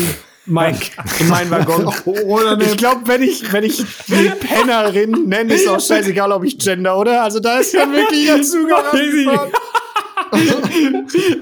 mein, 0.46 0.78
in 1.20 1.28
mein 1.28 1.50
Waggon. 1.50 1.92
Oder 2.04 2.52
eine 2.52 2.64
Ich 2.64 2.76
glaube, 2.76 3.02
wenn 3.06 3.22
ich, 3.22 3.52
wenn 3.52 3.64
ich 3.64 3.84
die 4.06 4.30
Pennerin 4.40 5.28
nenne, 5.28 5.54
ist 5.54 5.68
auch 5.68 5.80
scheißegal, 5.80 6.32
ob 6.32 6.44
ich 6.44 6.58
gender, 6.58 6.98
oder? 6.98 7.22
Also 7.22 7.40
da 7.40 7.58
ist 7.58 7.74
dann 7.74 7.92
wirklich 7.92 8.26
dazu 8.28 8.66
gerannt. 8.66 9.52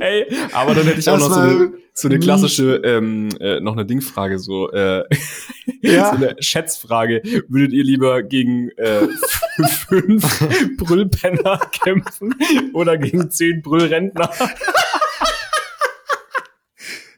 Ey, 0.00 0.26
aber 0.52 0.74
dann 0.74 0.84
hätte 0.86 1.00
ich 1.00 1.08
auch 1.08 1.18
noch 1.18 1.32
so 1.32 1.40
eine, 1.40 1.72
so 1.94 2.08
eine 2.08 2.18
klassische, 2.18 2.76
ähm, 2.84 3.28
äh, 3.40 3.60
noch 3.60 3.74
eine 3.74 3.84
Dingfrage, 3.84 4.38
so, 4.38 4.70
äh, 4.72 5.04
Ja. 5.82 6.10
so 6.10 6.16
eine 6.16 6.36
Schätzfrage. 6.40 7.22
Würdet 7.48 7.72
ihr 7.72 7.84
lieber 7.84 8.22
gegen 8.22 8.70
äh, 8.78 9.08
fünf 9.88 10.40
Brüllpenner 10.78 11.58
kämpfen 11.84 12.34
oder 12.72 12.96
gegen 12.96 13.30
zehn 13.30 13.60
Brüllrentner? 13.62 14.30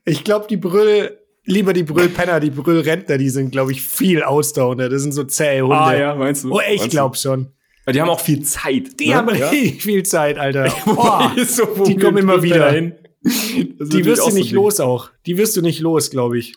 Ich 0.05 0.25
glaube, 0.25 0.47
die 0.49 0.57
Brüll, 0.57 1.19
lieber 1.45 1.73
die 1.73 1.83
Brüllpenner, 1.83 2.41
die 2.41 2.51
Brüllrentner, 2.51 3.17
die 3.19 3.31
sind, 3.31 3.51
glaube 3.53 3.73
ich, 3.73 3.83
viel 3.83 4.23
ausdauernder. 4.23 4.89
Das 4.89 5.03
sind 5.03 5.13
so 5.13 5.25
zähe 5.25 5.63
Hunde. 5.63 5.77
Ah, 5.77 6.15
meinst 6.15 6.45
du? 6.45 6.53
Oh, 6.55 6.61
ich 6.69 6.91
glaube 6.91 7.17
schon. 7.17 7.49
Die 7.89 8.01
haben 8.01 8.09
auch 8.11 8.21
viel 8.21 8.43
Zeit. 8.43 8.99
Die 8.99 9.09
ne? 9.09 9.15
haben 9.15 9.35
Ja? 9.35 9.49
richtig 9.51 9.83
viel 9.83 10.03
Zeit, 10.05 10.39
Alter. 10.39 10.73
Boah, 10.87 11.33
So, 11.47 11.85
die 11.85 11.97
kommen 11.97 12.19
immer 12.19 12.43
wieder. 12.43 12.71
hin. 12.71 12.95
Das 13.79 13.89
die 13.89 14.05
wirst 14.05 14.27
du 14.27 14.31
so 14.31 14.37
nicht 14.37 14.51
Ding. 14.51 14.57
los 14.57 14.81
auch. 14.81 15.11
Die 15.27 15.37
wirst 15.39 15.57
du 15.57 15.63
nicht 15.63 15.81
los, 15.81 16.11
glaube 16.11 16.39
ich. 16.39 16.55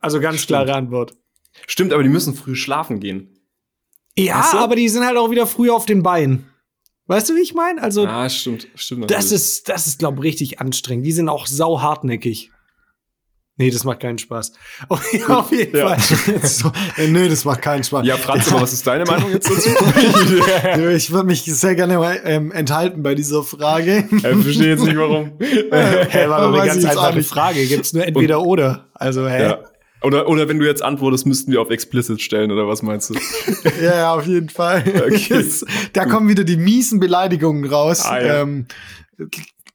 Also 0.00 0.20
ganz 0.20 0.46
klare 0.46 0.74
Antwort. 0.74 1.16
Stimmt, 1.66 1.92
aber 1.92 2.02
die 2.02 2.08
müssen 2.08 2.34
früh 2.34 2.54
schlafen 2.54 3.00
gehen. 3.00 3.38
Ja, 4.16 4.38
Weißt 4.40 4.54
du? 4.54 4.58
aber 4.58 4.76
die 4.76 4.88
sind 4.88 5.04
halt 5.04 5.16
auch 5.16 5.30
wieder 5.30 5.46
früher 5.46 5.74
auf 5.74 5.86
den 5.86 6.02
Beinen. 6.02 6.46
Weißt 7.06 7.28
du, 7.30 7.34
wie 7.36 7.40
ich 7.40 7.54
meine? 7.54 7.82
Also, 7.82 8.06
Ah, 8.06 8.28
stimmt, 8.28 8.68
stimmt. 8.74 9.04
das 9.10 9.24
natürlich. 9.26 9.32
ist, 9.32 9.68
das 9.68 9.86
ist, 9.86 9.98
glaube 9.98 10.18
ich, 10.18 10.24
richtig 10.24 10.60
anstrengend. 10.60 11.06
Die 11.06 11.12
sind 11.12 11.28
auch 11.28 11.46
sau 11.46 11.80
hartnäckig. 11.80 12.50
Nee, 13.58 13.70
das 13.70 13.84
macht 13.84 14.00
keinen 14.00 14.18
Spaß. 14.18 14.52
Oh, 14.88 14.96
ja, 15.12 15.26
auf 15.40 15.50
jeden 15.50 15.76
Ja. 15.76 15.88
Fall. 15.96 16.38
so, 16.42 16.70
äh, 16.96 17.08
nö, 17.08 17.28
das 17.28 17.44
macht 17.44 17.60
keinen 17.60 17.82
Spaß. 17.84 18.06
Ja, 18.06 18.16
Franz, 18.16 18.50
aber 18.50 18.62
was 18.62 18.72
ist 18.72 18.86
deine 18.86 19.04
Meinung 19.10 19.30
jetzt 19.32 19.50
dazu? 19.50 19.68
Ich 20.96 21.10
würde 21.10 21.26
mich 21.26 21.42
sehr 21.42 21.74
gerne 21.74 22.20
ähm, 22.24 22.52
enthalten 22.52 23.02
bei 23.02 23.14
dieser 23.14 23.42
Frage. 23.42 24.08
Ich 24.10 24.20
verstehe 24.22 24.68
jetzt 24.70 24.84
nicht, 24.84 24.96
warum. 24.96 25.32
Hä, 25.40 26.28
war 26.28 26.42
doch 26.42 26.52
Weiß 26.52 26.70
eine 26.70 26.82
ganz 26.82 26.84
einfache. 26.86 27.22
Frage. 27.24 27.66
Gibt's 27.66 27.92
nur 27.92 28.06
entweder 28.06 28.42
oder. 28.42 28.86
Also, 28.94 29.28
hä? 29.28 29.42
Ja. 29.42 29.58
Oder, 30.02 30.28
oder 30.28 30.48
wenn 30.48 30.60
du 30.60 30.64
jetzt 30.66 30.82
antwortest, 30.82 31.26
müssten 31.26 31.50
wir 31.50 31.60
auf 31.60 31.70
explicit 31.70 32.22
stellen, 32.22 32.52
oder 32.52 32.68
was 32.68 32.82
meinst 32.82 33.10
du? 33.10 33.14
ja, 33.82 33.96
ja, 33.96 34.14
auf 34.14 34.26
jeden 34.26 34.48
Fall. 34.48 34.84
Okay. 34.86 35.44
Da 35.92 36.04
kommen 36.04 36.28
wieder 36.28 36.44
die 36.44 36.56
miesen 36.56 37.00
Beleidigungen 37.00 37.64
raus. 37.64 38.04
Ah, 38.04 38.20
ja. 38.20 38.42
ähm, 38.42 38.66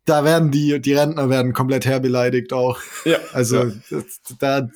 da 0.06 0.26
werden 0.26 0.52
die, 0.52 0.82
die 0.82 0.94
Rentner 0.94 1.30
werden 1.30 1.54
komplett 1.54 1.86
herbeleidigt 1.86 2.52
auch. 2.54 2.80
Ja. 3.06 3.18
Also 3.32 3.64
ja. 3.64 3.72
das, 3.90 4.04
da 4.40 4.70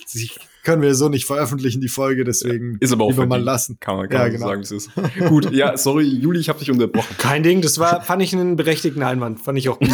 können 0.64 0.82
wir 0.82 0.96
so 0.96 1.10
nicht 1.10 1.26
veröffentlichen, 1.26 1.80
die 1.82 1.88
Folge, 1.88 2.24
deswegen 2.24 2.78
ist 2.82 2.92
aber 2.92 3.06
auch 3.06 3.12
lieber 3.12 3.26
mal 3.26 3.42
lassen. 3.42 3.78
Kann 3.80 3.96
man, 3.96 4.10
kann 4.10 4.18
Ja, 4.18 4.24
man 4.24 4.32
genau. 4.34 4.48
sagen, 4.48 4.62
es 4.62 4.72
ist. 4.72 4.90
Gut, 5.30 5.52
ja, 5.54 5.78
sorry, 5.78 6.04
Juli, 6.04 6.40
ich 6.40 6.50
habe 6.50 6.60
dich 6.60 6.70
unterbrochen. 6.72 7.16
Kein 7.18 7.44
Ding, 7.44 7.62
das 7.62 7.80
war, 7.80 8.02
fand 8.02 8.22
ich 8.22 8.34
einen 8.34 8.58
berechtigten 8.58 9.02
Einwand. 9.04 9.40
Fand 9.40 9.58
ich 9.58 9.70
auch 9.70 9.80
gut. 9.80 9.90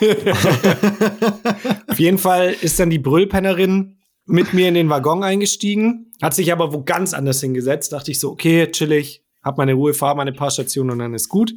Auf 1.86 1.98
jeden 1.98 2.18
Fall 2.18 2.54
ist 2.60 2.78
dann 2.80 2.90
die 2.90 2.98
Brüllpennerin 2.98 3.96
mit 4.26 4.52
mir 4.52 4.68
in 4.68 4.74
den 4.74 4.90
Waggon 4.90 5.22
eingestiegen, 5.22 6.12
hat 6.20 6.34
sich 6.34 6.50
aber 6.52 6.72
wo 6.72 6.82
ganz 6.82 7.14
anders 7.14 7.40
hingesetzt. 7.40 7.92
Dachte 7.92 8.10
ich 8.10 8.18
so, 8.18 8.32
okay, 8.32 8.68
chillig, 8.70 9.22
hab 9.42 9.58
meine 9.58 9.74
Ruhe, 9.74 9.94
fahr 9.94 10.16
meine 10.16 10.32
paar 10.32 10.50
Stationen 10.50 10.90
und 10.90 10.98
dann 10.98 11.14
ist 11.14 11.28
gut. 11.28 11.54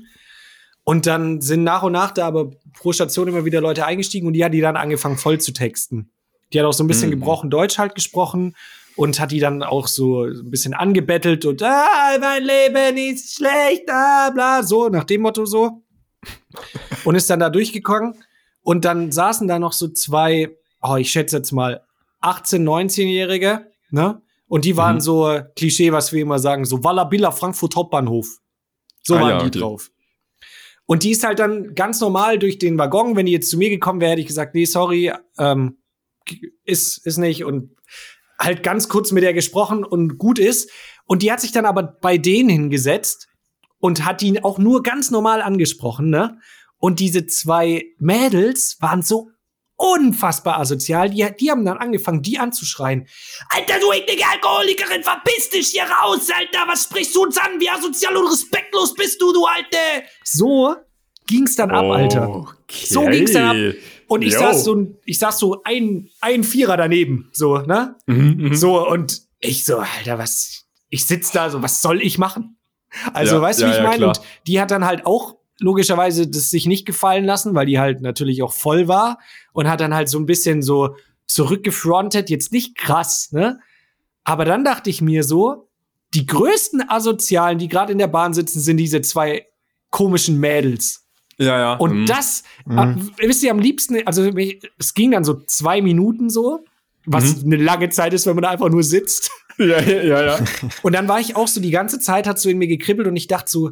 Und 0.89 1.05
dann 1.05 1.39
sind 1.39 1.63
nach 1.63 1.83
und 1.83 1.91
nach 1.91 2.11
da 2.11 2.25
aber 2.25 2.49
pro 2.73 2.91
Station 2.93 3.27
immer 3.27 3.45
wieder 3.45 3.61
Leute 3.61 3.85
eingestiegen 3.85 4.25
und 4.27 4.33
die 4.33 4.43
hat 4.43 4.53
die 4.55 4.61
dann 4.61 4.75
angefangen 4.75 5.17
voll 5.17 5.39
zu 5.39 5.51
texten. 5.53 6.09
Die 6.51 6.59
hat 6.59 6.65
auch 6.65 6.73
so 6.73 6.83
ein 6.83 6.87
bisschen 6.87 7.09
Mhm. 7.09 7.19
gebrochen 7.19 7.49
Deutsch 7.51 7.77
halt 7.77 7.93
gesprochen 7.93 8.55
und 8.95 9.19
hat 9.19 9.31
die 9.31 9.39
dann 9.39 9.61
auch 9.61 9.87
so 9.87 10.23
ein 10.23 10.49
bisschen 10.49 10.73
angebettelt 10.73 11.45
und 11.45 11.61
ah, 11.61 12.17
mein 12.19 12.43
Leben 12.43 12.97
ist 12.97 13.35
schlecht, 13.35 13.83
ah, 13.87 14.31
bla, 14.31 14.63
so 14.63 14.89
nach 14.89 15.03
dem 15.03 15.21
Motto 15.21 15.45
so. 15.45 15.83
Und 17.05 17.13
ist 17.15 17.29
dann 17.29 17.39
da 17.39 17.49
durchgegangen 17.51 18.15
und 18.61 18.83
dann 18.83 19.11
saßen 19.11 19.47
da 19.47 19.59
noch 19.59 19.73
so 19.73 19.89
zwei, 19.89 20.49
oh, 20.81 20.95
ich 20.95 21.11
schätze 21.11 21.37
jetzt 21.37 21.51
mal 21.51 21.81
18, 22.21 22.63
19-Jährige, 22.67 23.67
ne? 23.91 24.21
Und 24.47 24.65
die 24.65 24.75
waren 24.75 24.95
Mhm. 24.95 25.01
so 25.01 25.39
Klischee, 25.55 25.91
was 25.91 26.11
wir 26.13 26.23
immer 26.23 26.39
sagen, 26.39 26.65
so 26.65 26.83
Wallabilla 26.83 27.29
Frankfurt 27.31 27.75
Hauptbahnhof. 27.75 28.27
So 29.03 29.15
Ah, 29.15 29.21
waren 29.21 29.29
ja, 29.29 29.43
die 29.47 29.59
drauf. 29.59 29.91
Und 30.89 31.03
die 31.03 31.11
ist 31.11 31.23
halt 31.23 31.37
dann 31.37 31.75
ganz 31.75 32.01
normal 32.01 32.39
durch 32.39 32.57
den 32.57 32.79
Waggon, 32.79 33.15
wenn 33.15 33.27
die 33.27 33.31
jetzt 33.31 33.51
zu 33.51 33.59
mir 33.59 33.69
gekommen 33.69 34.01
wäre, 34.01 34.13
hätte 34.13 34.21
ich 34.21 34.27
gesagt, 34.27 34.55
nee, 34.55 34.65
sorry, 34.65 35.13
ähm, 35.37 35.77
ist, 36.65 37.05
ist 37.05 37.17
nicht. 37.17 37.43
Und 37.43 37.75
halt 38.39 38.63
ganz 38.63 38.89
kurz 38.89 39.11
mit 39.11 39.21
der 39.21 39.35
gesprochen 39.35 39.83
und 39.83 40.17
gut 40.17 40.39
ist. 40.39 40.71
Und 41.05 41.21
die 41.21 41.31
hat 41.31 41.41
sich 41.41 41.51
dann 41.51 41.67
aber 41.67 41.83
bei 41.83 42.17
denen 42.17 42.49
hingesetzt 42.49 43.27
und 43.77 44.03
hat 44.03 44.23
ihn 44.23 44.39
auch 44.39 44.57
nur 44.57 44.81
ganz 44.81 45.11
normal 45.11 45.43
angesprochen, 45.43 46.09
ne? 46.09 46.39
Und 46.79 46.99
diese 46.99 47.27
zwei 47.27 47.83
Mädels 47.99 48.77
waren 48.79 49.03
so 49.03 49.29
unfassbar 49.79 50.59
asozial. 50.59 51.09
Die, 51.09 51.25
die 51.39 51.49
haben 51.49 51.63
dann 51.63 51.77
angefangen, 51.77 52.21
die 52.21 52.37
anzuschreien. 52.37 53.07
Alter, 53.49 53.79
du 53.79 53.91
eklige 53.93 54.23
Alkoholikerin, 54.29 55.03
verpiss 55.03 55.49
dich 55.49 55.67
hier 55.69 55.83
raus, 55.83 56.27
Alter. 56.37 56.67
Was 56.67 56.83
sprichst 56.83 57.15
du 57.15 57.23
uns 57.23 57.37
an? 57.37 57.59
Wie 57.59 57.69
asozial 57.69 58.15
und 58.17 58.27
respektlos 58.27 58.93
bist 58.93 59.21
du, 59.21 59.31
du 59.31 59.45
Alte? 59.45 59.77
So 60.23 60.75
ging's 61.25 61.55
dann 61.55 61.71
ab, 61.71 61.85
Alter. 61.85 62.45
So 62.69 63.05
ging's 63.05 63.31
dann 63.31 63.45
ab. 63.45 63.75
Und 64.07 64.23
ich 64.23 64.33
Yo. 64.33 64.39
saß 64.39 64.63
so, 64.65 64.87
ich 65.05 65.17
saß 65.19 65.39
so 65.39 65.61
ein, 65.63 66.09
ein 66.19 66.43
Vierer 66.43 66.75
daneben, 66.75 67.29
so, 67.31 67.59
ne? 67.59 67.95
Mhm, 68.07 68.53
So, 68.55 68.85
und 68.87 69.21
ich 69.39 69.63
so, 69.63 69.77
Alter, 69.77 70.17
was, 70.17 70.65
ich 70.89 71.05
sitz 71.05 71.31
da 71.31 71.49
so, 71.49 71.61
was 71.61 71.81
soll 71.81 72.01
ich 72.01 72.17
machen? 72.17 72.57
Also, 73.13 73.35
Ja, 73.35 73.41
weißt 73.43 73.59
du, 73.61 73.63
ja, 73.65 73.69
wie 73.69 73.73
ich 73.75 73.83
ja, 73.83 73.87
meine? 73.87 74.07
Und 74.07 74.21
die 74.47 74.59
hat 74.59 74.71
dann 74.71 74.83
halt 74.83 75.05
auch 75.05 75.35
logischerweise 75.59 76.27
das 76.27 76.49
sich 76.49 76.65
nicht 76.65 76.85
gefallen 76.85 77.25
lassen, 77.25 77.55
weil 77.55 77.65
die 77.65 77.79
halt 77.79 78.01
natürlich 78.01 78.41
auch 78.43 78.53
voll 78.53 78.87
war 78.87 79.19
und 79.53 79.69
hat 79.69 79.81
dann 79.81 79.93
halt 79.93 80.09
so 80.09 80.17
ein 80.17 80.25
bisschen 80.25 80.61
so 80.61 80.95
zurückgefrontet, 81.27 82.29
jetzt 82.29 82.51
nicht 82.51 82.75
krass, 82.77 83.31
ne? 83.31 83.59
Aber 84.23 84.45
dann 84.45 84.63
dachte 84.63 84.89
ich 84.89 85.01
mir 85.01 85.23
so, 85.23 85.69
die 86.13 86.25
größten 86.25 86.89
Asozialen, 86.89 87.57
die 87.57 87.67
gerade 87.67 87.91
in 87.91 87.97
der 87.97 88.07
Bahn 88.07 88.33
sitzen, 88.33 88.59
sind 88.59 88.77
diese 88.77 89.01
zwei 89.01 89.45
komischen 89.89 90.39
Mädels. 90.39 91.07
Ja, 91.37 91.57
ja. 91.57 91.73
Und 91.75 92.01
mhm. 92.01 92.05
das, 92.05 92.43
äh, 92.69 92.95
wisst 93.17 93.43
ihr, 93.43 93.51
am 93.51 93.59
liebsten, 93.59 94.05
also 94.05 94.29
es 94.77 94.93
ging 94.93 95.11
dann 95.11 95.23
so 95.23 95.41
zwei 95.45 95.81
Minuten 95.81 96.29
so, 96.29 96.65
was 97.05 97.43
eine 97.43 97.55
lange 97.55 97.89
Zeit 97.89 98.13
ist, 98.13 98.27
wenn 98.27 98.35
man 98.35 98.43
da 98.43 98.49
einfach 98.49 98.69
nur 98.69 98.83
sitzt. 98.83 99.31
Ja, 99.57 99.81
ja, 99.81 100.03
ja. 100.03 100.21
ja. 100.23 100.39
Und 100.83 100.93
dann 100.93 101.09
war 101.09 101.19
ich 101.19 101.35
auch 101.35 101.47
so, 101.47 101.59
die 101.59 101.71
ganze 101.71 101.99
Zeit 101.99 102.27
hat 102.27 102.39
so 102.39 102.49
in 102.49 102.57
mir 102.57 102.67
gekribbelt 102.67 103.07
und 103.09 103.15
ich 103.17 103.27
dachte 103.27 103.51
so, 103.51 103.71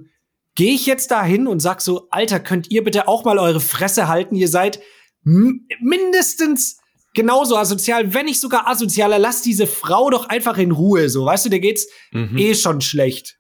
gehe 0.58 0.74
ich 0.74 0.86
jetzt 0.86 1.12
da 1.12 1.24
hin 1.24 1.48
und 1.48 1.62
sag 1.62 1.80
so, 1.82 2.08
Alter, 2.10 2.42
könnt 2.42 2.70
ihr 2.72 2.84
bitte 2.84 3.08
auch 3.08 3.24
mal 3.24 3.38
eure 3.40 3.62
Fresse 3.62 4.10
halten? 4.10 4.36
Ihr 4.36 4.50
seid 4.50 4.82
mindestens 5.24 6.80
genauso 7.14 7.58
asozial, 7.58 8.14
wenn 8.14 8.26
nicht 8.26 8.42
sogar 8.42 8.68
asozialer. 8.68 9.20
Lasst 9.20 9.46
diese 9.46 9.68
Frau 9.68 10.10
doch 10.10 10.28
einfach 10.28 10.58
in 10.58 10.72
Ruhe, 10.72 11.10
so. 11.10 11.26
Weißt 11.26 11.46
du, 11.46 11.50
der 11.50 11.60
geht's 11.60 11.88
eh 12.36 12.56
schon 12.56 12.82
schlecht. 12.82 13.38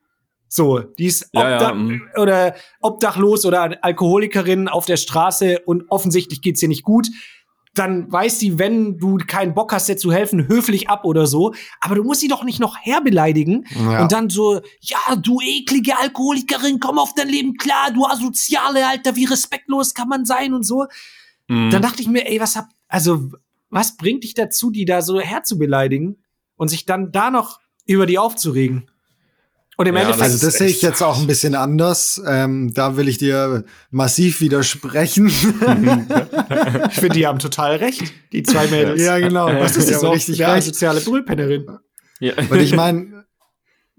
So, 0.47 0.79
die 0.79 1.07
ist 1.07 1.33
Mhm. 1.33 1.39
Ja, 1.39 1.61
ja, 1.61 1.73
mhm. 1.73 2.01
oder 2.15 2.55
obdachlos 2.81 3.45
oder 3.45 3.83
Alkoholikerin 3.83 4.67
auf 4.67 4.85
der 4.85 4.97
Straße 4.97 5.59
und 5.65 5.85
offensichtlich 5.89 6.41
geht's 6.41 6.61
ihr 6.61 6.69
nicht 6.69 6.83
gut. 6.83 7.07
Dann 7.77 8.11
weiß 8.11 8.39
sie, 8.39 8.59
wenn 8.59 8.97
du 8.97 9.17
keinen 9.17 9.53
Bock 9.53 9.73
hast, 9.73 9.89
ihr 9.89 9.97
zu 9.97 10.11
helfen, 10.11 10.47
höflich 10.47 10.89
ab 10.89 11.05
oder 11.05 11.27
so. 11.27 11.53
Aber 11.79 11.95
du 11.95 12.03
musst 12.03 12.21
sie 12.21 12.27
doch 12.27 12.43
nicht 12.43 12.59
noch 12.59 12.77
herbeleidigen 12.77 13.65
Ja. 13.75 14.01
und 14.01 14.11
dann 14.11 14.29
so, 14.29 14.61
ja, 14.81 15.15
du 15.15 15.39
eklige 15.41 15.97
Alkoholikerin, 15.99 16.79
komm 16.79 16.99
auf 16.99 17.13
dein 17.15 17.29
Leben 17.29 17.55
klar, 17.57 17.91
du 17.91 18.05
asoziale 18.05 18.87
Alter, 18.87 19.15
wie 19.15 19.25
respektlos 19.25 19.93
kann 19.93 20.07
man 20.09 20.25
sein 20.25 20.53
und 20.53 20.63
so. 20.63 20.85
Mhm. 21.47 21.69
Dann 21.71 21.81
dachte 21.81 22.01
ich 22.01 22.07
mir, 22.07 22.27
ey, 22.29 22.39
was 22.39 22.55
hab, 22.55 22.65
also, 22.87 23.29
was 23.69 23.97
bringt 23.97 24.23
dich 24.23 24.33
dazu, 24.33 24.71
die 24.71 24.85
da 24.85 25.01
so 25.01 25.19
herzubeleidigen 25.19 26.23
und 26.55 26.69
sich 26.69 26.85
dann 26.85 27.11
da 27.11 27.29
noch 27.31 27.59
über 27.85 28.05
die 28.05 28.17
aufzuregen? 28.17 28.89
Und 29.77 29.85
im 29.85 29.95
Ja, 29.95 30.01
Endeffekt, 30.01 30.23
Also 30.23 30.45
das 30.45 30.55
sehe 30.55 30.67
ich 30.67 30.81
jetzt 30.81 31.01
auch 31.03 31.19
ein 31.19 31.27
bisschen 31.27 31.53
anders. 31.55 32.19
Ähm, 32.27 32.73
da 32.73 32.97
will 32.97 33.07
ich 33.07 33.19
dir 33.19 33.63
massiv 33.91 34.41
widersprechen. 34.41 35.27
ich 36.89 36.95
finde, 36.95 37.09
die 37.15 37.27
haben 37.27 37.37
total 37.39 37.75
recht, 37.77 38.11
die 38.33 38.41
zwei 38.43 38.65
Mädels. 38.67 39.01
ja, 39.01 39.19
genau. 39.19 39.47
Das 39.51 39.77
ist 39.77 39.91
haben 39.93 39.99
so 40.01 40.09
richtig 40.09 40.43
eine 40.43 40.55
recht. 40.55 40.65
soziale 40.67 40.99
Brüllpennerin. 41.01 41.67
ja. 42.19 42.33
Und 42.49 42.59
ich 42.59 42.75
meine, 42.75 43.26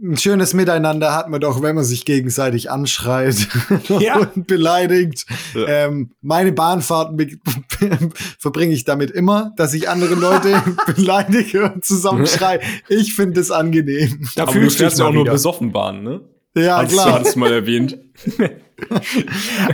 ein 0.01 0.17
schönes 0.17 0.55
Miteinander 0.55 1.15
hat 1.15 1.29
man 1.29 1.41
doch, 1.41 1.61
wenn 1.61 1.75
man 1.75 1.85
sich 1.85 2.05
gegenseitig 2.05 2.71
anschreit 2.71 3.49
Ja. 3.89 4.19
und 4.19 4.47
beleidigt. 4.47 5.27
Ja. 5.55 5.67
Ähm, 5.67 6.13
meine 6.21 6.53
Bahnfahrten 6.53 7.41
verbringe 8.39 8.73
ich 8.75 8.85
damit 8.85 9.11
immer, 9.11 9.53
dass 9.57 9.75
ich 9.75 9.89
andere 9.89 10.15
Leute 10.15 10.63
beleidige 10.95 11.73
und 11.73 11.85
zusammenschreie. 11.85 12.61
Ich 12.89 13.15
finde 13.15 13.41
es 13.41 13.51
angenehm. 13.51 14.29
Da 14.37 14.45
Aber 14.45 14.53
du 14.53 14.61
du 14.61 14.71
fährst 14.71 14.99
ja 15.01 15.07
auch 15.07 15.13
nur 15.13 15.25
wieder. 15.25 15.33
besoffen 15.33 15.73
Bahn, 15.73 16.03
ne? 16.05 16.21
Ja, 16.57 16.79
Hast 16.83 16.93
du 16.93 16.97
klar. 16.97 17.13
hattest 17.15 17.37
mal 17.37 17.53
erwähnt. 17.53 17.99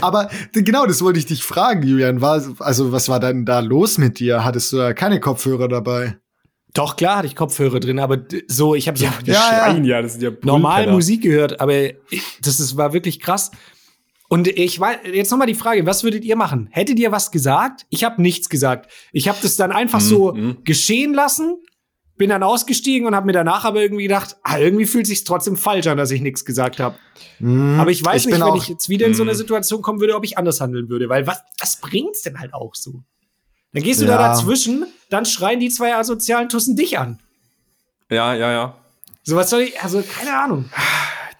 Aber 0.00 0.28
genau, 0.52 0.86
das 0.86 1.02
wollte 1.02 1.18
ich 1.18 1.26
dich 1.26 1.42
fragen, 1.44 1.82
Julian. 1.82 2.20
War, 2.20 2.42
also, 2.58 2.92
was 2.92 3.08
war 3.08 3.20
denn 3.20 3.44
da 3.44 3.60
los 3.60 3.98
mit 3.98 4.18
dir? 4.18 4.44
Hattest 4.44 4.72
du 4.72 4.78
da 4.78 4.92
keine 4.92 5.20
Kopfhörer 5.20 5.68
dabei? 5.68 6.16
Doch, 6.74 6.96
klar 6.96 7.18
hatte 7.18 7.28
ich 7.28 7.36
Kopfhörer 7.36 7.80
drin, 7.80 7.98
aber 8.00 8.18
so, 8.48 8.74
ich 8.74 8.88
habe 8.88 8.98
so 8.98 9.04
Ja, 9.04 9.12
ja. 9.24 9.76
ja, 9.78 10.02
das 10.02 10.12
sind 10.14 10.22
ja 10.22 10.30
normal. 10.42 10.90
Musik 10.90 11.22
gehört, 11.22 11.60
aber 11.60 11.72
ich- 12.10 12.38
das 12.42 12.60
ist, 12.60 12.76
war 12.76 12.92
wirklich 12.92 13.20
krass. 13.20 13.50
Und 14.28 14.48
ich 14.48 14.80
weiß, 14.80 14.98
jetzt 15.12 15.30
noch 15.30 15.38
mal 15.38 15.46
die 15.46 15.54
Frage, 15.54 15.86
was 15.86 16.02
würdet 16.02 16.24
ihr 16.24 16.34
machen? 16.34 16.68
Hättet 16.72 16.98
ihr 16.98 17.12
was 17.12 17.30
gesagt? 17.30 17.86
Ich 17.90 18.02
habe 18.02 18.20
nichts 18.20 18.48
gesagt. 18.48 18.90
Ich 19.12 19.28
habe 19.28 19.38
das 19.40 19.54
dann 19.56 19.70
einfach 19.70 20.00
so 20.00 20.32
mhm. 20.34 20.58
geschehen 20.64 21.14
lassen, 21.14 21.56
bin 22.16 22.30
dann 22.30 22.42
ausgestiegen 22.42 23.06
und 23.06 23.14
habe 23.14 23.26
mir 23.26 23.32
danach 23.32 23.64
aber 23.64 23.80
irgendwie 23.82 24.04
gedacht, 24.04 24.36
ah, 24.42 24.58
irgendwie 24.58 24.86
fühlt 24.86 25.06
sich 25.06 25.22
trotzdem 25.24 25.56
falsch 25.56 25.86
an, 25.86 25.96
dass 25.98 26.10
ich 26.10 26.20
nichts 26.22 26.44
gesagt 26.44 26.80
habe. 26.80 26.96
Aber 27.40 27.90
ich 27.90 28.04
weiß 28.04 28.22
Ich 28.26 28.32
nicht, 28.32 28.40
wenn 28.44 28.54
ich 28.56 28.68
jetzt 28.68 28.88
wieder 28.88 29.06
in 29.06 29.14
so 29.14 29.22
eine 29.22 29.32
Mhm. 29.32 29.36
Situation 29.36 29.82
kommen 29.82 30.00
würde, 30.00 30.16
ob 30.16 30.24
ich 30.24 30.38
anders 30.38 30.60
handeln 30.60 30.88
würde, 30.88 31.08
weil 31.08 31.26
was, 31.26 31.38
was 31.60 31.80
bringt's 31.80 32.22
denn 32.22 32.40
halt 32.40 32.54
auch 32.54 32.74
so? 32.74 33.02
Dann 33.74 33.82
gehst 33.82 34.00
du 34.00 34.06
Ja. 34.06 34.16
da 34.16 34.28
dazwischen, 34.28 34.86
dann 35.10 35.26
schreien 35.26 35.60
die 35.60 35.68
zwei 35.68 35.94
asozialen 35.94 36.48
Tussen 36.48 36.76
dich 36.76 36.98
an. 36.98 37.18
Ja, 38.10 38.34
ja, 38.34 38.50
ja. 38.50 38.76
So 39.24 39.36
was 39.36 39.50
soll 39.50 39.62
ich, 39.62 39.80
also 39.82 40.02
keine 40.02 40.36
Ahnung. 40.38 40.70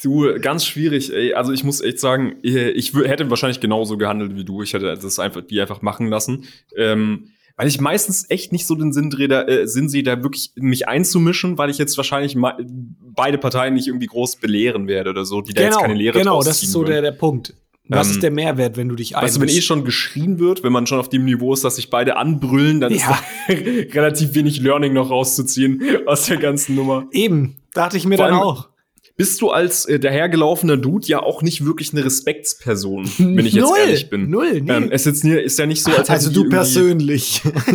Du, 0.02 0.38
ganz 0.40 0.66
schwierig, 0.66 1.14
ey. 1.14 1.32
Also 1.32 1.52
ich 1.52 1.64
muss 1.64 1.80
echt 1.80 1.98
sagen, 1.98 2.36
ich 2.42 2.92
hätte 2.92 3.30
wahrscheinlich 3.30 3.60
genauso 3.60 3.96
gehandelt 3.96 4.36
wie 4.36 4.44
du. 4.44 4.62
Ich 4.62 4.74
hätte 4.74 4.94
das 4.94 5.18
einfach, 5.18 5.40
die 5.42 5.60
einfach 5.60 5.80
machen 5.80 6.08
lassen. 6.08 6.44
Ähm, 6.76 7.30
weil 7.56 7.68
ich 7.68 7.80
meistens 7.80 8.28
echt 8.30 8.52
nicht 8.52 8.66
so 8.66 8.74
den 8.74 8.92
Sinn, 8.92 9.10
drehe, 9.10 9.28
da, 9.28 9.42
äh, 9.42 9.66
Sinn 9.66 9.88
sehe, 9.88 10.02
da 10.02 10.22
wirklich 10.22 10.52
mich 10.56 10.88
einzumischen, 10.88 11.56
weil 11.56 11.70
ich 11.70 11.78
jetzt 11.78 11.96
wahrscheinlich 11.96 12.36
beide 12.36 13.38
Parteien 13.38 13.74
nicht 13.74 13.86
irgendwie 13.86 14.06
groß 14.06 14.36
belehren 14.36 14.88
werde 14.88 15.10
oder 15.10 15.24
so, 15.24 15.40
die 15.40 15.54
da 15.54 15.62
jetzt 15.62 15.78
keine 15.78 15.94
Lehre 15.94 16.18
genau, 16.18 16.42
das 16.42 16.62
ist 16.62 16.72
so 16.72 16.82
der, 16.84 17.00
der 17.00 17.12
Punkt. 17.12 17.54
Was 17.88 18.06
Ähm, 18.08 18.12
ist 18.14 18.22
der 18.22 18.30
Mehrwert, 18.30 18.76
wenn 18.78 18.88
du 18.88 18.94
dich 18.96 19.12
Weißt 19.12 19.36
du, 19.36 19.40
wenn 19.40 19.48
eh 19.48 19.52
einmischst? 19.52 19.68
schon 19.68 19.84
geschrien 19.84 20.38
wird, 20.38 20.62
wenn 20.62 20.72
man 20.72 20.86
schon 20.86 20.98
auf 20.98 21.10
dem 21.10 21.24
Niveau 21.26 21.52
ist, 21.52 21.64
dass 21.64 21.76
sich 21.76 21.90
beide 21.90 22.16
anbrüllen, 22.16 22.80
dann 22.80 22.92
Ja. 22.92 22.96
ist 22.96 23.06
da 23.08 23.54
relativ 23.94 24.34
wenig 24.34 24.60
Learning 24.60 24.94
noch 24.94 25.10
rauszuziehen 25.10 25.82
aus 26.06 26.24
der 26.26 26.38
ganzen 26.38 26.76
Nummer. 26.76 27.06
Eben, 27.12 27.56
dachte 27.74 27.96
ich 27.98 28.06
mir 28.06 28.16
Vor 28.16 28.26
dann 28.28 28.36
auch. 28.36 28.68
Bist 29.16 29.40
du 29.42 29.50
als 29.50 29.84
äh, 29.84 30.00
dahergelaufener 30.00 30.76
Dude 30.76 31.06
ja 31.06 31.22
auch 31.22 31.40
nicht 31.42 31.64
wirklich 31.64 31.92
eine 31.92 32.04
Respektsperson, 32.04 33.08
wenn 33.18 33.46
ich 33.46 33.52
jetzt 33.52 33.62
Null, 33.68 33.76
ehrlich 33.78 34.10
bin. 34.10 34.28
null, 34.28 34.60
nee. 34.62 34.72
Ähm, 34.72 34.88
es 34.90 35.06
ist, 35.06 35.22
nie- 35.22 35.34
ist 35.38 35.56
ja 35.56 35.66
nicht 35.66 35.84
so, 35.84 35.92
als 35.92 36.10
Also 36.10 36.32
du 36.32 36.48
persönlich. 36.48 37.42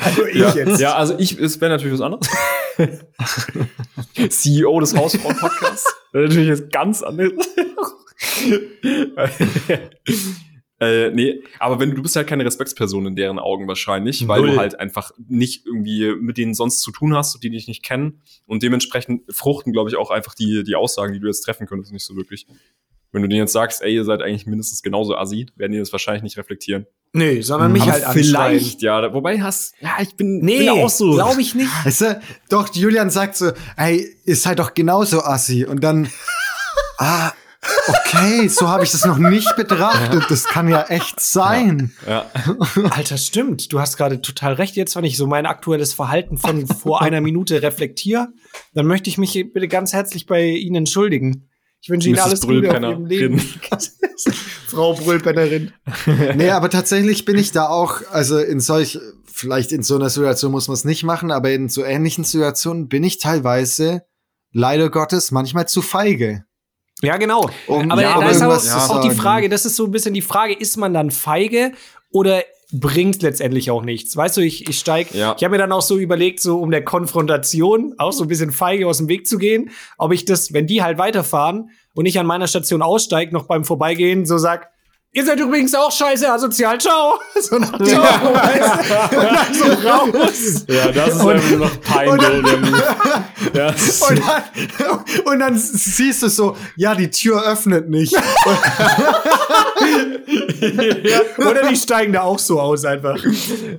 Also 0.00 0.26
ich 0.26 0.34
Ja, 0.40 0.54
jetzt. 0.56 0.80
ja, 0.80 0.94
also 0.96 1.14
ich, 1.18 1.38
es 1.38 1.60
wäre 1.60 1.70
natürlich 1.70 1.92
was 1.92 2.00
anderes. 2.00 2.26
CEO 4.30 4.80
des 4.80 4.96
Hausfrauen-Podcasts. 4.96 5.86
Natürlich 6.12 6.48
jetzt 6.48 6.72
ganz 6.72 7.02
anderes. 7.02 7.32
äh, 10.80 11.10
nee, 11.10 11.42
aber 11.58 11.80
wenn 11.80 11.94
du, 11.94 12.02
bist 12.02 12.16
halt 12.16 12.26
keine 12.26 12.44
Respektsperson 12.44 13.06
in 13.06 13.16
deren 13.16 13.38
Augen 13.38 13.68
wahrscheinlich, 13.68 14.26
weil 14.28 14.40
Null. 14.40 14.50
du 14.50 14.56
halt 14.58 14.78
einfach 14.78 15.12
nicht 15.28 15.66
irgendwie 15.66 16.14
mit 16.20 16.38
denen 16.38 16.54
sonst 16.54 16.80
zu 16.80 16.90
tun 16.90 17.14
hast 17.14 17.34
und 17.34 17.44
die 17.44 17.50
dich 17.50 17.68
nicht 17.68 17.82
kennen. 17.82 18.22
Und 18.46 18.62
dementsprechend 18.62 19.22
fruchten, 19.34 19.72
glaube 19.72 19.90
ich, 19.90 19.96
auch 19.96 20.10
einfach 20.10 20.34
die, 20.34 20.64
die 20.64 20.74
Aussagen, 20.74 21.12
die 21.12 21.20
du 21.20 21.26
jetzt 21.26 21.42
treffen 21.42 21.66
könntest, 21.66 21.92
nicht 21.92 22.04
so 22.04 22.16
wirklich. 22.16 22.46
Wenn 23.12 23.22
du 23.22 23.28
denen 23.28 23.40
jetzt 23.40 23.52
sagst, 23.52 23.82
ey, 23.82 23.92
ihr 23.92 24.04
seid 24.04 24.22
eigentlich 24.22 24.46
mindestens 24.46 24.82
genauso 24.82 25.16
assi, 25.16 25.46
werden 25.56 25.72
die 25.72 25.78
das 25.78 25.90
wahrscheinlich 25.90 26.22
nicht 26.22 26.36
reflektieren. 26.36 26.86
Nee, 27.12 27.40
sondern 27.40 27.72
mich 27.72 27.82
Aber 27.82 27.92
halt 27.92 28.04
vielleicht, 28.12 28.82
ja. 28.82 29.12
Wobei 29.12 29.40
hast, 29.40 29.74
ja, 29.80 29.96
ich 30.00 30.14
bin, 30.14 30.38
Nee, 30.38 30.60
bin 30.60 30.68
auch 30.68 30.88
so. 30.88 31.14
glaube 31.14 31.40
ich 31.40 31.56
nicht. 31.56 31.70
Weißt 31.84 32.02
du, 32.02 32.20
doch, 32.48 32.72
Julian 32.72 33.10
sagt 33.10 33.36
so, 33.36 33.50
ey, 33.76 34.08
ihr 34.26 34.36
seid 34.36 34.60
doch 34.60 34.74
genauso 34.74 35.22
assi. 35.22 35.64
Und 35.64 35.82
dann, 35.82 36.08
ah, 36.98 37.32
okay, 37.88 38.48
so 38.48 38.68
habe 38.68 38.84
ich 38.84 38.90
das 38.90 39.04
noch 39.04 39.18
nicht 39.18 39.54
betrachtet. 39.56 40.24
Das 40.28 40.44
kann 40.44 40.68
ja 40.68 40.84
echt 40.84 41.20
sein. 41.20 41.92
Ja. 42.06 42.30
Alter, 42.90 43.16
stimmt. 43.16 43.72
Du 43.72 43.80
hast 43.80 43.96
gerade 43.96 44.20
total 44.20 44.54
recht. 44.54 44.76
Jetzt, 44.76 44.96
wenn 44.96 45.04
ich 45.04 45.16
so 45.16 45.26
mein 45.26 45.46
aktuelles 45.46 45.92
Verhalten 45.92 46.38
von 46.38 46.66
vor 46.66 47.02
einer 47.02 47.20
Minute 47.20 47.62
reflektiere, 47.62 48.28
dann 48.74 48.86
möchte 48.86 49.10
ich 49.10 49.18
mich 49.18 49.32
bitte 49.52 49.68
ganz 49.68 49.92
herzlich 49.92 50.26
bei 50.26 50.44
Ihnen 50.44 50.76
entschuldigen. 50.76 51.48
Ich 51.82 51.88
wünsche 51.88 52.08
Ihnen 52.08 52.16
Mrs. 52.16 52.24
alles 52.24 52.40
Gute 52.42 52.70
auf. 52.70 52.82
Ihrem 52.82 53.06
Leben. 53.06 53.38
Frau 54.66 54.94
Brüllpennerin. 54.94 55.72
Nee, 56.36 56.50
aber 56.50 56.70
tatsächlich 56.70 57.24
bin 57.24 57.38
ich 57.38 57.52
da 57.52 57.68
auch, 57.68 58.02
also 58.10 58.38
in 58.38 58.60
solch, 58.60 58.98
vielleicht 59.24 59.72
in 59.72 59.82
so 59.82 59.96
einer 59.96 60.10
Situation 60.10 60.52
muss 60.52 60.68
man 60.68 60.74
es 60.74 60.84
nicht 60.84 61.02
machen, 61.02 61.30
aber 61.30 61.50
in 61.50 61.68
so 61.68 61.82
ähnlichen 61.82 62.24
Situationen 62.24 62.88
bin 62.88 63.02
ich 63.02 63.18
teilweise, 63.18 64.02
leider 64.52 64.90
Gottes, 64.90 65.30
manchmal 65.30 65.66
zu 65.66 65.82
feige. 65.82 66.44
Ja, 67.02 67.16
genau. 67.16 67.48
Um 67.66 67.90
aber 67.90 68.02
ja, 68.02 68.18
da 68.20 68.28
ist 68.28 68.40
irgendwas 68.40 68.64
zu 68.64 68.76
auch 68.94 69.00
die. 69.00 69.10
Frage, 69.10 69.48
das 69.48 69.64
ist 69.64 69.76
so 69.76 69.84
ein 69.84 69.90
bisschen 69.90 70.14
die 70.14 70.22
Frage, 70.22 70.52
ist 70.54 70.76
man 70.76 70.92
dann 70.92 71.10
feige 71.10 71.72
oder 72.12 72.42
bringt 72.72 73.22
letztendlich 73.22 73.70
auch 73.70 73.82
nichts? 73.82 74.16
Weißt 74.16 74.36
du, 74.36 74.42
ich, 74.42 74.68
ich 74.68 74.78
steig, 74.78 75.12
Ja. 75.14 75.34
ich 75.36 75.42
habe 75.42 75.52
mir 75.52 75.58
dann 75.58 75.72
auch 75.72 75.82
so 75.82 75.98
überlegt, 75.98 76.40
so 76.40 76.58
um 76.58 76.70
der 76.70 76.84
Konfrontation 76.84 77.94
auch 77.98 78.12
so 78.12 78.24
ein 78.24 78.28
bisschen 78.28 78.52
feige 78.52 78.86
aus 78.86 78.98
dem 78.98 79.08
Weg 79.08 79.26
zu 79.26 79.38
gehen, 79.38 79.70
ob 79.98 80.12
ich 80.12 80.24
das, 80.24 80.52
wenn 80.52 80.66
die 80.66 80.82
halt 80.82 80.98
weiterfahren 80.98 81.70
und 81.94 82.06
ich 82.06 82.18
an 82.18 82.26
meiner 82.26 82.46
Station 82.46 82.82
aussteige, 82.82 83.32
noch 83.32 83.46
beim 83.46 83.64
Vorbeigehen 83.64 84.24
so 84.26 84.38
sag, 84.38 84.68
Ihr 85.12 85.24
seid 85.24 85.40
übrigens 85.40 85.74
auch 85.74 85.90
scheiße 85.90 86.30
asozial, 86.30 86.78
ciao. 86.78 87.18
So 87.40 87.58
nach 87.58 87.76
dem 87.78 87.80
weißt 87.80 89.10
du? 89.10 89.18
Und 89.18 89.34
dann 89.34 89.54
so 89.54 89.88
raus. 89.88 90.64
Ja, 90.68 90.92
das 90.92 91.16
ist 91.16 91.20
einfach 91.20 91.50
nur 91.50 91.58
noch 91.58 91.80
peinlich. 91.80 92.42
Move. 92.60 92.82
Das 93.52 94.02
Und 94.10 94.20
dann, 94.20 95.22
und 95.24 95.38
dann 95.40 95.58
siehst 95.58 96.22
du 96.22 96.28
so, 96.28 96.56
ja, 96.76 96.94
die 96.94 97.10
Tür 97.10 97.42
öffnet 97.44 97.90
nicht. 97.90 98.14
Oder 101.38 101.68
die 101.68 101.76
steigen 101.76 102.12
da 102.12 102.22
auch 102.22 102.38
so 102.38 102.60
aus 102.60 102.84
einfach. 102.84 103.18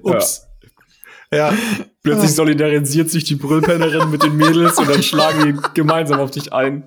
Ups. 0.04 0.48
Ja. 1.32 1.54
Plötzlich 2.04 2.36
solidarisiert 2.36 3.10
sich 3.10 3.24
die 3.24 3.36
Brüllpennerin 3.36 4.10
mit 4.12 4.24
den 4.24 4.36
Mädels 4.36 4.78
und 4.78 4.90
dann 4.90 5.02
schlagen 5.02 5.46
die 5.46 5.74
gemeinsam 5.76 6.20
auf 6.20 6.32
dich 6.32 6.52
ein. 6.52 6.84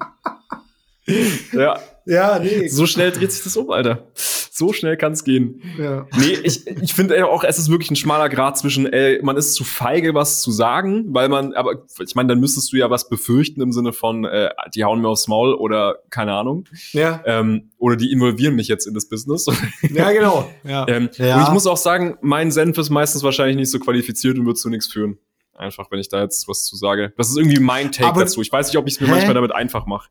Ja, 1.52 1.78
Ja, 2.06 2.38
nee. 2.38 2.68
so 2.68 2.86
schnell 2.86 3.10
dreht 3.12 3.32
sich 3.32 3.42
das 3.44 3.56
um, 3.56 3.70
Alter. 3.70 4.06
So 4.14 4.72
schnell 4.72 4.96
kann's 4.96 5.24
gehen. 5.24 5.62
Ja. 5.78 6.06
Nee, 6.16 6.38
ich, 6.44 6.66
ich 6.66 6.94
finde 6.94 7.16
ja 7.16 7.26
auch, 7.26 7.42
es 7.42 7.58
ist 7.58 7.70
wirklich 7.70 7.90
ein 7.90 7.96
schmaler 7.96 8.28
Grad 8.28 8.56
zwischen, 8.56 8.86
ey, 8.86 9.18
man 9.22 9.36
ist 9.36 9.54
zu 9.54 9.64
feige, 9.64 10.14
was 10.14 10.42
zu 10.42 10.52
sagen, 10.52 11.06
weil 11.08 11.28
man, 11.28 11.54
aber 11.54 11.84
ich 11.98 12.14
meine, 12.14 12.28
dann 12.28 12.38
müsstest 12.40 12.72
du 12.72 12.76
ja 12.76 12.88
was 12.88 13.08
befürchten 13.08 13.60
im 13.62 13.72
Sinne 13.72 13.92
von, 13.92 14.24
äh, 14.24 14.50
die 14.74 14.84
hauen 14.84 15.00
mir 15.00 15.08
aufs 15.08 15.26
Maul 15.28 15.54
oder 15.54 15.96
keine 16.10 16.34
Ahnung. 16.34 16.66
Ja. 16.92 17.20
Ähm, 17.26 17.70
oder 17.78 17.96
die 17.96 18.12
involvieren 18.12 18.54
mich 18.54 18.68
jetzt 18.68 18.86
in 18.86 18.94
das 18.94 19.08
Business. 19.08 19.46
ja, 19.90 20.12
genau. 20.12 20.48
Ja. 20.62 20.86
ähm, 20.88 21.08
Ja. 21.14 21.36
Und 21.38 21.42
ich 21.44 21.50
muss 21.52 21.66
auch 21.66 21.76
sagen, 21.76 22.16
mein 22.20 22.52
Senf 22.52 22.78
ist 22.78 22.90
meistens 22.90 23.22
wahrscheinlich 23.24 23.56
nicht 23.56 23.70
so 23.70 23.80
qualifiziert 23.80 24.38
und 24.38 24.46
wird 24.46 24.58
zu 24.58 24.68
nichts 24.70 24.86
führen. 24.86 25.18
Einfach, 25.56 25.90
wenn 25.90 25.98
ich 26.00 26.08
da 26.08 26.20
jetzt 26.22 26.46
was 26.48 26.64
zu 26.64 26.76
sage. 26.76 27.12
Das 27.16 27.28
ist 27.28 27.36
irgendwie 27.36 27.60
mein 27.60 27.90
Take 27.92 28.08
Aber- 28.08 28.20
dazu. 28.20 28.40
Ich 28.40 28.52
weiß 28.52 28.68
nicht, 28.68 28.76
ob 28.76 28.86
ich 28.86 28.94
es 28.94 29.00
mir 29.00 29.06
Hä? 29.06 29.12
manchmal 29.12 29.34
damit 29.34 29.52
einfach 29.52 29.86
mache. 29.86 30.10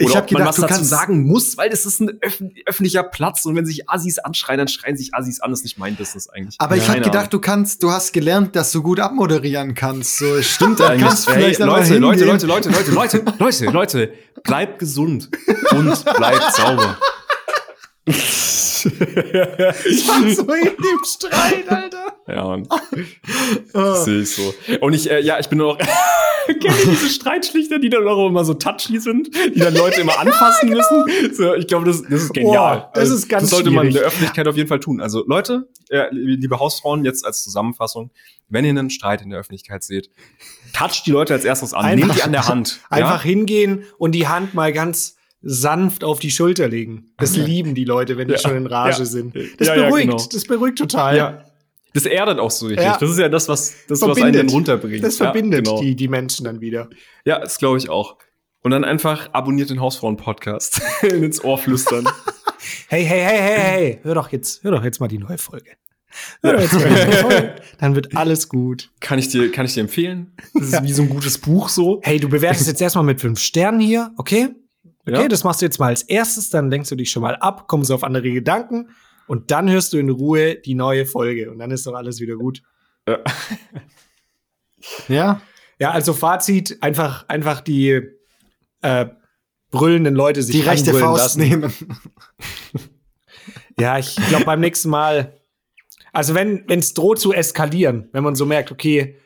Ich 0.00 0.06
Oder 0.06 0.14
hab 0.16 0.24
ob 0.24 0.32
man 0.32 0.38
gedacht, 0.40 0.58
was 0.58 0.66
du 0.68 0.74
kannst- 0.74 0.88
sagen 0.90 1.26
muss, 1.26 1.58
weil 1.58 1.68
das 1.68 1.84
ist 1.84 2.00
ein 2.00 2.08
öff 2.22 2.42
öffentlicher 2.64 3.02
Platz 3.02 3.44
und 3.44 3.54
wenn 3.54 3.66
sich 3.66 3.86
Assis 3.88 4.18
anschreien, 4.18 4.56
dann 4.56 4.66
schreien 4.68 4.96
sich 4.96 5.14
Assis 5.14 5.40
an. 5.40 5.50
Das 5.50 5.60
ist 5.60 5.64
nicht 5.64 5.78
mein 5.78 5.94
Business 5.94 6.28
eigentlich. 6.30 6.56
Aber 6.58 6.74
ich 6.76 6.86
Keine 6.86 7.00
habe 7.00 7.10
gedacht, 7.10 7.32
du 7.32 7.38
kannst, 7.38 7.82
du 7.82 7.90
hast 7.90 8.12
gelernt, 8.12 8.56
dass 8.56 8.72
du 8.72 8.82
gut 8.82 8.98
abmoderieren 8.98 9.74
kannst. 9.74 10.16
So, 10.16 10.40
stimmt 10.40 10.80
Ahnung. 10.80 11.00
kannst 11.00 11.28
Hey, 11.30 11.52
Leute, 11.58 11.64
Leute. 11.64 11.98
Leute, 11.98 12.24
Leute, 12.26 12.46
Leute, 12.46 12.90
Leute, 12.92 13.24
Leute, 13.38 13.64
Leute, 13.66 14.12
bleibt 14.42 14.78
gesund 14.78 15.28
und 15.72 16.02
bleibt 16.16 16.54
sauber. 16.54 16.96
So 18.08 18.88
in 18.88 20.64
dem 20.76 21.04
Streit, 21.04 21.68
Alter. 21.70 22.16
Ja, 22.28 22.42
und 22.44 22.68
das 23.72 24.04
sehe 24.04 24.20
ich 24.22 24.30
so. 24.34 24.54
Und 24.80 24.94
ich, 24.94 25.10
äh, 25.10 25.20
ja, 25.20 25.38
ich 25.38 25.48
bin 25.48 25.58
nur 25.58 25.74
noch, 25.74 25.78
kennt 26.46 26.64
ihr 26.64 26.86
diese 26.90 27.08
Streitschlichter, 27.10 27.78
die 27.78 27.90
dann 27.90 28.06
auch 28.08 28.26
immer 28.28 28.44
so 28.44 28.54
touchy 28.54 28.98
sind, 28.98 29.28
die 29.54 29.58
dann 29.58 29.74
Leute 29.74 30.00
immer 30.00 30.18
anfassen 30.18 30.70
müssen? 30.70 31.04
So, 31.34 31.54
ich 31.54 31.66
glaube, 31.66 31.86
das, 31.86 32.02
das 32.02 32.22
ist 32.24 32.32
genial. 32.34 32.78
Boah, 32.78 32.90
das 32.94 33.10
ist 33.10 33.28
ganz 33.28 33.44
Das 33.44 33.50
sollte 33.50 33.70
man 33.70 33.86
in 33.86 33.92
schwierig. 33.92 34.02
der 34.02 34.06
Öffentlichkeit 34.08 34.48
auf 34.48 34.56
jeden 34.56 34.68
Fall 34.68 34.80
tun. 34.80 35.00
Also 35.00 35.24
Leute, 35.26 35.68
äh, 35.90 36.06
liebe 36.10 36.58
Hausfrauen, 36.58 37.04
jetzt 37.04 37.24
als 37.24 37.42
Zusammenfassung, 37.44 38.10
wenn 38.48 38.64
ihr 38.64 38.70
einen 38.70 38.90
Streit 38.90 39.22
in 39.22 39.30
der 39.30 39.38
Öffentlichkeit 39.40 39.82
seht, 39.84 40.10
toucht 40.72 41.06
die 41.06 41.10
Leute 41.10 41.34
als 41.34 41.44
erstes 41.44 41.74
an, 41.74 41.84
Einfach- 41.84 42.06
nehmt 42.06 42.18
die 42.18 42.22
an 42.22 42.32
der 42.32 42.48
Hand. 42.48 42.80
Einfach 42.88 43.22
hingehen 43.22 43.84
und 43.98 44.12
die 44.12 44.26
Hand 44.26 44.54
mal 44.54 44.72
ganz 44.72 45.16
sanft 45.42 46.04
auf 46.04 46.18
die 46.18 46.30
Schulter 46.30 46.68
legen. 46.68 47.12
Das 47.18 47.36
lieben 47.36 47.74
die 47.74 47.84
Leute, 47.84 48.16
wenn 48.18 48.28
die 48.28 48.34
Ja. 48.34 48.40
schon 48.40 48.56
in 48.56 48.66
Rage 48.66 49.00
Ja. 49.00 49.04
sind. 49.04 49.34
Das 49.58 49.68
Ja, 49.68 49.74
ja, 49.76 49.86
beruhigt, 49.86 50.10
genau. 50.10 50.26
das 50.32 50.44
beruhigt 50.44 50.78
total. 50.78 51.16
Ja. 51.16 51.44
Das 51.92 52.06
erdet 52.06 52.38
auch 52.38 52.50
so 52.50 52.66
richtig. 52.66 52.86
Ja. 52.86 52.96
Das 52.98 53.10
ist 53.10 53.18
ja 53.18 53.28
das, 53.28 53.48
was, 53.48 53.74
das, 53.88 54.00
was 54.02 54.18
einen 54.20 54.32
dann 54.32 54.48
runterbringt. 54.48 55.02
Das 55.02 55.18
ja, 55.18 55.26
verbindet 55.26 55.64
genau. 55.64 55.80
die, 55.80 55.96
die 55.96 56.08
Menschen 56.08 56.44
dann 56.44 56.60
wieder. 56.60 56.88
Ja, 57.24 57.40
das 57.40 57.58
glaube 57.58 57.78
ich 57.78 57.88
auch. 57.88 58.16
Und 58.62 58.72
dann 58.72 58.84
einfach 58.84 59.30
abonniert 59.32 59.70
den 59.70 59.80
Hausfrauen-Podcast 59.80 60.80
ins 61.02 61.42
Ohr 61.42 61.58
flüstern. 61.58 62.06
Hey, 62.88 63.04
hey, 63.04 63.20
hey, 63.22 63.38
hey, 63.38 63.58
hey, 63.60 64.00
hör 64.02 64.14
doch 64.14 64.30
jetzt, 64.32 64.62
hör 64.64 64.72
doch 64.72 64.84
jetzt 64.84 65.00
mal 65.00 65.08
die 65.08 65.18
neue 65.18 65.38
Folge. 65.38 65.70
Hör 66.42 66.52
doch 66.54 66.60
jetzt 66.60 66.74
mal 66.74 66.84
die 66.84 66.90
neue 66.90 67.12
Folge. 67.12 67.54
Dann 67.78 67.94
wird 67.94 68.16
alles 68.16 68.48
gut. 68.48 68.90
Kann 69.00 69.18
ich 69.18 69.28
dir, 69.28 69.50
kann 69.50 69.64
ich 69.64 69.74
dir 69.74 69.80
empfehlen? 69.80 70.32
Das 70.54 70.68
ist 70.68 70.82
wie 70.82 70.92
so 70.92 71.02
ein 71.02 71.08
gutes 71.08 71.38
Buch 71.38 71.68
so. 71.68 72.00
Hey, 72.02 72.20
du 72.20 72.28
bewertest 72.28 72.66
jetzt 72.68 72.82
erstmal 72.82 73.04
mit 73.04 73.20
fünf 73.20 73.38
Sternen 73.40 73.80
hier, 73.80 74.12
okay? 74.18 74.48
Okay, 75.06 75.22
Ja. 75.22 75.28
das 75.28 75.44
machst 75.44 75.60
du 75.62 75.66
jetzt 75.66 75.78
mal 75.78 75.88
als 75.88 76.02
erstes, 76.02 76.50
dann 76.50 76.70
lenkst 76.70 76.90
du 76.90 76.96
dich 76.96 77.10
schon 77.10 77.22
mal 77.22 77.36
ab, 77.36 77.68
kommst 77.68 77.90
auf 77.90 78.04
andere 78.04 78.30
Gedanken 78.30 78.90
und 79.26 79.50
dann 79.50 79.70
hörst 79.70 79.92
du 79.92 79.98
in 79.98 80.10
Ruhe 80.10 80.56
die 80.56 80.74
neue 80.74 81.06
Folge 81.06 81.50
und 81.50 81.58
dann 81.58 81.70
ist 81.70 81.86
doch 81.86 81.94
alles 81.94 82.20
wieder 82.20 82.36
gut. 82.36 82.62
Ja. 83.08 83.18
Ja, 85.78 85.90
also 85.92 86.12
Fazit, 86.12 86.78
einfach, 86.82 87.26
einfach 87.28 87.60
die 87.60 88.00
äh, 88.82 89.06
brüllenden 89.70 90.14
Leute 90.14 90.42
sich 90.42 90.54
Die 90.56 90.62
rechte 90.62 90.92
Faust 90.94 91.22
lassen. 91.36 91.40
nehmen. 91.40 91.72
Ja, 93.78 93.98
ich 93.98 94.16
glaube 94.28 94.44
beim 94.44 94.60
nächsten 94.60 94.90
Mal, 94.90 95.38
also 96.12 96.34
wenn 96.34 96.64
es 96.68 96.92
droht 96.94 97.18
zu 97.18 97.32
eskalieren, 97.32 98.08
wenn 98.12 98.22
man 98.24 98.34
so 98.34 98.44
merkt, 98.46 98.70
okay, 98.72 99.16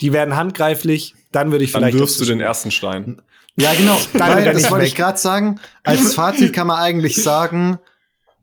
die 0.00 0.12
werden 0.12 0.36
handgreiflich, 0.36 1.14
dann 1.32 1.50
würde 1.52 1.64
ich 1.64 1.72
Dann 1.72 1.82
vielleicht. 1.82 1.98
wirfst 1.98 2.20
du 2.20 2.24
den 2.24 2.40
ersten 2.40 2.70
Stein. 2.70 3.22
Ja, 3.60 3.74
genau. 3.74 3.98
Renn 4.14 4.44
das 4.44 4.70
wollte 4.70 4.82
weg. 4.84 4.88
ich 4.88 4.94
gerade 4.94 5.18
sagen. 5.18 5.60
Als 5.82 6.14
Fazit 6.14 6.52
kann 6.52 6.68
man 6.68 6.78
eigentlich 6.78 7.20
sagen, 7.22 7.78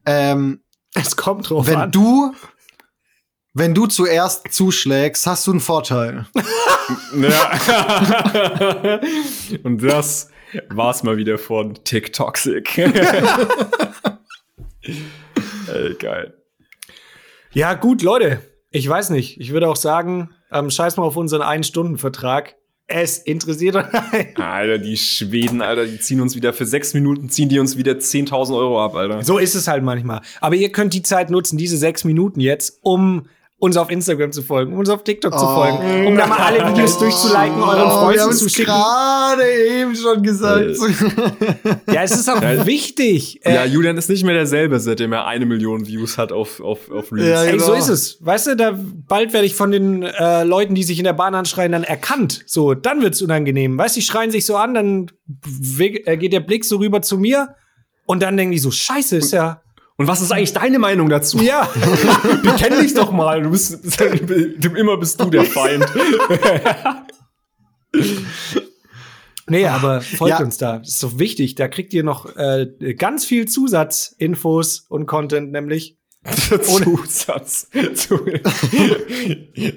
ähm, 0.06 0.60
Es 0.94 1.16
kommt 1.16 1.50
drauf 1.50 1.68
wenn 1.68 1.80
an. 1.80 1.92
du, 1.92 2.36
wenn 3.54 3.74
du 3.74 3.88
zuerst 3.88 4.52
zuschlägst, 4.54 5.26
hast 5.26 5.48
du 5.48 5.52
einen 5.52 5.62
Vorteil. 5.62 6.26
Ja. 7.18 9.00
Und 9.64 9.82
das 9.82 10.30
war's 10.70 11.02
mal 11.02 11.18
wieder 11.18 11.40
von 11.40 11.74
TikToxic. 11.84 12.78
Ey, 12.78 12.92
geil. 16.00 16.36
Ja, 17.54 17.74
gut, 17.74 18.04
Leute. 18.04 18.40
Ich 18.70 18.88
weiß 18.88 19.10
nicht. 19.10 19.40
Ich 19.40 19.52
würde 19.52 19.68
auch 19.68 19.78
sagen, 19.78 20.30
ähm, 20.52 20.70
scheiß 20.70 20.98
mal 20.98 21.04
auf 21.04 21.18
unseren 21.18 21.42
Ein-Stunden-Vertrag. 21.42 22.56
Es 22.88 23.18
interessiert 23.18 23.76
euch. 23.76 23.86
Alter, 24.38 24.78
die 24.78 24.98
Schweden, 24.98 25.62
Alter, 25.62 25.86
die 25.86 26.00
ziehen 26.00 26.22
uns 26.22 26.36
wieder 26.36 26.54
für 26.54 26.66
sechs 26.66 26.94
Minuten, 26.94 27.30
ziehen 27.30 27.50
die 27.50 27.60
uns 27.60 27.78
wieder 27.78 27.94
10.000 27.94 28.56
Euro 28.56 28.84
ab, 28.84 28.96
Alter. 28.96 29.24
so 29.24 29.38
ist 29.38 29.56
es 29.56 29.68
halt 29.68 29.84
manchmal. 29.84 30.22
Aber 30.40 30.56
ihr 30.56 30.72
könnt 30.72 30.94
die 30.94 31.02
Zeit 31.02 31.30
nutzen, 31.30 31.58
diese 31.58 31.78
sechs 31.78 32.04
Minuten 32.04 32.40
jetzt, 32.40 32.80
um 32.82 33.28
uns 33.66 33.78
auf 33.78 33.90
Instagram 33.92 34.32
zu 34.32 34.42
folgen, 34.42 34.74
um 34.74 34.80
uns 34.80 34.90
auf 34.90 35.04
TikTok 35.04 35.38
zu 35.38 35.46
Oh. 35.46 35.56
folgen, 35.56 36.08
um 36.08 36.16
da 36.18 36.26
mal 36.28 36.38
alle 36.40 36.70
Videos 36.72 36.98
durchzuliken, 36.98 37.62
euren 37.62 37.78
wir 37.80 37.90
Freunden 37.92 38.32
zu 38.34 38.48
schicken. 38.50 38.72
gerade 38.72 39.44
eben 39.80 39.96
schon 39.96 40.24
gesagt. 40.24 40.66
Ja, 41.92 42.04
es 42.04 42.12
ist 42.12 42.30
auch 42.30 42.42
Ja. 42.42 42.66
wichtig. 42.66 43.40
Äh, 43.46 43.54
Ja, 43.56 43.66
Julian 43.66 43.98
ist 43.98 44.10
nicht 44.10 44.24
mehr 44.24 44.34
derselbe, 44.34 44.80
seitdem 44.80 45.12
er 45.14 45.26
eine 45.28 45.46
Million 45.46 45.88
Views 45.88 46.18
hat 46.18 46.32
auf, 46.32 46.60
auf, 46.62 46.90
auf 46.92 47.12
Reels. 47.12 47.28
Ja, 47.28 47.44
Ey, 47.44 47.52
genau. 47.54 47.66
so 47.66 47.74
ist 47.74 47.90
es. 47.90 48.18
Weißt 48.22 48.48
du, 48.48 48.56
da 48.56 48.78
bald 49.08 49.34
werde 49.34 49.46
ich 49.46 49.56
von 49.56 49.72
den 49.72 50.04
äh, 50.04 50.44
Leuten, 50.44 50.76
die 50.76 50.84
sich 50.84 50.98
in 50.98 51.04
der 51.06 51.14
Bahn 51.14 51.36
anschreien, 51.36 51.72
dann 51.72 51.84
erkannt. 51.84 52.42
So, 52.46 52.74
dann 52.74 53.02
wird's 53.02 53.22
unangenehm. 53.22 53.78
Weißt 53.78 53.96
du, 53.96 54.00
die 54.00 54.06
schreien 54.06 54.32
sich 54.32 54.46
so 54.46 54.56
an, 54.58 54.74
dann 54.74 55.12
äh, 55.80 56.18
geht 56.18 56.34
der 56.34 56.40
Blick 56.40 56.66
so 56.66 56.78
rüber 56.78 57.02
zu 57.02 57.18
mir 57.18 57.56
und 58.06 58.22
dann 58.22 58.38
denken 58.38 58.52
die 58.52 58.60
so, 58.60 58.72
Scheiße, 58.72 59.18
ist 59.18 59.32
ja. 59.34 59.62
Und 59.98 60.08
was 60.08 60.22
ist 60.22 60.32
eigentlich 60.32 60.54
deine 60.54 60.78
Meinung 60.80 61.08
dazu? 61.10 61.40
Ja. 61.40 61.70
Kennen 62.58 62.82
dich 62.82 62.94
doch 62.94 63.12
mal. 63.12 63.42
Du 63.44 63.52
bist, 63.52 63.80
immer 64.76 64.98
bist 64.98 65.20
du 65.22 65.26
der 65.30 65.46
Feind. 65.46 65.86
Nee, 69.48 69.68
aber 69.68 70.02
folgt 70.02 70.40
Ja. 70.40 70.44
uns 70.44 70.58
da. 70.58 70.80
Das 70.80 70.88
ist 70.90 71.00
so 71.00 71.20
wichtig. 71.20 71.54
Da 71.54 71.68
kriegt 71.68 71.94
ihr 71.94 72.04
noch 72.04 72.36
äh, 72.36 72.66
ganz 72.98 73.26
viel 73.26 73.48
Zusatzinfos 73.48 74.86
und 74.90 75.06
Content, 75.06 75.52
nämlich. 75.52 75.98
Zusatz. 76.64 77.70
Zu- 77.94 78.26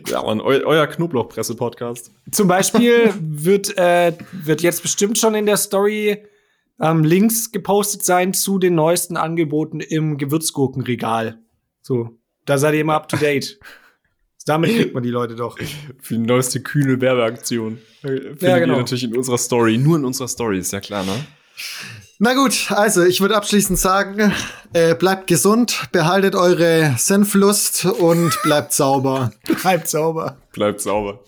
ja, 0.09 0.23
Mann, 0.23 0.41
eu, 0.41 0.63
euer 0.65 0.87
Knoblauchpresse-Podcast. 0.87 2.11
Zum 2.33 2.49
Beispiel 2.49 3.13
wird, 3.21 3.77
äh, 3.77 4.15
wird 4.33 4.63
jetzt 4.63 4.81
bestimmt 4.81 5.19
schon 5.19 5.35
in 5.35 5.45
der 5.45 5.59
Story 5.59 6.23
ähm, 6.81 7.05
Links 7.05 7.51
gepostet 7.53 8.05
sein 8.05 8.33
zu 8.35 8.59
den 8.59 8.75
neuesten 8.75 9.17
Angeboten 9.17 9.81
im 9.81 10.19
Gewürzgurkenregal. 10.19 11.39
So, 11.83 12.19
da 12.45 12.59
seid 12.59 12.75
ihr 12.75 12.81
immer 12.81 12.95
up 12.95 13.09
to 13.09 13.17
date. 13.17 13.59
Damit 14.47 14.71
kriegt 14.77 14.95
man 14.95 15.03
die 15.03 15.11
Leute 15.11 15.37
doch. 15.37 15.59
Für 16.01 16.15
die 16.15 16.21
neueste 16.21 16.63
kühne 16.63 16.99
Werbeaktion. 17.03 17.79
Findet 18.01 18.41
Ja, 18.41 18.59
genau. 18.59 18.75
ihr 18.75 18.79
natürlich 18.79 19.05
in 19.05 19.15
unserer 19.15 19.37
Story. 19.37 19.77
Nur 19.77 19.99
in 19.99 20.07
unserer 20.07 20.29
Story, 20.29 20.59
ist 20.59 20.73
ja 20.73 20.81
klar, 20.81 21.05
ne? 21.05 21.27
Na 22.19 22.33
gut, 22.35 22.69
also 22.71 23.05
ich 23.05 23.21
würde 23.21 23.37
abschließend 23.37 23.79
sagen, 23.79 24.33
äh, 24.73 24.95
bleibt 24.95 25.27
gesund, 25.27 25.89
behaltet 25.93 26.35
eure 26.35 26.95
Senflust 26.97 27.85
und 27.85 28.37
bleibt 28.43 28.73
sauber. 28.73 29.33
Halb 29.65 29.87
sauber. 29.87 30.39
Bleibt 30.53 30.81
sauber. 30.81 31.23